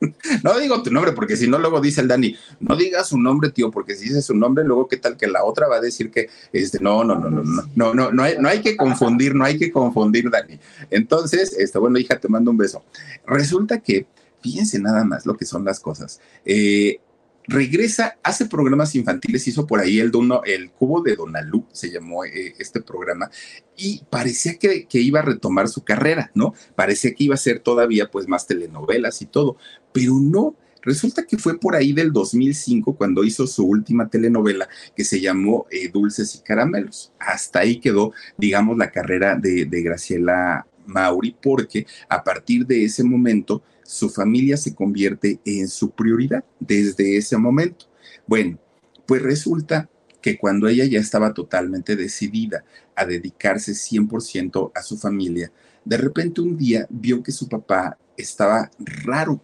no 0.44 0.58
digo 0.58 0.82
tu 0.82 0.90
nombre, 0.90 1.12
porque 1.12 1.36
si 1.36 1.48
no, 1.48 1.58
luego 1.58 1.80
dice 1.80 2.00
el 2.00 2.08
Dani, 2.08 2.36
no 2.60 2.76
digas 2.76 3.08
su 3.08 3.18
nombre, 3.18 3.50
tío, 3.50 3.70
porque 3.70 3.94
si 3.94 4.04
dices 4.04 4.24
su 4.24 4.34
nombre, 4.34 4.64
luego 4.64 4.88
qué 4.88 4.96
tal 4.96 5.16
que 5.16 5.26
la 5.26 5.44
otra 5.44 5.68
va 5.68 5.76
a 5.76 5.80
decir 5.80 6.10
que, 6.10 6.28
este, 6.52 6.78
no, 6.80 7.04
no, 7.04 7.16
no, 7.16 7.30
no, 7.30 7.42
no, 7.42 7.62
no, 7.74 7.94
no, 7.94 8.12
no 8.12 8.22
hay, 8.22 8.36
no 8.38 8.48
hay 8.48 8.60
que 8.60 8.76
confundir, 8.76 9.34
no 9.34 9.44
hay 9.44 9.58
que 9.58 9.70
confundir, 9.70 10.30
Dani. 10.30 10.58
Entonces, 10.90 11.54
este, 11.58 11.78
bueno, 11.78 11.98
hija, 11.98 12.18
te 12.18 12.28
mando 12.28 12.50
un 12.50 12.56
beso. 12.56 12.84
Resulta 13.26 13.80
que, 13.80 14.06
fíjense 14.42 14.78
nada 14.78 15.04
más 15.04 15.26
lo 15.26 15.36
que 15.36 15.44
son 15.44 15.64
las 15.64 15.80
cosas. 15.80 16.20
Eh, 16.44 17.00
regresa, 17.48 18.18
hace 18.22 18.46
programas 18.46 18.94
infantiles, 18.94 19.48
hizo 19.48 19.66
por 19.66 19.80
ahí 19.80 19.98
el, 19.98 20.12
el 20.44 20.70
Cubo 20.70 21.02
de 21.02 21.16
Donalú, 21.16 21.64
se 21.72 21.90
llamó 21.90 22.24
eh, 22.24 22.54
este 22.58 22.82
programa, 22.82 23.30
y 23.74 24.02
parecía 24.10 24.58
que, 24.58 24.86
que, 24.86 25.00
iba 25.00 25.20
a 25.20 25.22
retomar 25.24 25.68
su 25.68 25.82
carrera, 25.82 26.30
¿no? 26.34 26.54
Parecía 26.76 27.14
que 27.14 27.24
iba 27.24 27.34
a 27.34 27.38
ser 27.38 27.60
todavía 27.60 28.10
pues 28.10 28.28
más 28.28 28.46
telenovelas 28.46 29.22
y 29.22 29.26
todo, 29.26 29.56
pero 29.92 30.14
no. 30.14 30.54
Resulta 30.82 31.26
que 31.26 31.36
fue 31.36 31.58
por 31.58 31.74
ahí 31.74 31.92
del 31.92 32.12
2005 32.12 32.94
cuando 32.94 33.24
hizo 33.24 33.46
su 33.46 33.66
última 33.66 34.08
telenovela 34.08 34.68
que 34.96 35.04
se 35.04 35.20
llamó 35.20 35.66
eh, 35.70 35.88
Dulces 35.88 36.34
y 36.36 36.38
Caramelos. 36.38 37.12
Hasta 37.18 37.60
ahí 37.60 37.80
quedó, 37.80 38.12
digamos, 38.38 38.78
la 38.78 38.90
carrera 38.90 39.36
de, 39.36 39.64
de 39.64 39.82
Graciela 39.82 40.66
Mauri 40.86 41.36
porque 41.42 41.86
a 42.08 42.24
partir 42.24 42.66
de 42.66 42.84
ese 42.84 43.04
momento 43.04 43.62
su 43.84 44.10
familia 44.10 44.56
se 44.56 44.74
convierte 44.74 45.40
en 45.44 45.68
su 45.68 45.90
prioridad 45.90 46.44
desde 46.60 47.16
ese 47.16 47.36
momento. 47.36 47.86
Bueno, 48.26 48.58
pues 49.06 49.22
resulta 49.22 49.88
que 50.20 50.36
cuando 50.36 50.68
ella 50.68 50.84
ya 50.84 51.00
estaba 51.00 51.32
totalmente 51.32 51.96
decidida 51.96 52.64
a 52.94 53.06
dedicarse 53.06 53.72
100% 53.72 54.72
a 54.74 54.82
su 54.82 54.98
familia, 54.98 55.50
de 55.84 55.96
repente 55.96 56.40
un 56.40 56.58
día 56.58 56.86
vio 56.90 57.22
que 57.22 57.32
su 57.32 57.48
papá 57.48 57.96
estaba 58.16 58.70
raro. 58.78 59.40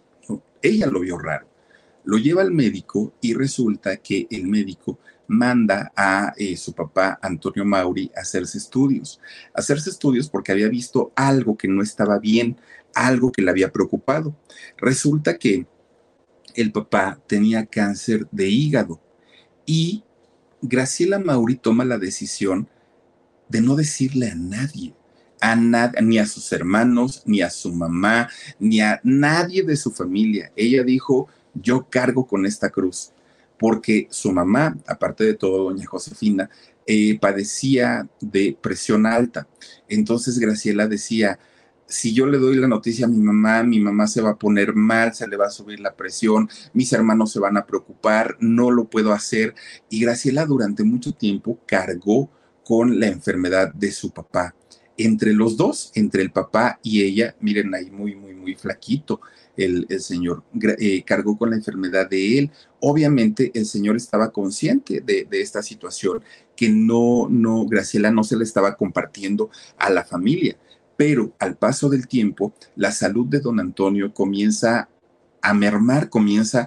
Ella 0.65 0.87
lo 0.87 1.01
vio 1.01 1.19
raro. 1.19 1.47
Lo 2.05 2.17
lleva 2.17 2.41
al 2.41 2.51
médico 2.51 3.13
y 3.21 3.35
resulta 3.35 3.99
que 3.99 4.27
el 4.31 4.47
médico 4.47 4.99
manda 5.27 5.93
a 5.95 6.33
eh, 6.39 6.57
su 6.57 6.73
papá 6.73 7.19
Antonio 7.21 7.67
Mauri 7.67 8.11
a 8.17 8.21
hacerse 8.21 8.57
estudios. 8.57 9.21
hacerse 9.53 9.91
estudios 9.91 10.31
porque 10.31 10.53
había 10.53 10.69
visto 10.69 11.13
algo 11.17 11.57
que 11.57 11.69
no 11.69 11.83
estaba 11.83 12.19
bien, 12.19 12.57
algo 12.95 13.31
que 13.31 13.43
le 13.43 13.51
había 13.51 13.73
preocupado. 13.73 14.35
Resulta 14.79 15.37
que 15.37 15.67
el 16.55 16.73
papá 16.73 17.21
tenía 17.27 17.67
cáncer 17.67 18.27
de 18.31 18.49
hígado 18.49 19.03
y 19.67 20.03
Graciela 20.63 21.19
Mauri 21.19 21.57
toma 21.57 21.85
la 21.85 21.99
decisión 21.99 22.69
de 23.51 23.61
no 23.61 23.77
decirle 23.77 24.31
a 24.31 24.35
nadie, 24.35 24.95
a 25.45 26.01
ni 26.01 26.19
a 26.19 26.27
sus 26.27 26.51
hermanos, 26.53 27.23
ni 27.27 27.43
a 27.43 27.51
su 27.51 27.73
mamá, 27.73 28.31
ni 28.59 28.81
a 28.81 29.01
nadie 29.05 29.63
de 29.63 29.77
su 29.77 29.91
familia. 29.91 30.51
Ella 30.57 30.83
dijo, 30.83 31.29
yo 31.55 31.87
cargo 31.91 32.27
con 32.27 32.47
esta 32.47 32.71
cruz, 32.71 33.13
porque 33.59 34.09
su 34.11 34.33
mamá, 34.33 34.77
aparte 34.87 35.25
de 35.25 35.35
todo, 35.35 35.65
doña 35.65 35.85
Josefina, 35.87 36.49
eh, 36.87 37.19
padecía 37.21 38.09
de 38.21 38.57
presión 38.59 39.05
alta. 39.05 39.47
Entonces 39.87 40.39
Graciela 40.39 40.87
decía, 40.87 41.39
si 41.87 42.15
yo 42.15 42.27
le 42.27 42.39
doy 42.39 42.57
la 42.57 42.67
noticia 42.67 43.05
a 43.05 43.11
mi 43.11 43.19
mamá, 43.19 43.63
mi 43.63 43.81
mamá 43.81 44.07
se 44.07 44.23
va 44.23 44.31
a 44.31 44.39
poner 44.39 44.75
mal, 44.75 45.15
se 45.15 45.29
le 45.29 45.37
va 45.37 45.47
a 45.47 45.51
subir 45.51 45.79
la 45.81 45.95
presión, 45.95 46.49
mis 46.73 46.91
hermanos 46.95 47.33
se 47.33 47.39
van 47.39 47.59
a 47.59 47.67
preocupar, 47.67 48.39
no 48.41 48.71
lo 48.71 48.87
puedo 48.87 49.13
hacer. 49.13 49.55
Y 49.91 50.01
Graciela 50.01 50.47
durante 50.47 50.85
mucho 50.85 51.13
tiempo 51.13 51.59
cargó 51.67 52.31
con 52.65 52.99
la 52.99 53.09
enfermedad 53.09 53.75
de 53.75 53.93
su 53.93 54.11
papá. 54.11 54.55
Entre 54.97 55.33
los 55.33 55.57
dos, 55.57 55.91
entre 55.95 56.23
el 56.23 56.31
papá 56.31 56.79
y 56.83 57.03
ella, 57.03 57.35
miren 57.41 57.75
ahí 57.75 57.91
muy, 57.91 58.15
muy, 58.15 58.35
muy 58.35 58.55
flaquito, 58.55 59.21
el, 59.57 59.87
señor 60.01 60.43
eh, 60.79 61.03
cargó 61.05 61.39
con 61.39 61.51
la 61.51 61.57
enfermedad 61.57 62.09
de 62.09 62.39
él. 62.39 62.51
Obviamente 62.81 63.51
el 63.55 63.67
señor 63.67 63.97
estaba 63.97 64.31
consciente 64.31 65.01
de, 65.01 65.27
de 65.29 65.41
esta 65.41 65.63
situación 65.63 66.23
que 66.57 66.69
no, 66.69 67.29
no, 67.29 67.67
Graciela 67.67 68.11
no 68.11 68.25
se 68.25 68.37
le 68.37 68.45
estaba 68.45 68.77
compartiendo 68.77 69.51
a 69.79 69.91
la 69.91 70.05
familia 70.05 70.57
pero 70.97 71.33
al 71.39 71.57
paso 71.57 71.89
del 71.89 72.07
tiempo, 72.07 72.55
la 72.77 72.93
salud 72.93 73.27
de 73.27 73.41
don 73.41 73.61
Antonio 73.61 74.13
comienza 74.13 74.89
a 75.45 75.53
mermar, 75.53 76.09
comienza, 76.09 76.67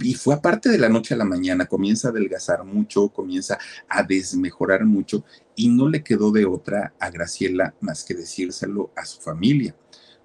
y 0.00 0.14
fue 0.14 0.34
aparte 0.34 0.68
de 0.68 0.78
la 0.78 0.88
noche 0.88 1.14
a 1.14 1.16
la 1.16 1.24
mañana, 1.24 1.66
comienza 1.66 2.08
a 2.08 2.10
adelgazar 2.12 2.62
mucho, 2.62 3.08
comienza 3.08 3.58
a 3.88 4.04
desmejorar 4.04 4.84
mucho, 4.84 5.24
y 5.56 5.68
no 5.68 5.88
le 5.88 6.04
quedó 6.04 6.30
de 6.30 6.44
otra 6.44 6.94
a 7.00 7.10
Graciela 7.10 7.74
más 7.80 8.04
que 8.04 8.14
decírselo 8.14 8.92
a 8.94 9.04
su 9.04 9.20
familia. 9.20 9.74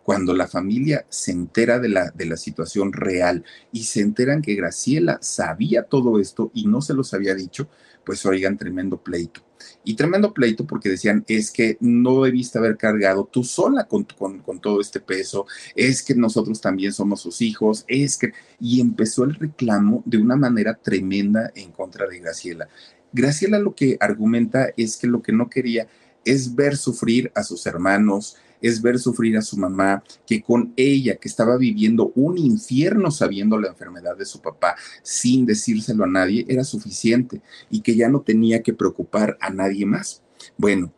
Cuando 0.03 0.35
la 0.35 0.47
familia 0.47 1.07
se 1.09 1.31
entera 1.31 1.79
de 1.79 1.89
la, 1.89 2.11
de 2.11 2.27
la 2.27 2.37
situación 2.37 2.93
real 2.93 3.43
y 3.71 3.85
se 3.85 4.01
enteran 4.01 4.43
que 4.43 4.53
Graciela 4.53 5.17
sabía 5.21 5.81
todo 5.83 6.19
esto 6.19 6.51
y 6.53 6.67
no 6.67 6.81
se 6.81 6.93
los 6.93 7.15
había 7.15 7.33
dicho, 7.33 7.69
pues 8.05 8.23
oigan, 8.23 8.55
tremendo 8.55 9.01
pleito. 9.01 9.48
Y 9.83 9.95
tremendo 9.95 10.33
pleito 10.33 10.65
porque 10.65 10.89
decían, 10.89 11.23
es 11.27 11.51
que 11.51 11.77
no 11.79 12.23
debiste 12.23 12.57
haber 12.57 12.77
cargado 12.77 13.25
tú 13.25 13.43
sola 13.43 13.85
con, 13.85 14.05
con, 14.05 14.59
todo 14.59 14.81
este 14.81 14.99
peso, 14.99 15.45
es 15.75 16.03
que 16.03 16.15
nosotros 16.15 16.61
también 16.61 16.93
somos 16.93 17.21
sus 17.21 17.41
hijos, 17.41 17.85
es 17.87 18.17
que... 18.17 18.33
Y 18.59 18.81
empezó 18.81 19.23
el 19.23 19.35
reclamo 19.35 20.03
de 20.05 20.17
una 20.17 20.35
manera 20.35 20.75
tremenda 20.75 21.51
en 21.55 21.71
contra 21.71 22.07
de 22.07 22.19
Graciela. 22.19 22.67
Graciela 23.13 23.59
lo 23.59 23.73
que 23.73 23.97
argumenta 23.99 24.69
es 24.75 24.97
que 24.97 25.07
lo 25.07 25.21
que 25.21 25.31
no 25.31 25.49
quería 25.49 25.87
es 26.25 26.55
ver 26.55 26.77
sufrir 26.77 27.31
a 27.35 27.43
sus 27.43 27.65
hermanos, 27.65 28.37
es 28.61 28.81
ver 28.81 28.99
sufrir 28.99 29.37
a 29.37 29.41
su 29.41 29.57
mamá, 29.57 30.03
que 30.25 30.41
con 30.41 30.73
ella, 30.75 31.15
que 31.15 31.27
estaba 31.27 31.57
viviendo 31.57 32.11
un 32.15 32.37
infierno 32.37 33.11
sabiendo 33.11 33.57
la 33.57 33.69
enfermedad 33.69 34.17
de 34.17 34.25
su 34.25 34.41
papá, 34.41 34.75
sin 35.01 35.45
decírselo 35.45 36.03
a 36.03 36.07
nadie, 36.07 36.45
era 36.47 36.63
suficiente 36.63 37.41
y 37.69 37.81
que 37.81 37.95
ya 37.95 38.09
no 38.09 38.21
tenía 38.21 38.61
que 38.61 38.73
preocupar 38.73 39.37
a 39.41 39.49
nadie 39.49 39.85
más. 39.85 40.21
Bueno, 40.57 40.93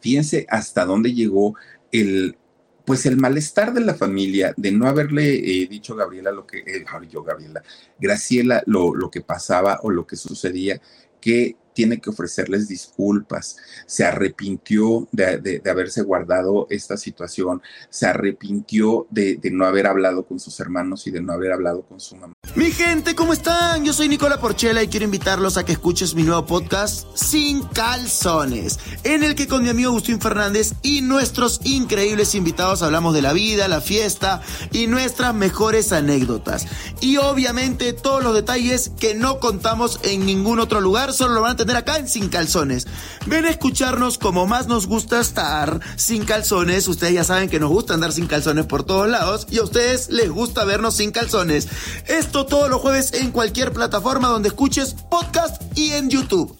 fíjense 0.00 0.46
hasta 0.48 0.84
dónde 0.84 1.12
llegó 1.12 1.54
el, 1.92 2.36
pues 2.84 3.06
el 3.06 3.16
malestar 3.16 3.72
de 3.72 3.80
la 3.80 3.94
familia 3.94 4.52
de 4.56 4.72
no 4.72 4.86
haberle 4.86 5.34
eh, 5.34 5.66
dicho 5.66 5.94
a 5.94 5.98
Gabriela 5.98 6.32
lo 6.32 6.46
que, 6.46 6.58
eh, 6.58 6.84
yo 7.10 7.22
Gabriela, 7.22 7.62
Graciela 7.98 8.62
lo, 8.66 8.94
lo 8.94 9.10
que 9.10 9.20
pasaba 9.20 9.80
o 9.82 9.90
lo 9.90 10.06
que 10.06 10.16
sucedía, 10.16 10.80
que 11.20 11.56
tiene 11.74 12.00
que 12.00 12.10
ofrecerles 12.10 12.68
disculpas, 12.68 13.56
se 13.86 14.04
arrepintió 14.04 15.08
de, 15.12 15.60
haberse 15.68 16.02
guardado 16.02 16.66
esta 16.70 16.96
situación, 16.96 17.60
se 17.90 18.06
arrepintió 18.06 19.06
de, 19.10 19.36
de, 19.36 19.50
no 19.50 19.66
haber 19.66 19.86
hablado 19.86 20.24
con 20.24 20.38
sus 20.38 20.58
hermanos 20.60 21.06
y 21.06 21.10
de 21.10 21.20
no 21.20 21.32
haber 21.32 21.52
hablado 21.52 21.82
con 21.82 22.00
su 22.00 22.16
mamá. 22.16 22.32
Mi 22.54 22.70
gente, 22.70 23.14
¿cómo 23.14 23.32
están? 23.32 23.84
Yo 23.84 23.92
soy 23.92 24.08
Nicola 24.08 24.40
Porchela 24.40 24.82
y 24.82 24.88
quiero 24.88 25.04
invitarlos 25.04 25.56
a 25.56 25.64
que 25.64 25.72
escuches 25.72 26.14
mi 26.14 26.22
nuevo 26.22 26.46
podcast 26.46 27.06
Sin 27.16 27.62
Calzones, 27.62 28.78
en 29.02 29.24
el 29.24 29.34
que 29.34 29.48
con 29.48 29.62
mi 29.62 29.68
amigo 29.68 29.90
Agustín 29.90 30.20
Fernández 30.20 30.74
y 30.82 31.00
nuestros 31.00 31.60
increíbles 31.64 32.34
invitados 32.34 32.82
hablamos 32.82 33.14
de 33.14 33.22
la 33.22 33.32
vida, 33.32 33.66
la 33.66 33.80
fiesta 33.80 34.40
y 34.70 34.86
nuestras 34.86 35.34
mejores 35.34 35.92
anécdotas. 35.92 36.66
Y 37.00 37.16
obviamente 37.16 37.92
todos 37.92 38.22
los 38.22 38.34
detalles 38.34 38.92
que 39.00 39.14
no 39.14 39.40
contamos 39.40 39.98
en 40.04 40.24
ningún 40.24 40.60
otro 40.60 40.80
lugar, 40.80 41.12
solo 41.12 41.34
lo 41.34 41.40
van 41.40 41.52
a 41.52 41.56
tener 41.56 41.63
acá 41.72 41.96
en 41.96 42.08
Sin 42.08 42.28
Calzones. 42.28 42.86
Ven 43.26 43.44
a 43.44 43.50
escucharnos 43.50 44.18
como 44.18 44.46
más 44.46 44.66
nos 44.66 44.86
gusta 44.86 45.20
estar 45.20 45.80
sin 45.96 46.24
calzones. 46.24 46.86
Ustedes 46.88 47.14
ya 47.14 47.24
saben 47.24 47.48
que 47.48 47.60
nos 47.60 47.70
gusta 47.70 47.94
andar 47.94 48.12
sin 48.12 48.26
calzones 48.26 48.66
por 48.66 48.84
todos 48.84 49.08
lados 49.08 49.46
y 49.50 49.58
a 49.58 49.62
ustedes 49.62 50.10
les 50.10 50.30
gusta 50.30 50.64
vernos 50.64 50.96
sin 50.96 51.10
calzones. 51.10 51.68
Esto 52.06 52.46
todos 52.46 52.68
los 52.68 52.80
jueves 52.80 53.14
en 53.14 53.30
cualquier 53.30 53.72
plataforma 53.72 54.28
donde 54.28 54.48
escuches 54.48 54.94
podcast 55.10 55.60
y 55.76 55.92
en 55.92 56.10
YouTube. 56.10 56.56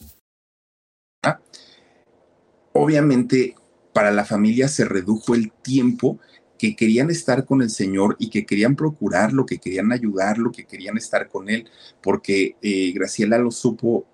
Obviamente, 2.73 3.55
para 3.93 4.11
la 4.11 4.25
familia 4.25 4.67
se 4.67 4.85
redujo 4.85 5.35
el 5.35 5.53
tiempo 5.53 6.19
que 6.59 6.75
querían 6.77 7.11
estar 7.11 7.45
con 7.45 7.63
el 7.63 7.71
Señor 7.71 8.17
y 8.19 8.31
que 8.31 8.47
querían 8.47 8.75
procurarlo, 8.75 9.47
que 9.47 9.59
querían 9.59 9.93
ayudarlo, 9.93 10.51
que 10.51 10.65
querían 10.65 10.97
estar 10.97 11.29
con 11.29 11.49
Él, 11.49 11.69
porque 12.03 12.57
eh, 12.63 12.93
Graciela 12.93 13.39
lo 13.39 13.51
supo 13.51 14.07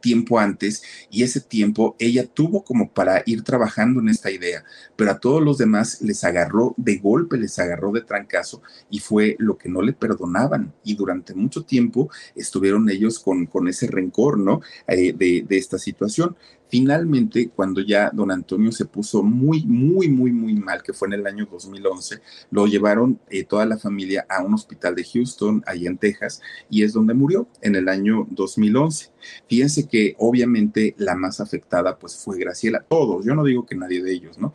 tiempo 0.00 0.38
antes 0.38 0.82
y 1.10 1.22
ese 1.22 1.40
tiempo 1.40 1.96
ella 1.98 2.26
tuvo 2.26 2.64
como 2.64 2.90
para 2.90 3.22
ir 3.26 3.42
trabajando 3.42 4.00
en 4.00 4.08
esta 4.08 4.30
idea, 4.30 4.64
pero 4.96 5.12
a 5.12 5.18
todos 5.18 5.42
los 5.42 5.58
demás 5.58 6.00
les 6.02 6.24
agarró 6.24 6.74
de 6.76 6.98
golpe, 6.98 7.36
les 7.36 7.58
agarró 7.58 7.92
de 7.92 8.02
trancazo 8.02 8.62
y 8.88 9.00
fue 9.00 9.36
lo 9.38 9.56
que 9.56 9.68
no 9.68 9.82
le 9.82 9.92
perdonaban 9.92 10.72
y 10.84 10.94
durante 10.94 11.34
mucho 11.34 11.62
tiempo 11.62 12.10
estuvieron 12.34 12.88
ellos 12.90 13.18
con, 13.18 13.46
con 13.46 13.68
ese 13.68 13.86
rencor, 13.86 14.38
¿no? 14.38 14.60
Eh, 14.86 15.12
de, 15.12 15.44
de 15.46 15.58
esta 15.58 15.78
situación. 15.78 16.36
Finalmente, 16.70 17.48
cuando 17.48 17.80
ya 17.80 18.10
don 18.12 18.30
Antonio 18.30 18.70
se 18.70 18.84
puso 18.84 19.22
muy, 19.22 19.64
muy, 19.66 20.08
muy, 20.08 20.30
muy 20.30 20.54
mal, 20.54 20.82
que 20.82 20.92
fue 20.92 21.08
en 21.08 21.14
el 21.14 21.26
año 21.26 21.48
2011, 21.50 22.20
lo 22.50 22.66
llevaron 22.66 23.18
eh, 23.28 23.44
toda 23.44 23.66
la 23.66 23.76
familia 23.76 24.24
a 24.28 24.42
un 24.42 24.54
hospital 24.54 24.94
de 24.94 25.04
Houston, 25.04 25.64
ahí 25.66 25.86
en 25.86 25.98
Texas, 25.98 26.40
y 26.68 26.84
es 26.84 26.92
donde 26.92 27.14
murió 27.14 27.48
en 27.60 27.74
el 27.74 27.88
año 27.88 28.26
2011. 28.30 29.10
Fíjense 29.48 29.88
que 29.88 30.14
obviamente 30.18 30.94
la 30.96 31.14
más 31.14 31.40
afectada 31.40 31.98
pues 31.98 32.16
fue 32.16 32.38
Graciela, 32.38 32.84
todos, 32.88 33.24
yo 33.24 33.34
no 33.34 33.44
digo 33.44 33.66
que 33.66 33.74
nadie 33.74 34.02
de 34.02 34.12
ellos, 34.12 34.38
¿no? 34.38 34.54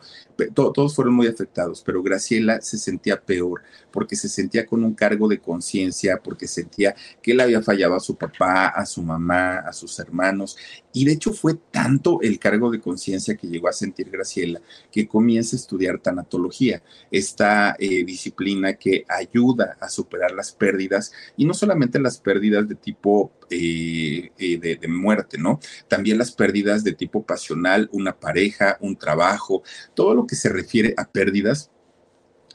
todos 0.54 0.94
fueron 0.94 1.14
muy 1.14 1.26
afectados, 1.26 1.82
pero 1.84 2.02
Graciela 2.02 2.60
se 2.60 2.78
sentía 2.78 3.20
peor 3.20 3.62
porque 3.90 4.16
se 4.16 4.28
sentía 4.28 4.66
con 4.66 4.84
un 4.84 4.94
cargo 4.94 5.28
de 5.28 5.38
conciencia, 5.38 6.20
porque 6.22 6.46
sentía 6.46 6.94
que 7.22 7.32
él 7.32 7.40
había 7.40 7.62
fallado 7.62 7.94
a 7.94 8.00
su 8.00 8.16
papá, 8.16 8.66
a 8.66 8.84
su 8.84 9.02
mamá, 9.02 9.58
a 9.58 9.72
sus 9.72 9.98
hermanos, 9.98 10.56
y 10.92 11.04
de 11.04 11.12
hecho 11.12 11.32
fue 11.32 11.54
tanto 11.70 12.05
el 12.22 12.38
cargo 12.38 12.70
de 12.70 12.80
conciencia 12.80 13.36
que 13.36 13.46
llegó 13.48 13.68
a 13.68 13.72
sentir 13.72 14.10
Graciela 14.10 14.60
que 14.90 15.06
comienza 15.06 15.56
a 15.56 15.58
estudiar 15.58 15.98
tanatología, 15.98 16.82
esta 17.10 17.76
eh, 17.78 18.04
disciplina 18.04 18.74
que 18.74 19.04
ayuda 19.08 19.76
a 19.80 19.88
superar 19.88 20.32
las 20.32 20.52
pérdidas, 20.52 21.12
y 21.36 21.44
no 21.44 21.54
solamente 21.54 21.98
las 21.98 22.18
pérdidas 22.18 22.68
de 22.68 22.74
tipo 22.74 23.32
eh, 23.50 24.30
eh, 24.38 24.78
de, 24.80 24.88
muerte, 24.88 25.38
¿no? 25.38 25.60
También 25.88 26.18
las 26.18 26.32
pérdidas 26.32 26.84
de 26.84 26.92
tipo 26.92 27.24
pasional, 27.24 27.88
una 27.92 28.18
pareja, 28.18 28.76
un 28.80 28.96
trabajo, 28.96 29.62
todo 29.94 30.14
lo 30.14 30.26
que 30.26 30.36
se 30.36 30.48
refiere 30.48 30.94
a 30.96 31.08
pérdidas, 31.08 31.70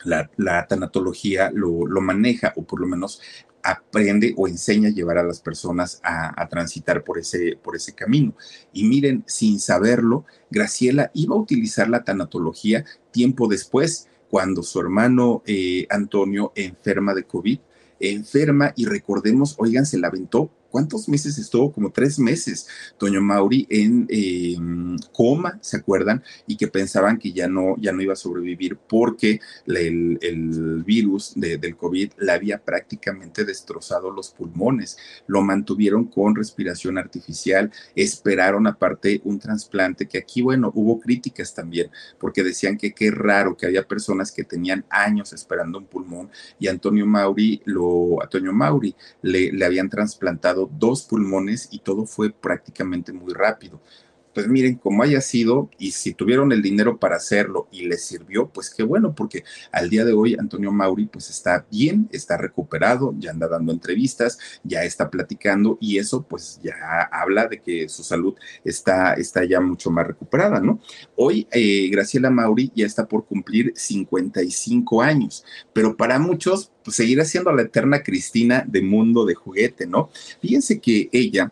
la, 0.03 0.67
tanatología 0.67 1.51
lo, 1.53 1.85
maneja, 2.01 2.53
o 2.55 2.63
por 2.63 2.81
lo 2.81 2.87
menos 2.87 3.21
aprende 3.64 4.34
o 4.38 4.47
enseña 4.47 4.89
a 4.89 4.91
llevar 4.91 5.18
a 5.18 5.24
las 5.24 5.39
personas 5.39 5.99
a, 6.03 6.47
transitar 6.49 7.03
por 7.03 7.18
ese, 7.18 7.57
por 7.62 7.76
ese 7.76 7.93
camino. 7.93 8.34
Y 8.74 8.84
miren, 8.86 9.24
sin 9.28 9.59
saberlo, 9.59 10.26
Graciela 10.49 11.12
iba 11.14 11.36
a 11.36 11.39
utilizar 11.39 11.89
la 11.89 12.03
tanatología 12.03 12.86
tiempo 13.12 13.47
después, 13.47 14.07
cuando 14.30 14.64
su 14.64 14.80
hermano 14.80 15.43
eh, 15.45 15.88
Antonio 15.89 16.53
enferma 16.55 17.14
de 17.14 17.24
COVID, 17.24 17.59
enferma 17.99 18.74
y 18.76 18.86
recordemos, 18.86 19.55
oigan, 19.57 19.86
se 19.86 19.97
la 19.97 20.07
aventó 20.07 20.49
¿cuántos 20.72 21.07
meses 21.09 21.38
estuvo? 21.38 21.72
Como 21.72 21.91
tres 21.91 22.17
meses, 22.17 22.67
Toño 22.97 23.22
Mauri 23.22 23.67
en 23.69 24.07
em, 24.09 24.97
coma, 25.13 25.59
¿se 25.61 25.78
acuerdan? 25.78 26.24
Y 26.47 26.57
que 26.57 26.67
pensaban 26.67 27.19
que 27.19 27.34
ya 27.34 27.47
no, 27.47 27.76
ya 27.78 27.91
no 27.91 28.01
iba 28.01 28.13
a 28.13 28.15
sobrevivir 28.15 28.78
porque 28.78 29.39
el, 29.67 30.19
virus 30.86 31.34
del 31.36 31.76
COVID 31.76 32.13
le 32.17 32.32
había 32.32 32.63
prácticamente 32.63 33.45
destrozado 33.45 34.09
los 34.11 34.30
pulmones. 34.30 34.97
Lo 35.28 35.41
mantuvieron 35.41 36.05
con 36.05 36.36
respiración 36.36 36.97
artificial, 36.97 37.72
esperaron 37.95 38.67
aparte 38.67 39.22
un 39.26 39.39
trasplante, 39.39 40.07
que 40.07 40.17
aquí, 40.17 40.41
bueno, 40.41 40.72
hubo 40.74 40.99
críticas 40.99 41.53
también, 41.53 41.91
porque 42.19 42.43
decían 42.43 42.78
que 42.78 42.93
qué 42.93 43.11
raro 43.11 43.57
que 43.57 43.65
había 43.65 43.88
personas 43.88 44.32
que 44.32 44.43
tenían 44.43 44.86
años 44.89 45.34
esperando 45.34 45.78
un 45.78 45.86
pulmón 45.86 46.30
y 46.59 46.67
Antonio 46.67 47.05
Mauri, 47.05 47.61
lo, 47.65 48.22
a 48.22 48.28
Toño 48.28 48.53
Mauri 48.53 48.95
le, 49.22 49.51
le 49.51 49.65
habían 49.65 49.89
trasplantado 49.89 50.61
dos 50.72 51.03
pulmones 51.03 51.70
y 51.72 51.80
todo 51.80 52.05
fue 52.05 52.32
prácticamente 52.32 53.14
muy 53.14 53.34
rápido 53.34 53.80
pues 54.34 54.47
miren, 54.47 54.75
como 54.75 55.03
haya 55.03 55.21
sido, 55.21 55.69
y 55.77 55.91
si 55.91 56.13
tuvieron 56.13 56.51
el 56.51 56.61
dinero 56.61 56.97
para 56.97 57.17
hacerlo 57.17 57.67
y 57.71 57.86
les 57.88 58.03
sirvió, 58.05 58.49
pues 58.49 58.69
qué 58.69 58.84
bueno, 58.84 59.13
porque 59.15 59.43
al 59.71 59.89
día 59.89 60.05
de 60.05 60.13
hoy 60.13 60.36
Antonio 60.39 60.71
Mauri 60.71 61.05
pues 61.05 61.29
está 61.29 61.65
bien, 61.71 62.07
está 62.11 62.38
recuperado, 62.38 63.13
ya 63.17 63.32
anda 63.32 63.47
dando 63.47 63.71
entrevistas, 63.71 64.38
ya 64.63 64.84
está 64.84 65.09
platicando 65.09 65.77
y 65.82 65.97
eso 65.97 66.23
pues 66.23 66.59
ya 66.63 66.75
habla 67.11 67.47
de 67.47 67.61
que 67.61 67.89
su 67.89 68.03
salud 68.03 68.36
está, 68.63 69.13
está 69.13 69.43
ya 69.45 69.59
mucho 69.59 69.91
más 69.91 70.07
recuperada, 70.07 70.59
¿no? 70.59 70.79
Hoy 71.15 71.47
eh, 71.51 71.89
Graciela 71.89 72.29
Mauri 72.29 72.71
ya 72.75 72.86
está 72.86 73.07
por 73.07 73.25
cumplir 73.25 73.73
55 73.75 75.01
años, 75.01 75.43
pero 75.73 75.95
para 75.97 76.19
muchos 76.19 76.71
pues, 76.84 76.95
seguirá 76.95 77.25
siendo 77.25 77.51
la 77.51 77.63
eterna 77.63 78.03
Cristina 78.03 78.63
de 78.67 78.82
mundo 78.82 79.25
de 79.25 79.36
juguete, 79.36 79.86
¿no? 79.88 80.09
Fíjense 80.41 80.79
que 80.79 81.09
ella 81.11 81.51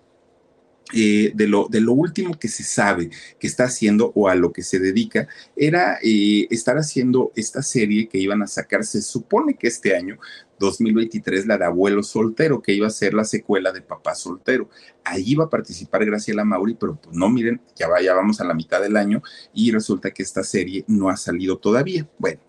eh, 0.93 1.31
de, 1.33 1.47
lo, 1.47 1.67
de 1.67 1.81
lo 1.81 1.93
último 1.93 2.37
que 2.39 2.47
se 2.47 2.63
sabe 2.63 3.09
que 3.39 3.47
está 3.47 3.65
haciendo 3.65 4.11
o 4.15 4.27
a 4.27 4.35
lo 4.35 4.51
que 4.51 4.63
se 4.63 4.79
dedica 4.79 5.27
era 5.55 5.99
eh, 6.01 6.47
estar 6.49 6.77
haciendo 6.77 7.31
esta 7.35 7.61
serie 7.61 8.07
que 8.07 8.17
iban 8.17 8.41
a 8.41 8.47
sacar, 8.47 8.83
se 8.83 9.01
supone 9.01 9.53
que 9.53 9.67
este 9.67 9.95
año, 9.95 10.17
2023 10.59 11.47
la 11.47 11.57
de 11.57 11.65
Abuelo 11.65 12.03
Soltero, 12.03 12.61
que 12.61 12.73
iba 12.73 12.87
a 12.87 12.91
ser 12.91 13.13
la 13.13 13.23
secuela 13.23 13.71
de 13.71 13.81
Papá 13.81 14.13
Soltero. 14.13 14.69
Ahí 15.03 15.23
iba 15.27 15.45
a 15.45 15.49
participar 15.49 16.05
Graciela 16.05 16.43
Mauri, 16.43 16.75
pero 16.75 16.95
pues 16.95 17.15
no, 17.15 17.29
miren, 17.29 17.61
ya, 17.75 17.87
ya 18.03 18.13
vamos 18.13 18.41
a 18.41 18.43
la 18.43 18.53
mitad 18.53 18.81
del 18.81 18.97
año 18.97 19.23
y 19.53 19.71
resulta 19.71 20.11
que 20.11 20.21
esta 20.21 20.43
serie 20.43 20.83
no 20.87 21.09
ha 21.09 21.17
salido 21.17 21.57
todavía. 21.57 22.07
Bueno, 22.17 22.41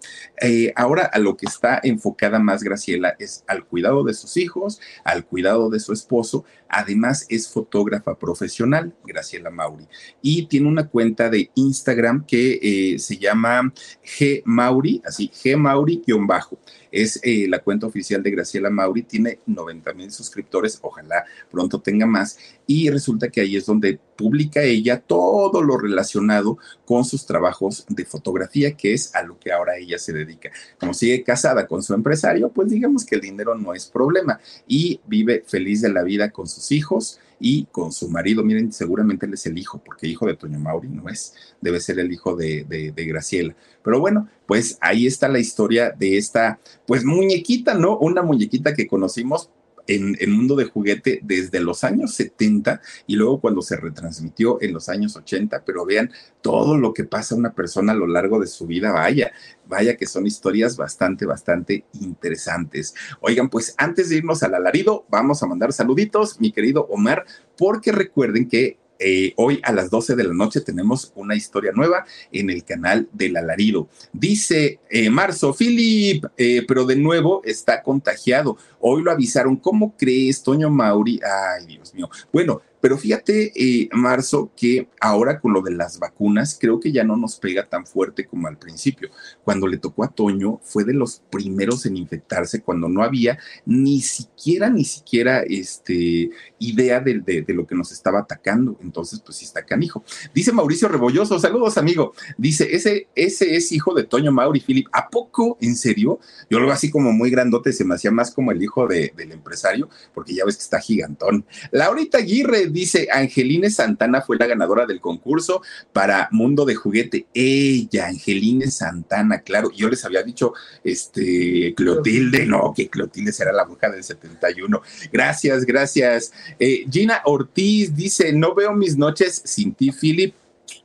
eh, 0.43 0.73
ahora 0.77 1.05
a 1.05 1.19
lo 1.19 1.37
que 1.37 1.47
está 1.47 1.81
enfocada 1.83 2.39
más 2.39 2.63
Graciela 2.63 3.15
es 3.19 3.45
al 3.47 3.65
cuidado 3.65 4.05
de 4.05 4.15
sus 4.15 4.37
hijos, 4.37 4.81
al 5.05 5.25
cuidado 5.25 5.71
de 5.71 5.81
su 5.81 5.93
esposo. 5.93 6.45
Además 6.69 7.27
es 7.29 7.49
fotógrafa 7.49 8.19
profesional, 8.19 8.95
Graciela 9.05 9.51
Mauri, 9.51 9.87
y 10.21 10.47
tiene 10.47 10.69
una 10.69 10.89
cuenta 10.89 11.29
de 11.31 11.51
Instagram 11.55 12.27
que 12.27 12.59
eh, 12.63 12.99
se 12.99 13.17
llama 13.17 13.73
G 14.05 14.43
Mauri, 14.45 15.01
así, 15.05 15.31
G 15.31 15.57
Mauri-bajo 15.57 16.59
es 16.93 17.21
eh, 17.23 17.47
la 17.49 17.61
cuenta 17.61 17.87
oficial 17.87 18.23
de 18.23 18.31
Graciela 18.31 18.71
Mauri, 18.71 19.03
tiene 19.03 19.41
90 19.47 19.93
mil 19.95 20.11
suscriptores, 20.11 20.79
ojalá 20.83 21.25
pronto 21.51 21.81
tenga 21.81 22.07
más, 22.07 22.39
y 22.67 22.91
resulta 22.91 23.29
que 23.29 23.41
ahí 23.41 23.57
es 23.57 23.67
donde 23.67 23.99
publica 24.17 24.63
ella 24.63 25.01
todo 25.01 25.63
lo 25.63 25.79
relacionado 25.79 26.59
con 26.85 27.05
sus 27.05 27.27
trabajos 27.27 27.87
de 27.89 28.05
fotografía, 28.05 28.77
que 28.77 28.93
es 28.93 29.15
a 29.15 29.23
lo 29.23 29.39
que 29.39 29.53
ahora 29.53 29.77
ella 29.77 29.99
se 29.99 30.13
dedica. 30.13 30.51
Como 30.79 30.95
sigue 30.95 31.23
casada 31.23 31.67
con 31.67 31.83
su 31.83 31.95
empresario, 31.95 32.51
pues 32.51 32.71
digamos 32.71 33.05
que 33.05 33.15
el 33.15 33.23
dinero 33.23 33.55
no 33.55 33.75
es 33.75 33.87
problema 33.87 34.41
y 34.67 35.01
vive 35.07 35.43
feliz 35.47 35.81
de 35.81 35.89
la 35.91 36.03
vida 36.03 36.31
con 36.31 36.47
sus 36.47 36.71
hijos 36.73 37.19
y 37.41 37.65
con 37.65 37.91
su 37.91 38.09
marido. 38.09 38.45
Miren, 38.45 38.73
seguramente 38.73 39.27
él 39.27 39.35
es 39.35 39.47
el 39.47 39.59
hijo, 39.59 39.83
porque 39.85 40.07
hijo 40.07 40.27
de 40.27 40.37
Toño 40.37 40.61
Mauri 40.61 40.89
no 40.89 41.09
es, 41.09 41.35
debe 41.61 41.81
ser 41.81 41.99
el 41.99 42.13
hijo 42.13 42.37
de, 42.37 42.65
de, 42.65 43.05
Graciela. 43.07 43.57
Pero 43.83 43.99
bueno, 43.99 44.29
pues 44.47 44.79
ahí 44.81 45.07
está 45.07 45.27
la 45.29 45.39
historia 45.39 45.91
de 45.91 46.19
esta, 46.19 46.61
pues 46.87 47.05
muñequita, 47.05 47.75
¿no? 47.75 47.99
Una 47.99 48.23
muñequita 48.23 48.75
que 48.75 48.87
conocimos 48.87 49.49
en 49.91 50.17
el 50.21 50.31
mundo 50.31 50.55
de 50.55 50.67
juguete 50.67 51.19
desde 51.23 51.59
los 51.59 51.83
años 51.83 52.15
70 52.15 52.81
y 53.09 53.17
luego 53.17 53.41
cuando 53.41 53.61
se 53.61 53.77
retransmitió 53.77 54.63
en 54.63 54.73
los 54.73 54.89
años 54.89 55.17
80, 55.17 55.65
pero 55.65 55.85
vean 55.85 56.13
todo 56.43 56.79
lo 56.79 56.95
que 56.95 57.03
pasa 57.03 57.35
a 57.35 57.39
una 57.39 57.53
persona 57.53 57.91
a 57.91 57.97
lo 57.97 58.07
largo 58.07 58.39
de 58.39 58.47
su 58.47 58.69
vida, 58.69 58.93
vaya, 58.93 59.33
vaya 59.67 59.97
que 59.97 60.07
son 60.07 60.29
historias 60.29 60.77
bastante, 60.77 61.27
bastante 61.27 61.85
interesantes. 62.01 62.95
Oigan, 63.21 63.51
pues 63.51 63.75
antes 63.79 64.09
de 64.09 64.19
irnos 64.19 64.45
al 64.45 64.55
alarido, 64.55 65.07
vamos 65.11 65.43
a 65.43 65.47
mandar 65.47 65.73
saluditos, 65.73 66.41
mi 66.41 66.53
querido 66.53 66.87
Omar, 66.87 67.27
porque 67.57 67.91
recuerden 67.91 68.49
que 68.49 68.79
eh, 69.01 69.33
hoy 69.37 69.61
a 69.65 69.73
las 69.73 69.91
12 69.91 70.15
de 70.15 70.25
la 70.25 70.35
noche 70.35 70.61
tenemos 70.61 71.11
una 71.15 71.35
historia 71.35 71.73
nueva 71.75 72.05
en 72.31 72.51
el 72.51 72.65
canal 72.65 73.09
del 73.13 73.37
alarido. 73.37 73.89
Dice 74.13 74.79
eh, 74.91 75.09
Marzo, 75.09 75.55
Philip, 75.55 76.27
eh, 76.37 76.65
pero 76.69 76.85
de 76.85 76.97
nuevo 76.97 77.41
está 77.45 77.83
contagiado. 77.83 78.59
Hoy 78.79 79.03
lo 79.03 79.11
avisaron. 79.11 79.57
¿Cómo 79.57 79.97
crees, 79.97 80.43
Toño 80.43 80.69
Mauri? 80.69 81.19
Ay, 81.25 81.67
Dios 81.67 81.95
mío. 81.95 82.11
Bueno, 82.31 82.61
pero 82.81 82.97
fíjate, 82.97 83.53
eh, 83.55 83.89
Marzo, 83.93 84.51
que 84.57 84.89
ahora 85.01 85.39
con 85.39 85.53
lo 85.53 85.61
de 85.61 85.73
las 85.73 85.99
vacunas, 85.99 86.57
creo 86.59 86.81
que 86.81 86.93
ya 86.93 87.05
no 87.05 87.17
nos 87.17 87.37
pega 87.37 87.67
tan 87.67 87.87
fuerte 87.87 88.27
como 88.27 88.49
al 88.49 88.59
principio. 88.59 89.11
Cuando 89.45 89.67
le 89.67 89.77
tocó 89.77 90.05
a 90.05 90.09
Toño, 90.09 90.61
fue 90.63 90.85
de 90.85 90.95
los 90.95 91.23
primeros 91.31 91.85
en 91.87 91.97
infectarse 91.97 92.63
cuando 92.63 92.89
no 92.89 93.03
había 93.03 93.39
ni 93.67 94.01
siquiera, 94.01 94.71
ni 94.71 94.85
siquiera 94.85 95.43
este, 95.43 96.31
idea 96.59 97.01
de, 97.01 97.45
lo 97.49 97.67
que 97.67 97.75
nos 97.75 97.93
estaba 97.93 98.21
atacando. 98.21 98.79
Entonces, 98.81 99.21
pues 99.21 99.39
sí 99.39 99.45
está 99.45 99.65
canijo. 99.65 100.03
Dice 100.35 100.53
Mauricio 100.53 100.89
Rebolloso, 100.89 101.39
saludos, 101.39 101.77
amigo. 101.77 102.15
Dice, 102.39 102.75
ese, 102.75 103.09
ese 103.15 103.57
es 103.57 103.73
hijo 103.73 103.95
de 103.95 104.05
Toño 104.05 104.33
Mauri 104.33 104.61
Philip. 104.61 104.87
¿A 104.93 105.09
poco? 105.09 105.59
¿En 105.61 105.77
serio? 105.77 106.19
Yo 106.49 106.59
lo 106.59 106.67
veo 106.67 106.75
así 106.75 106.91
como 106.91 107.13
muy 107.13 107.31
grandote, 107.31 107.73
se 107.73 107.85
me 107.85 107.95
hacía 107.95 108.11
más 108.11 108.31
como 108.31 108.53
el 108.53 108.63
hijo 108.63 108.87
del 108.87 109.33
empresario, 109.33 109.89
porque 110.15 110.35
ya 110.35 110.45
ves 110.45 110.57
que 110.57 110.63
está 110.63 110.81
gigantón. 110.81 111.45
Laurita 111.71 112.19
Aguirre 112.19 112.70
dice, 112.71 113.09
Angeline 113.13 113.71
Santana 113.71 114.23
fue 114.23 114.37
la 114.39 114.47
ganadora 114.47 114.87
del 114.87 115.01
concurso 115.01 115.63
para 115.93 116.29
Mundo 116.33 116.65
de 116.65 116.75
Juguete. 116.75 117.27
Ella, 117.35 118.07
Angeline 118.07 118.71
Santana, 118.71 119.41
claro. 119.41 119.71
Yo 119.71 119.89
les 119.89 120.05
había 120.05 120.23
dicho, 120.23 120.53
este, 120.85 121.75
Clotilde, 121.77 122.47
no, 122.47 122.73
que 122.75 122.89
Clotilde 122.89 123.33
será 123.33 123.53
la 123.53 123.65
bruja 123.65 123.91
del 123.91 124.05
71. 124.05 124.81
Gracias, 125.13 125.65
gracias. 125.65 126.33
Eh, 126.59 126.87
Gina 126.91 127.23
Ortiz 127.25 127.95
dice, 127.95 128.33
no 128.33 128.55
veo 128.55 128.73
mis 128.73 128.97
noches 128.97 129.43
sin 129.45 129.75
ti, 129.75 129.91
Philip. 129.93 130.35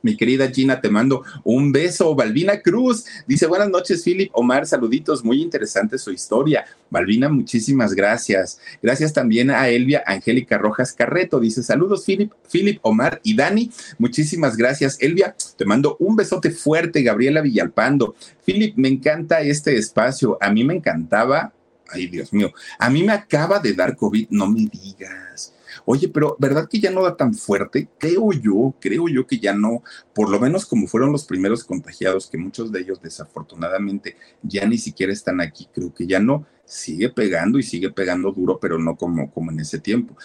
Mi 0.02 0.16
querida 0.16 0.50
Gina, 0.50 0.80
te 0.80 0.90
mando 0.90 1.22
un 1.44 1.72
beso. 1.72 2.14
Balbina 2.14 2.60
Cruz 2.60 3.04
dice: 3.26 3.46
Buenas 3.46 3.70
noches, 3.70 4.02
Philip. 4.02 4.30
Omar, 4.32 4.66
saluditos. 4.66 5.24
Muy 5.24 5.42
interesante 5.42 5.98
su 5.98 6.12
historia. 6.12 6.64
Balbina, 6.90 7.28
muchísimas 7.28 7.94
gracias. 7.94 8.60
Gracias 8.82 9.12
también 9.12 9.50
a 9.50 9.68
Elvia 9.68 10.04
Angélica 10.06 10.58
Rojas 10.58 10.92
Carreto. 10.92 11.40
Dice: 11.40 11.62
Saludos, 11.62 12.04
Philip, 12.04 12.32
Philip, 12.50 12.78
Omar 12.82 13.20
y 13.22 13.34
Dani. 13.34 13.70
Muchísimas 13.98 14.56
gracias, 14.56 14.98
Elvia. 15.00 15.34
Te 15.56 15.64
mando 15.64 15.96
un 15.98 16.16
besote 16.16 16.50
fuerte, 16.50 17.02
Gabriela 17.02 17.40
Villalpando. 17.40 18.14
Philip, 18.44 18.76
me 18.76 18.88
encanta 18.88 19.40
este 19.40 19.76
espacio. 19.76 20.38
A 20.40 20.50
mí 20.50 20.64
me 20.64 20.74
encantaba. 20.74 21.52
Ay, 21.88 22.06
Dios 22.08 22.32
mío. 22.32 22.52
A 22.78 22.90
mí 22.90 23.02
me 23.02 23.12
acaba 23.12 23.58
de 23.58 23.72
dar 23.72 23.96
COVID. 23.96 24.28
No 24.30 24.48
me 24.48 24.66
digas. 24.66 25.52
Oye, 25.88 26.08
pero 26.08 26.36
¿verdad 26.40 26.68
que 26.68 26.80
ya 26.80 26.90
no 26.90 27.04
da 27.04 27.16
tan 27.16 27.32
fuerte? 27.32 27.88
Creo 27.96 28.32
yo, 28.32 28.74
creo 28.80 29.08
yo 29.08 29.24
que 29.24 29.38
ya 29.38 29.54
no, 29.54 29.84
por 30.12 30.28
lo 30.28 30.40
menos 30.40 30.66
como 30.66 30.88
fueron 30.88 31.12
los 31.12 31.24
primeros 31.24 31.62
contagiados, 31.62 32.28
que 32.28 32.36
muchos 32.36 32.72
de 32.72 32.80
ellos 32.80 33.00
desafortunadamente 33.00 34.16
ya 34.42 34.66
ni 34.66 34.78
siquiera 34.78 35.12
están 35.12 35.40
aquí, 35.40 35.68
creo 35.72 35.94
que 35.94 36.08
ya 36.08 36.18
no, 36.18 36.44
sigue 36.64 37.08
pegando 37.10 37.60
y 37.60 37.62
sigue 37.62 37.92
pegando 37.92 38.32
duro, 38.32 38.58
pero 38.60 38.78
no 38.80 38.96
como, 38.96 39.30
como 39.30 39.52
en 39.52 39.60
ese 39.60 39.78
tiempo. 39.78 40.16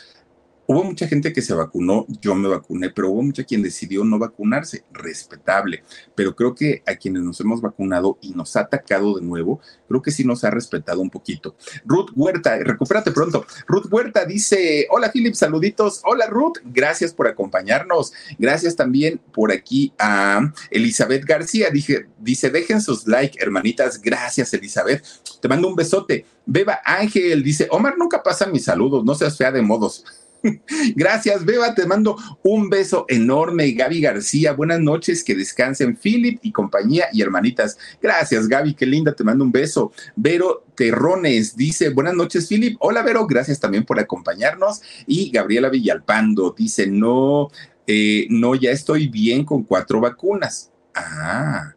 Hubo 0.71 0.85
mucha 0.85 1.05
gente 1.05 1.33
que 1.33 1.41
se 1.41 1.53
vacunó, 1.53 2.05
yo 2.21 2.33
me 2.33 2.47
vacuné, 2.47 2.91
pero 2.91 3.09
hubo 3.09 3.21
mucha 3.21 3.43
quien 3.43 3.61
decidió 3.61 4.05
no 4.05 4.17
vacunarse, 4.17 4.85
respetable. 4.93 5.83
Pero 6.15 6.33
creo 6.33 6.55
que 6.55 6.81
a 6.87 6.95
quienes 6.95 7.23
nos 7.23 7.41
hemos 7.41 7.59
vacunado 7.59 8.17
y 8.21 8.29
nos 8.29 8.55
ha 8.55 8.61
atacado 8.61 9.19
de 9.19 9.21
nuevo, 9.21 9.59
creo 9.89 10.01
que 10.01 10.11
sí 10.11 10.23
nos 10.23 10.45
ha 10.45 10.49
respetado 10.49 11.01
un 11.01 11.09
poquito. 11.09 11.57
Ruth 11.83 12.11
Huerta, 12.15 12.57
recupérate 12.59 13.11
pronto. 13.11 13.45
Ruth 13.67 13.91
Huerta 13.91 14.23
dice, 14.23 14.87
hola 14.89 15.11
Philip, 15.11 15.33
saluditos. 15.33 15.99
Hola 16.05 16.27
Ruth, 16.27 16.59
gracias 16.63 17.13
por 17.13 17.27
acompañarnos. 17.27 18.13
Gracias 18.39 18.77
también 18.77 19.19
por 19.33 19.51
aquí 19.51 19.91
a 19.99 20.53
Elizabeth 20.69 21.25
García. 21.25 21.69
Dije, 21.69 22.05
dice, 22.17 22.49
dejen 22.49 22.79
sus 22.79 23.05
like, 23.07 23.37
hermanitas. 23.43 24.01
Gracias 24.01 24.53
Elizabeth. 24.53 25.03
Te 25.41 25.49
mando 25.49 25.67
un 25.67 25.75
besote. 25.75 26.25
Beba 26.45 26.79
Ángel 26.85 27.43
dice, 27.43 27.67
Omar 27.71 27.97
nunca 27.97 28.23
pasa 28.23 28.45
mis 28.45 28.63
saludos, 28.63 29.03
no 29.03 29.15
seas 29.15 29.37
fea 29.37 29.51
de 29.51 29.61
modos. 29.61 30.05
Gracias, 30.95 31.45
Beba, 31.45 31.73
te 31.75 31.85
mando 31.85 32.17
un 32.43 32.69
beso 32.69 33.05
enorme. 33.07 33.71
Gaby 33.71 34.01
García, 34.01 34.53
buenas 34.53 34.79
noches, 34.79 35.23
que 35.23 35.35
descansen 35.35 35.95
Philip 35.95 36.39
y 36.41 36.51
compañía 36.51 37.05
y 37.13 37.21
hermanitas. 37.21 37.77
Gracias, 38.01 38.47
Gaby, 38.47 38.73
qué 38.73 38.85
linda, 38.85 39.13
te 39.13 39.23
mando 39.23 39.43
un 39.43 39.51
beso. 39.51 39.91
Vero 40.15 40.65
Terrones 40.75 41.55
dice, 41.55 41.89
buenas 41.89 42.15
noches, 42.15 42.47
Philip. 42.47 42.77
Hola, 42.79 43.03
Vero, 43.03 43.27
gracias 43.27 43.59
también 43.59 43.85
por 43.85 43.99
acompañarnos. 43.99 44.81
Y 45.05 45.31
Gabriela 45.31 45.69
Villalpando 45.69 46.55
dice, 46.57 46.87
no, 46.87 47.49
eh, 47.85 48.27
no, 48.29 48.55
ya 48.55 48.71
estoy 48.71 49.07
bien 49.07 49.45
con 49.45 49.63
cuatro 49.63 49.99
vacunas. 49.99 50.71
Ah, 50.95 51.73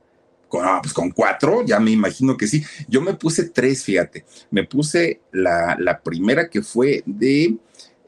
ah, 0.53 0.81
pues 0.83 0.95
con 0.95 1.11
cuatro, 1.11 1.65
ya 1.65 1.79
me 1.81 1.91
imagino 1.91 2.37
que 2.37 2.47
sí. 2.47 2.65
Yo 2.89 3.03
me 3.03 3.15
puse 3.15 3.51
tres, 3.51 3.85
fíjate. 3.85 4.25
Me 4.51 4.65
puse 4.65 5.21
la, 5.33 5.77
la 5.79 6.01
primera 6.01 6.49
que 6.49 6.63
fue 6.63 7.03
de 7.05 7.57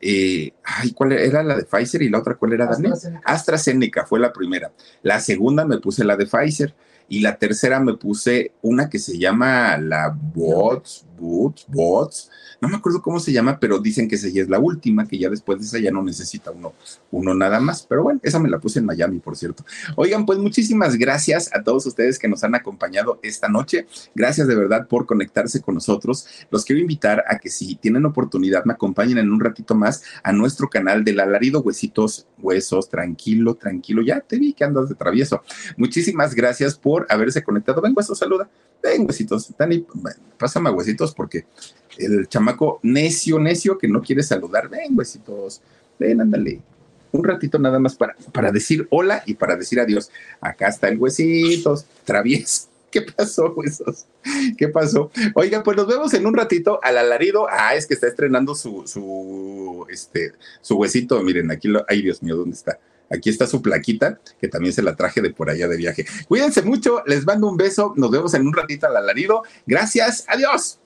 eh, 0.00 0.52
ay, 0.64 0.92
¿cuál 0.92 1.12
era? 1.12 1.42
la 1.42 1.56
de 1.56 1.64
Pfizer 1.64 2.02
y 2.02 2.08
la 2.08 2.18
otra 2.18 2.34
cuál 2.34 2.52
era, 2.52 2.68
AstraZeneca. 2.68 3.22
AstraZeneca 3.24 4.06
fue 4.06 4.20
la 4.20 4.32
primera. 4.32 4.72
La 5.02 5.20
segunda 5.20 5.64
me 5.64 5.78
puse 5.78 6.04
la 6.04 6.16
de 6.16 6.26
Pfizer 6.26 6.74
y 7.08 7.20
la 7.20 7.36
tercera 7.36 7.80
me 7.80 7.94
puse 7.94 8.52
una 8.62 8.90
que 8.90 8.98
se 8.98 9.18
llama 9.18 9.78
la 9.78 10.14
Bots, 10.14 11.05
Bots, 11.18 11.66
Bots, 11.68 12.30
no 12.60 12.68
me 12.68 12.76
acuerdo 12.76 13.02
cómo 13.02 13.20
se 13.20 13.32
llama, 13.32 13.58
pero 13.60 13.78
dicen 13.78 14.08
que 14.08 14.16
es 14.16 14.48
la 14.48 14.58
última, 14.58 15.06
que 15.06 15.18
ya 15.18 15.28
después 15.28 15.58
de 15.58 15.66
esa 15.66 15.78
ya 15.78 15.90
no 15.90 16.02
necesita 16.02 16.50
uno, 16.50 16.72
uno 17.10 17.34
nada 17.34 17.60
más. 17.60 17.86
Pero 17.88 18.02
bueno, 18.02 18.20
esa 18.22 18.38
me 18.38 18.48
la 18.48 18.58
puse 18.58 18.78
en 18.78 18.86
Miami, 18.86 19.18
por 19.18 19.36
cierto. 19.36 19.64
Oigan, 19.96 20.24
pues 20.24 20.38
muchísimas 20.38 20.96
gracias 20.96 21.50
a 21.54 21.62
todos 21.62 21.86
ustedes 21.86 22.18
que 22.18 22.28
nos 22.28 22.44
han 22.44 22.54
acompañado 22.54 23.20
esta 23.22 23.48
noche. 23.48 23.86
Gracias 24.14 24.48
de 24.48 24.54
verdad 24.54 24.88
por 24.88 25.06
conectarse 25.06 25.60
con 25.60 25.74
nosotros. 25.74 26.26
Los 26.50 26.64
quiero 26.64 26.80
invitar 26.80 27.24
a 27.28 27.38
que 27.38 27.50
si 27.50 27.76
tienen 27.76 28.06
oportunidad 28.06 28.64
me 28.64 28.72
acompañen 28.72 29.18
en 29.18 29.30
un 29.30 29.40
ratito 29.40 29.74
más 29.74 30.02
a 30.22 30.32
nuestro 30.32 30.68
canal 30.68 31.04
del 31.04 31.20
alarido 31.20 31.60
Huesitos 31.60 32.26
Huesos. 32.38 32.88
Tranquilo, 32.88 33.54
tranquilo. 33.54 34.02
Ya 34.02 34.20
te 34.20 34.38
vi 34.38 34.52
que 34.52 34.64
andas 34.64 34.88
de 34.88 34.94
travieso. 34.94 35.42
Muchísimas 35.76 36.34
gracias 36.34 36.76
por 36.76 37.06
haberse 37.10 37.42
conectado. 37.42 37.80
Ven, 37.82 37.92
hueso, 37.94 38.14
saluda. 38.14 38.48
Ven, 38.86 39.04
huesitos. 39.06 39.52
Dani, 39.58 39.84
pásame 40.38 40.70
huesitos 40.70 41.12
porque 41.12 41.44
el 41.98 42.28
chamaco 42.28 42.78
necio, 42.82 43.38
necio 43.38 43.76
que 43.76 43.88
no 43.88 44.00
quiere 44.00 44.22
saludar. 44.22 44.68
Ven, 44.68 44.96
huesitos, 44.96 45.60
ven, 45.98 46.20
ándale. 46.20 46.60
Un 47.12 47.24
ratito 47.24 47.58
nada 47.58 47.78
más 47.78 47.96
para, 47.96 48.14
para 48.32 48.52
decir 48.52 48.86
hola 48.90 49.22
y 49.26 49.34
para 49.34 49.56
decir 49.56 49.80
adiós. 49.80 50.10
Acá 50.40 50.68
está 50.68 50.88
el 50.88 50.98
huesitos, 50.98 51.86
travieso. 52.04 52.68
¿Qué 52.90 53.02
pasó, 53.02 53.52
huesos? 53.54 54.06
¿Qué 54.56 54.68
pasó? 54.68 55.10
Oiga, 55.34 55.62
pues 55.62 55.76
nos 55.76 55.86
vemos 55.86 56.14
en 56.14 56.24
un 56.24 56.34
ratito 56.34 56.78
al 56.82 56.96
alarido. 56.96 57.46
Ah, 57.50 57.74
es 57.74 57.86
que 57.86 57.94
está 57.94 58.06
estrenando 58.06 58.54
su, 58.54 58.86
su, 58.86 59.86
este, 59.90 60.32
su 60.60 60.76
huesito. 60.76 61.20
Miren, 61.22 61.50
aquí 61.50 61.68
lo, 61.68 61.84
ay, 61.88 62.02
Dios 62.02 62.22
mío, 62.22 62.36
¿dónde 62.36 62.54
está? 62.54 62.78
Aquí 63.10 63.30
está 63.30 63.46
su 63.46 63.62
plaquita, 63.62 64.20
que 64.40 64.48
también 64.48 64.72
se 64.72 64.82
la 64.82 64.96
traje 64.96 65.20
de 65.20 65.30
por 65.30 65.50
allá 65.50 65.68
de 65.68 65.76
viaje. 65.76 66.06
Cuídense 66.28 66.62
mucho, 66.62 67.02
les 67.06 67.24
mando 67.24 67.48
un 67.48 67.56
beso, 67.56 67.92
nos 67.96 68.10
vemos 68.10 68.34
en 68.34 68.46
un 68.46 68.52
ratito 68.52 68.86
al 68.86 68.96
alarido. 68.96 69.42
Gracias, 69.66 70.24
adiós. 70.28 70.78